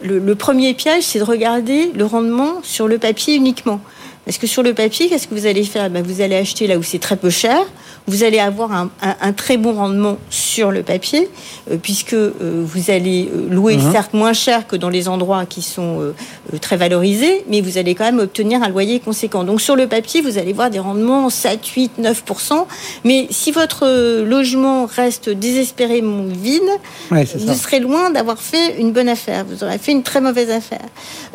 le 0.00 0.34
premier 0.34 0.74
piège, 0.74 1.04
c'est 1.04 1.20
de 1.20 1.24
regarder 1.24 1.92
le 1.94 2.04
rendement 2.04 2.54
sur 2.64 2.88
le 2.88 2.98
papier 2.98 3.36
uniquement. 3.36 3.80
Parce 4.24 4.38
que 4.38 4.46
sur 4.46 4.62
le 4.62 4.72
papier, 4.72 5.08
qu'est-ce 5.08 5.26
que 5.26 5.34
vous 5.34 5.46
allez 5.46 5.64
faire? 5.64 5.90
Ben, 5.90 6.02
Vous 6.02 6.20
allez 6.20 6.36
acheter 6.36 6.66
là 6.66 6.78
où 6.78 6.82
c'est 6.82 7.00
très 7.00 7.16
peu 7.16 7.30
cher, 7.30 7.64
vous 8.06 8.24
allez 8.24 8.40
avoir 8.40 8.72
un, 8.72 8.90
un, 9.00 9.32
très 9.32 9.56
bon 9.56 9.74
rendement 9.74 10.18
sur 10.28 10.72
le 10.72 10.82
papier, 10.82 11.28
euh, 11.70 11.76
puisque 11.80 12.14
euh, 12.14 12.32
vous 12.64 12.90
allez 12.90 13.30
euh, 13.32 13.48
louer 13.48 13.76
mhm. 13.76 13.92
certes 13.92 14.12
moins 14.12 14.32
cher 14.32 14.66
que 14.66 14.74
dans 14.74 14.88
les 14.88 15.08
endroits 15.08 15.46
qui 15.46 15.62
sont 15.62 16.12
très 16.60 16.76
valorisés, 16.76 17.44
mais 17.48 17.60
vous 17.60 17.78
allez 17.78 17.94
quand 17.94 18.04
même 18.04 18.18
obtenir 18.18 18.62
un 18.62 18.68
loyer 18.68 19.00
conséquent. 19.00 19.44
Donc 19.44 19.60
sur 19.60 19.76
le 19.76 19.86
papier, 19.86 20.20
vous 20.20 20.38
allez 20.38 20.52
voir 20.52 20.70
des 20.70 20.78
rendements 20.78 21.30
7, 21.30 21.64
8, 21.64 21.92
9% 22.00 22.66
Mais 23.04 23.26
si 23.30 23.52
votre 23.52 23.86
logement 24.22 24.86
reste 24.86 25.28
désespérément 25.28 26.24
vide, 26.24 26.62
vous 27.10 27.54
serez 27.54 27.80
loin 27.80 28.10
d'avoir 28.10 28.38
fait 28.38 28.78
une 28.78 28.92
bonne 28.92 29.08
affaire. 29.08 29.44
Vous 29.48 29.62
aurez 29.64 29.78
fait 29.78 29.92
une 29.92 30.02
très 30.02 30.20
mauvaise 30.20 30.50
affaire. 30.50 30.86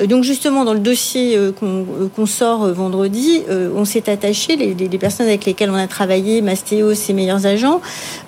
donc 0.06 0.24
justement, 0.24 0.66
dans 0.66 0.74
le 0.74 0.80
dossier 0.80 1.38
qu'on 1.60 2.26
sort 2.26 2.68
vendredi, 2.74 3.44
on 3.76 3.86
s'est 3.86 4.10
attaché, 4.10 4.56
les, 4.56 4.74
les, 4.74 4.98
personnes 4.98 5.28
avec 5.28 5.46
lesquelles 5.46 5.70
on 5.70 5.76
a 5.76 5.88
travaillé, 5.88 6.42
Mastéo, 6.58 6.96
ses 6.96 7.14
meilleurs 7.14 7.46
agents, 7.46 7.82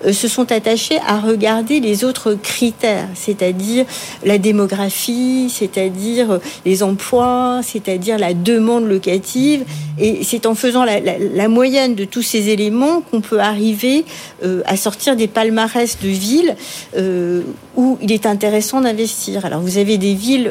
euh, 0.06 0.12
se 0.12 0.28
sont 0.28 0.52
attachés 0.52 0.98
à 1.04 1.18
regarder 1.18 1.80
les 1.80 2.04
autres 2.04 2.34
critères, 2.34 3.08
c'est-à-dire 3.14 3.84
la 4.24 4.38
démographie, 4.38 5.52
c'est-à-dire 5.52 6.38
les 6.64 6.84
emplois, 6.84 7.60
c'est-à-dire 7.64 8.18
la 8.18 8.32
demande 8.32 8.86
locative. 8.86 9.64
Et 9.98 10.22
c'est 10.22 10.46
en 10.46 10.54
faisant 10.54 10.84
la, 10.84 11.48
moyenne 11.48 11.94
de 11.94 12.04
tous 12.04 12.22
ces 12.22 12.48
éléments 12.50 13.00
qu'on 13.00 13.20
peut 13.20 13.40
arriver 13.40 14.04
euh, 14.44 14.62
à 14.64 14.76
sortir 14.76 15.16
des 15.16 15.26
palmarès 15.26 15.98
de 16.00 16.08
villes 16.08 16.54
euh, 16.96 17.42
où 17.76 17.98
il 18.00 18.12
est 18.12 18.26
intéressant 18.26 18.80
d'investir. 18.80 19.44
Alors 19.44 19.60
vous 19.60 19.78
avez 19.78 19.98
des 19.98 20.14
villes 20.14 20.50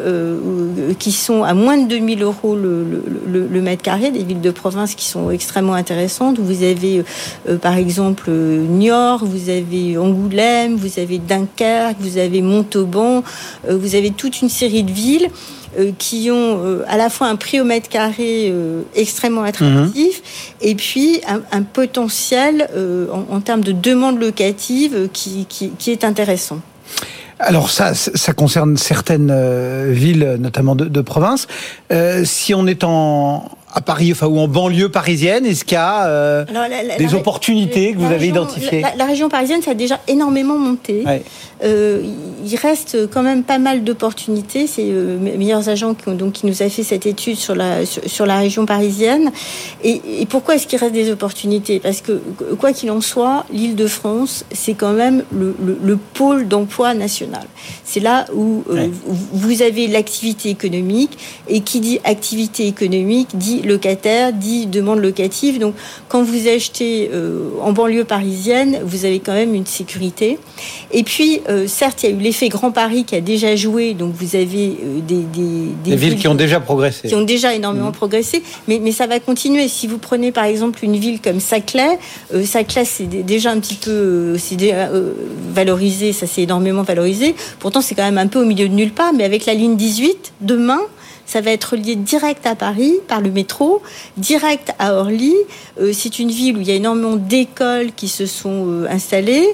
qui 0.99 1.11
sont 1.11 1.43
à 1.43 1.53
moins 1.53 1.77
de 1.77 1.87
2000 1.87 2.23
euros 2.23 2.55
le, 2.55 3.61
mètre 3.61 3.81
carré, 3.81 4.11
des 4.11 4.23
villes 4.23 4.41
de 4.41 4.51
province 4.51 4.95
qui 4.95 5.05
sont 5.05 5.31
extrêmement 5.31 5.73
intéressantes. 5.73 6.39
Vous 6.39 6.63
avez 6.63 7.03
par 7.61 7.68
exemple 7.77 8.31
Niort, 8.31 9.25
vous 9.25 9.49
avez 9.49 9.97
Angoulême, 9.97 10.75
vous 10.75 10.99
avez 10.99 11.19
Dunkerque, 11.19 11.97
vous 11.99 12.17
avez 12.17 12.41
Montauban, 12.41 13.23
euh, 13.67 13.77
vous 13.77 13.95
avez 13.95 14.11
toute 14.11 14.41
une 14.41 14.49
série 14.49 14.83
de 14.83 14.91
villes 14.91 15.29
euh, 15.77 15.91
qui 15.97 16.29
ont 16.31 16.63
euh, 16.65 16.85
à 16.87 16.97
la 16.97 17.09
fois 17.09 17.27
un 17.27 17.35
prix 17.35 17.59
au 17.59 17.65
mètre 17.65 17.89
carré 17.89 18.53
extrêmement 18.95 19.43
attractif 19.43 20.21
mhm. 20.21 20.69
et 20.69 20.75
puis 20.75 21.21
un, 21.51 21.63
potentiel 21.63 22.69
en, 23.11 23.41
termes 23.41 23.63
de 23.63 23.71
demande 23.71 24.19
locative 24.19 25.09
qui, 25.11 25.47
est 25.87 26.03
intéressant. 26.03 26.61
Alors 27.39 27.69
ça, 27.69 27.93
ça 27.93 28.33
concerne 28.33 28.77
certaines 28.77 29.91
villes, 29.91 30.37
notamment 30.39 30.75
de, 30.75 30.85
de 30.85 31.01
province. 31.01 31.47
si 32.23 32.53
on 32.53 32.67
est 32.67 32.83
en, 32.83 33.49
à 33.71 33.81
Paris, 33.81 34.11
enfin, 34.11 34.27
ou 34.27 34.39
en 34.39 34.47
banlieue 34.47 34.89
parisienne 34.89 35.45
Est-ce 35.45 35.63
qu'il 35.63 35.75
y 35.75 35.77
a 35.77 36.07
euh, 36.07 36.45
des 36.97 37.13
opportunités 37.13 37.93
que 37.93 37.99
vous 37.99 38.11
avez 38.11 38.27
identifiées 38.27 38.83
la, 38.97 39.05
région 39.05 39.29
parisienne, 39.29 39.61
ça 39.61 39.71
a 39.71 39.75
déjà 39.75 39.99
énormément 40.07 40.57
monté. 40.57 41.03
Euh, 41.61 42.03
il 42.45 42.55
reste 42.55 43.09
quand 43.11 43.21
même 43.21 43.43
pas 43.43 43.59
mal 43.59 43.83
d'opportunités. 43.83 44.65
C'est 44.65 44.87
euh, 44.89 45.17
meilleurs 45.19 45.67
agents 45.67 45.93
qui, 45.93 46.07
ont, 46.07 46.13
donc, 46.13 46.33
qui 46.33 46.45
nous 46.45 46.63
a 46.63 46.69
fait 46.69 46.83
cette 46.83 47.05
étude 47.05 47.35
sur 47.35 47.53
la, 47.53 47.85
sur, 47.85 48.25
la 48.25 48.37
région 48.37 48.65
parisienne. 48.65 49.31
Et, 49.83 50.25
pourquoi 50.29 50.55
est-ce 50.55 50.67
qu'il 50.67 50.79
reste 50.79 50.93
des 50.93 51.11
opportunités? 51.11 51.79
Parce 51.79 52.01
que, 52.01 52.21
quoi 52.59 52.71
qu'il 52.71 52.89
en 52.91 53.01
soit, 53.01 53.45
l'île 53.51 53.75
de 53.75 53.87
France, 53.87 54.45
c'est 54.51 54.73
quand 54.73 54.93
même 54.93 55.23
le, 55.31 55.55
le, 55.61 55.97
pôle 56.13 56.47
d'emploi 56.47 56.93
national. 56.93 57.43
C'est 57.83 57.99
là 57.99 58.25
où 58.33 58.63
vous 59.33 59.61
avez 59.61 59.87
l'activité 59.87 60.49
économique. 60.49 61.17
Et 61.47 61.61
qui 61.61 61.79
dit 61.79 61.99
activité 62.03 62.67
économique 62.67 63.29
dit 63.33 63.58
locataire 63.63 64.33
dit 64.33 64.67
demande 64.67 64.99
locative. 64.99 65.59
Donc, 65.59 65.75
quand 66.07 66.23
vous 66.23 66.47
achetez 66.47 67.09
euh, 67.13 67.49
en 67.61 67.71
banlieue 67.71 68.03
parisienne, 68.03 68.79
vous 68.83 69.05
avez 69.05 69.19
quand 69.19 69.33
même 69.33 69.53
une 69.53 69.65
sécurité. 69.65 70.37
Et 70.91 71.03
puis, 71.03 71.41
euh, 71.49 71.67
certes, 71.67 72.03
il 72.03 72.09
y 72.09 72.13
a 72.13 72.15
eu 72.15 72.19
l'effet 72.19 72.49
Grand 72.49 72.71
Paris 72.71 73.03
qui 73.05 73.15
a 73.15 73.21
déjà 73.21 73.55
joué. 73.55 73.93
Donc, 73.93 74.13
vous 74.13 74.35
avez 74.35 74.77
euh, 74.83 74.99
des, 75.07 75.23
des, 75.83 75.95
villes, 75.95 76.17
qui 76.17 76.27
ont 76.27 76.35
déjà 76.35 76.59
progressé. 76.59 77.07
Qui 77.07 77.15
ont 77.15 77.21
déjà 77.21 77.53
énormément 77.53 77.89
mmh. 77.89 77.93
progressé. 77.93 78.43
Mais, 78.67 78.79
mais 78.81 78.91
ça 78.91 79.07
va 79.07 79.19
continuer. 79.19 79.67
Si 79.67 79.87
vous 79.87 79.97
prenez, 79.97 80.31
par 80.31 80.45
exemple, 80.45 80.79
une 80.83 80.97
ville 80.97 81.19
comme 81.21 81.39
Saclay, 81.39 81.99
Saclay, 82.43 82.85
c'est 82.85 83.07
déjà 83.07 83.51
un 83.51 83.59
petit 83.59 83.75
peu 83.75 84.37
c'est 84.37 84.57
valorisé. 85.53 86.13
Ça 86.13 86.27
s'est 86.27 86.43
énormément 86.43 86.83
valorisé. 86.83 87.35
Pourtant, 87.59 87.81
c'est 87.81 87.95
quand 87.95 88.03
même 88.03 88.17
un 88.17 88.27
peu 88.27 88.41
au 88.41 88.45
milieu 88.45 88.67
de 88.67 88.73
nulle 88.73 88.91
part. 88.91 89.13
Mais 89.13 89.23
avec 89.23 89.45
la 89.45 89.53
ligne 89.53 89.75
18, 89.75 90.33
demain, 90.41 90.79
ça 91.29 91.41
va 91.41 91.51
être 91.51 91.75
lié 91.75 91.95
direct 91.95 92.47
à 92.47 92.55
Paris 92.55 92.95
par 93.07 93.21
le 93.21 93.29
métro, 93.29 93.83
direct 94.17 94.73
à 94.79 94.95
Orly. 94.95 95.35
Euh, 95.79 95.91
c'est 95.93 96.17
une 96.17 96.31
ville 96.31 96.57
où 96.57 96.61
il 96.61 96.67
y 96.67 96.71
a 96.71 96.73
énormément 96.73 97.17
d'écoles 97.17 97.91
qui 97.95 98.07
se 98.07 98.25
sont 98.25 98.65
euh, 98.67 98.87
installées. 98.89 99.47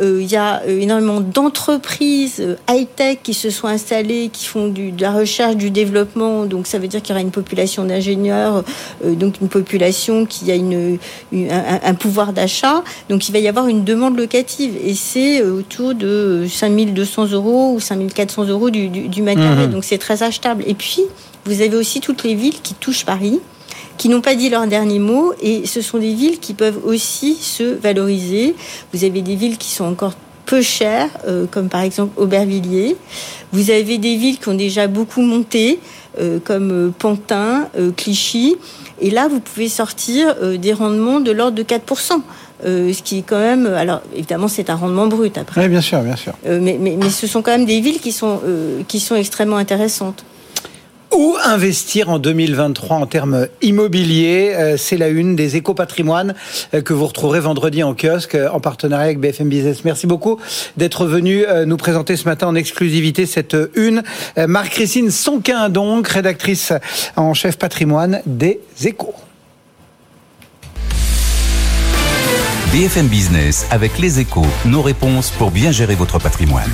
Euh, 0.00 0.20
il 0.22 0.30
y 0.30 0.36
a 0.36 0.64
énormément 0.68 1.20
d'entreprises 1.20 2.56
high-tech 2.70 3.18
qui 3.24 3.34
se 3.34 3.50
sont 3.50 3.66
installées, 3.66 4.30
qui 4.32 4.46
font 4.46 4.68
du, 4.68 4.92
de 4.92 5.02
la 5.02 5.10
recherche, 5.10 5.56
du 5.56 5.72
développement. 5.72 6.46
Donc 6.46 6.68
ça 6.68 6.78
veut 6.78 6.86
dire 6.86 7.02
qu'il 7.02 7.10
y 7.10 7.14
aura 7.14 7.22
une 7.22 7.32
population 7.32 7.84
d'ingénieurs, 7.84 8.62
donc 9.04 9.40
une 9.40 9.48
population 9.48 10.26
qui 10.26 10.52
a 10.52 10.54
une, 10.54 10.98
un, 11.32 11.94
pouvoir 11.94 12.34
d'achat. 12.34 12.84
Donc 13.08 13.28
il 13.28 13.32
va 13.32 13.40
y 13.40 13.48
avoir 13.48 13.66
une 13.66 13.82
demande 13.82 14.16
locative. 14.16 14.76
Et 14.84 14.94
c'est 14.94 15.42
autour 15.42 15.94
de 15.94 16.46
5200 16.48 17.32
euros 17.32 17.72
ou 17.74 17.80
5400 17.80 18.44
euros 18.44 18.70
du, 18.70 18.88
du, 18.88 19.08
du 19.08 19.24
carré. 19.24 19.66
Mmh. 19.66 19.72
Donc 19.72 19.82
c'est 19.82 19.98
très 19.98 20.22
achetable. 20.22 20.62
Et 20.68 20.74
puis, 20.74 21.02
vous 21.46 21.62
avez 21.62 21.76
aussi 21.76 22.00
toutes 22.00 22.24
les 22.24 22.34
villes 22.34 22.60
qui 22.60 22.74
touchent 22.74 23.04
Paris, 23.04 23.40
qui 23.96 24.08
n'ont 24.08 24.20
pas 24.20 24.34
dit 24.34 24.50
leur 24.50 24.66
dernier 24.66 24.98
mot, 24.98 25.32
et 25.40 25.66
ce 25.66 25.80
sont 25.80 25.98
des 25.98 26.12
villes 26.12 26.38
qui 26.38 26.54
peuvent 26.54 26.80
aussi 26.84 27.36
se 27.36 27.62
valoriser. 27.62 28.54
Vous 28.92 29.04
avez 29.04 29.22
des 29.22 29.36
villes 29.36 29.56
qui 29.56 29.70
sont 29.70 29.84
encore 29.84 30.14
peu 30.44 30.62
chères, 30.62 31.10
euh, 31.26 31.46
comme 31.50 31.68
par 31.68 31.82
exemple 31.82 32.20
Aubervilliers. 32.20 32.96
Vous 33.52 33.70
avez 33.70 33.98
des 33.98 34.16
villes 34.16 34.38
qui 34.38 34.48
ont 34.48 34.54
déjà 34.54 34.86
beaucoup 34.86 35.20
monté, 35.20 35.80
euh, 36.20 36.38
comme 36.42 36.70
euh, 36.70 36.90
Pantin, 36.96 37.68
Clichy. 37.96 38.56
Et 39.00 39.10
là, 39.10 39.28
vous 39.28 39.40
pouvez 39.40 39.68
sortir 39.68 40.34
des 40.56 40.72
rendements 40.72 41.20
de 41.20 41.30
l'ordre 41.30 41.56
de 41.56 41.62
4%. 41.62 42.22
ce 42.64 43.02
qui 43.02 43.18
est 43.18 43.22
quand 43.22 43.38
même, 43.38 43.66
alors 43.66 44.00
évidemment 44.14 44.48
c'est 44.48 44.70
un 44.70 44.74
rendement 44.74 45.06
brut 45.06 45.36
après. 45.36 45.60
Oui, 45.60 45.68
bien 45.68 45.82
sûr, 45.82 46.00
bien 46.00 46.16
sûr. 46.16 46.32
mais, 46.46 46.78
mais, 46.80 46.96
mais, 46.98 47.10
ce 47.10 47.26
sont 47.26 47.42
quand 47.42 47.50
même 47.50 47.66
des 47.66 47.82
villes 47.82 48.00
qui 48.00 48.10
sont, 48.12 48.40
qui 48.88 48.98
sont 48.98 49.14
extrêmement 49.14 49.58
intéressantes. 49.58 50.24
Où 51.14 51.36
investir 51.44 52.10
en 52.10 52.18
2023 52.18 52.96
en 52.96 53.06
termes 53.06 53.46
immobiliers? 53.62 54.52
Euh, 54.54 54.76
C'est 54.76 54.96
la 54.96 55.08
une 55.08 55.36
des 55.36 55.56
éco-patrimoines 55.56 56.34
euh, 56.74 56.82
que 56.82 56.92
vous 56.92 57.06
retrouverez 57.06 57.40
vendredi 57.40 57.82
en 57.82 57.94
kiosque 57.94 58.34
euh, 58.34 58.48
en 58.50 58.60
partenariat 58.60 59.04
avec 59.04 59.20
BFM 59.20 59.48
Business. 59.48 59.84
Merci 59.84 60.06
beaucoup 60.06 60.38
d'être 60.76 61.06
venu 61.06 61.44
nous 61.64 61.76
présenter 61.76 62.16
ce 62.16 62.24
matin 62.24 62.48
en 62.48 62.54
exclusivité 62.54 63.26
cette 63.26 63.56
une. 63.74 64.02
Marc-Christine 64.36 65.10
Sonquin, 65.10 65.68
donc, 65.68 66.08
rédactrice 66.08 66.72
en 67.16 67.34
chef 67.34 67.56
patrimoine 67.56 68.20
des 68.26 68.60
échos. 68.84 69.14
BFM 72.72 73.06
Business 73.06 73.66
avec 73.70 73.98
les 73.98 74.20
échos, 74.20 74.46
nos 74.64 74.82
réponses 74.82 75.30
pour 75.30 75.50
bien 75.50 75.70
gérer 75.70 75.94
votre 75.94 76.18
patrimoine. 76.18 76.70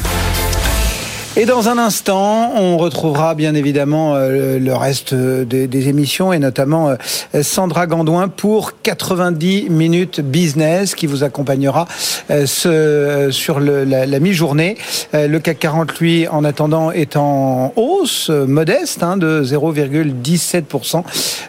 Et 1.35 1.47
dans 1.47 1.70
un 1.70 1.78
instant, 1.78 2.53
on 2.57 2.76
retrouvera 2.76 3.35
bien 3.35 3.55
évidemment 3.55 4.14
euh, 4.14 4.59
le 4.59 4.74
reste 4.74 5.14
des, 5.14 5.89
émissions 5.89 6.30
et 6.30 6.39
notamment 6.39 6.91
euh, 6.91 6.97
Sandra 7.43 7.87
Gandouin 7.87 8.28
pour 8.28 8.72
90 8.83 9.70
minutes 9.70 10.20
business 10.20 10.95
qui 10.95 11.07
vous 11.07 11.24
accompagnera 11.24 11.89
euh, 12.30 13.30
sur 13.30 13.61
la, 13.61 14.20
mi-journée. 14.20 14.76
Le 15.14 15.39
CAC 15.39 15.61
40, 15.61 15.99
lui, 16.01 16.28
en 16.28 16.45
attendant, 16.45 16.91
est 16.91 17.16
en 17.16 17.72
hausse 17.76 18.28
modeste 18.28 19.03
hein, 19.03 19.16
de 19.16 19.43
0,17%. 19.43 21.03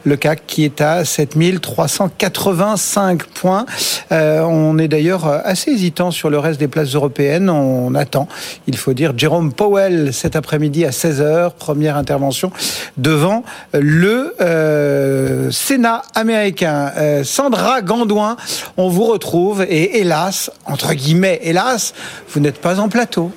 Le 0.06 0.16
CAC 0.16 0.44
qui 0.48 0.64
est 0.64 0.80
à 0.80 1.04
7385 1.04 3.26
points. 3.26 3.66
On 4.12 4.78
est 4.78 4.88
d'ailleurs 4.88 5.28
assez 5.28 5.72
hésitant 5.72 6.12
sur 6.12 6.30
le 6.30 6.40
reste 6.40 6.62
des 6.62 6.70
places 6.70 6.96
européennes. 6.96 7.50
On 7.50 7.94
attend, 7.96 8.30
il 8.68 8.78
faut 8.78 8.94
dire, 8.94 9.12
Jérôme 9.18 9.52
Powell 9.52 9.73
Cet 10.12 10.36
après-midi 10.36 10.86
à 10.86 10.92
16h, 10.92 11.52
première 11.58 11.98
intervention 11.98 12.52
devant 12.98 13.44
le 13.74 14.36
euh, 14.40 15.50
Sénat 15.50 16.04
américain. 16.14 16.92
Euh, 16.96 17.24
Sandra 17.24 17.82
Gandouin, 17.82 18.38
on 18.78 18.90
vous 18.90 19.06
retrouve 19.06 19.64
et 19.64 20.00
hélas, 20.00 20.52
entre 20.66 20.94
guillemets, 20.94 21.40
hélas, 21.42 21.96
vous 22.30 22.40
n'êtes 22.40 22.60
pas 22.60 22.80
en 22.80 22.88
plateau. 22.88 23.32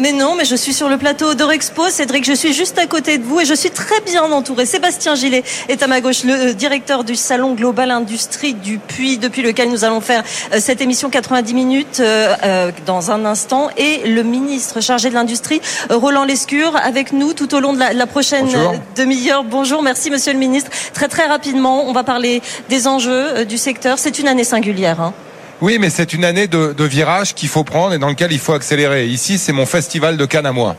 Mais 0.00 0.10
non, 0.10 0.34
mais 0.34 0.44
je 0.44 0.56
suis 0.56 0.72
sur 0.72 0.88
le 0.88 0.98
plateau 0.98 1.34
d'Orexpo. 1.34 1.88
Cédric, 1.88 2.24
je 2.24 2.32
suis 2.32 2.52
juste 2.52 2.78
à 2.78 2.86
côté 2.86 3.16
de 3.16 3.22
vous 3.22 3.38
et 3.38 3.44
je 3.44 3.54
suis 3.54 3.70
très 3.70 4.00
bien 4.00 4.24
entouré. 4.24 4.66
Sébastien 4.66 5.14
Gillet 5.14 5.44
est 5.68 5.84
à 5.84 5.86
ma 5.86 6.00
gauche, 6.00 6.24
le 6.24 6.32
euh, 6.32 6.52
directeur 6.52 7.04
du 7.04 7.14
Salon 7.14 7.54
Global 7.54 7.92
Industrie 7.92 8.54
du 8.54 8.78
Puy, 8.78 9.18
depuis 9.18 9.42
lequel 9.42 9.70
nous 9.70 9.84
allons 9.84 10.00
faire 10.00 10.24
euh, 10.52 10.58
cette 10.58 10.80
émission 10.80 11.10
90 11.10 11.54
minutes 11.54 12.00
euh, 12.00 12.72
dans 12.86 13.12
un 13.12 13.24
instant. 13.24 13.70
Et 13.76 14.08
le 14.08 14.24
ministre 14.24 14.80
chargé 14.80 15.10
de 15.10 15.14
l'Industrie, 15.14 15.60
Roland 15.88 16.24
Lescure, 16.24 16.76
avec 16.76 17.12
nous 17.12 17.32
tout 17.32 17.54
au 17.54 17.60
long 17.60 17.72
de 17.72 17.78
la, 17.78 18.06
prochaine 18.06 18.48
demi-heure. 18.96 19.44
Bonjour, 19.44 19.80
merci 19.80 20.10
monsieur 20.10 20.32
le 20.32 20.40
ministre. 20.40 20.72
Très 20.92 21.06
très 21.06 21.26
rapidement, 21.26 21.88
on 21.88 21.92
va 21.92 22.02
parler 22.02 22.42
des 22.68 22.88
enjeux 22.88 23.44
du 23.44 23.58
secteur. 23.58 23.98
C'est 24.00 24.18
une 24.18 24.26
année 24.26 24.44
singulière. 24.44 25.00
Hein. 25.00 25.14
Oui, 25.60 25.78
mais 25.80 25.90
c'est 25.90 26.12
une 26.12 26.24
année 26.24 26.46
de, 26.46 26.84
virage 26.84 27.34
qu'il 27.34 27.48
faut 27.48 27.64
prendre 27.64 27.94
et 27.94 27.98
dans 27.98 28.08
lequel 28.08 28.32
il 28.32 28.38
faut 28.38 28.52
accélérer. 28.52 29.06
Ici, 29.06 29.38
c'est 29.38 29.52
mon 29.52 29.66
festival 29.66 30.16
de 30.16 30.26
Cannes 30.26 30.46
à 30.46 30.52
moi. 30.52 30.76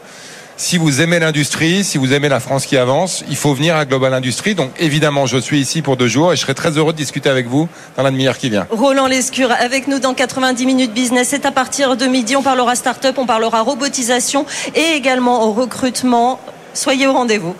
Si 0.57 0.77
vous 0.77 1.01
aimez 1.01 1.19
l'industrie, 1.19 1.83
si 1.83 1.97
vous 1.97 2.13
aimez 2.13 2.29
la 2.29 2.39
France 2.39 2.65
qui 2.65 2.77
avance, 2.77 3.25
il 3.29 3.35
faut 3.35 3.53
venir 3.53 3.75
à 3.75 3.83
Global 3.83 4.13
Industrie. 4.13 4.55
Donc 4.55 4.71
évidemment, 4.79 5.25
je 5.25 5.37
suis 5.37 5.59
ici 5.59 5.81
pour 5.81 5.97
deux 5.97 6.07
jours 6.07 6.31
et 6.31 6.37
je 6.37 6.41
serai 6.41 6.53
très 6.53 6.71
heureux 6.77 6.93
de 6.93 6.97
discuter 6.97 7.29
avec 7.29 7.47
vous 7.47 7.67
dans 7.97 8.03
la 8.03 8.11
demi-heure 8.11 8.37
qui 8.37 8.49
vient. 8.49 8.65
Roland 8.69 9.07
Lescure 9.07 9.51
avec 9.51 9.89
nous 9.89 9.99
dans 9.99 10.13
90 10.13 10.65
minutes 10.65 10.93
business. 10.93 11.29
C'est 11.31 11.45
à 11.45 11.51
partir 11.51 11.97
de 11.97 12.05
midi, 12.05 12.37
on 12.37 12.41
parlera 12.41 12.75
start-up, 12.75 13.17
on 13.17 13.25
parlera 13.25 13.61
robotisation 13.63 14.45
et 14.75 14.95
également 14.95 15.51
recrutement. 15.51 16.39
Soyez 16.73 17.07
au 17.07 17.13
rendez-vous. 17.13 17.55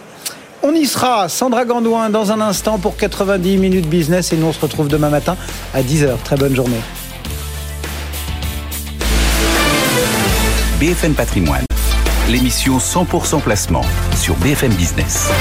On 0.63 0.74
y 0.74 0.86
sera, 0.86 1.28
Sandra 1.28 1.66
Gandouin, 1.66 2.09
dans 2.09 2.32
un 2.32 2.39
instant 2.39 2.80
pour 2.80 2.95
90 2.95 3.57
minutes 3.57 3.88
business 3.88 4.32
et 4.32 4.38
nous 4.38 4.47
on 4.47 4.53
se 4.53 4.59
retrouve 4.61 4.88
demain 4.88 5.09
matin 5.09 5.36
à 5.74 5.82
10h. 5.82 6.18
Très 6.24 6.38
bonne 6.38 6.55
journée. 6.55 6.80
BFM 10.80 11.13
Patrimoine, 11.13 11.65
l'émission 12.28 12.80
100% 12.80 13.39
placement 13.41 13.86
sur 14.13 14.36
BFM 14.36 14.73
Business. 14.73 15.32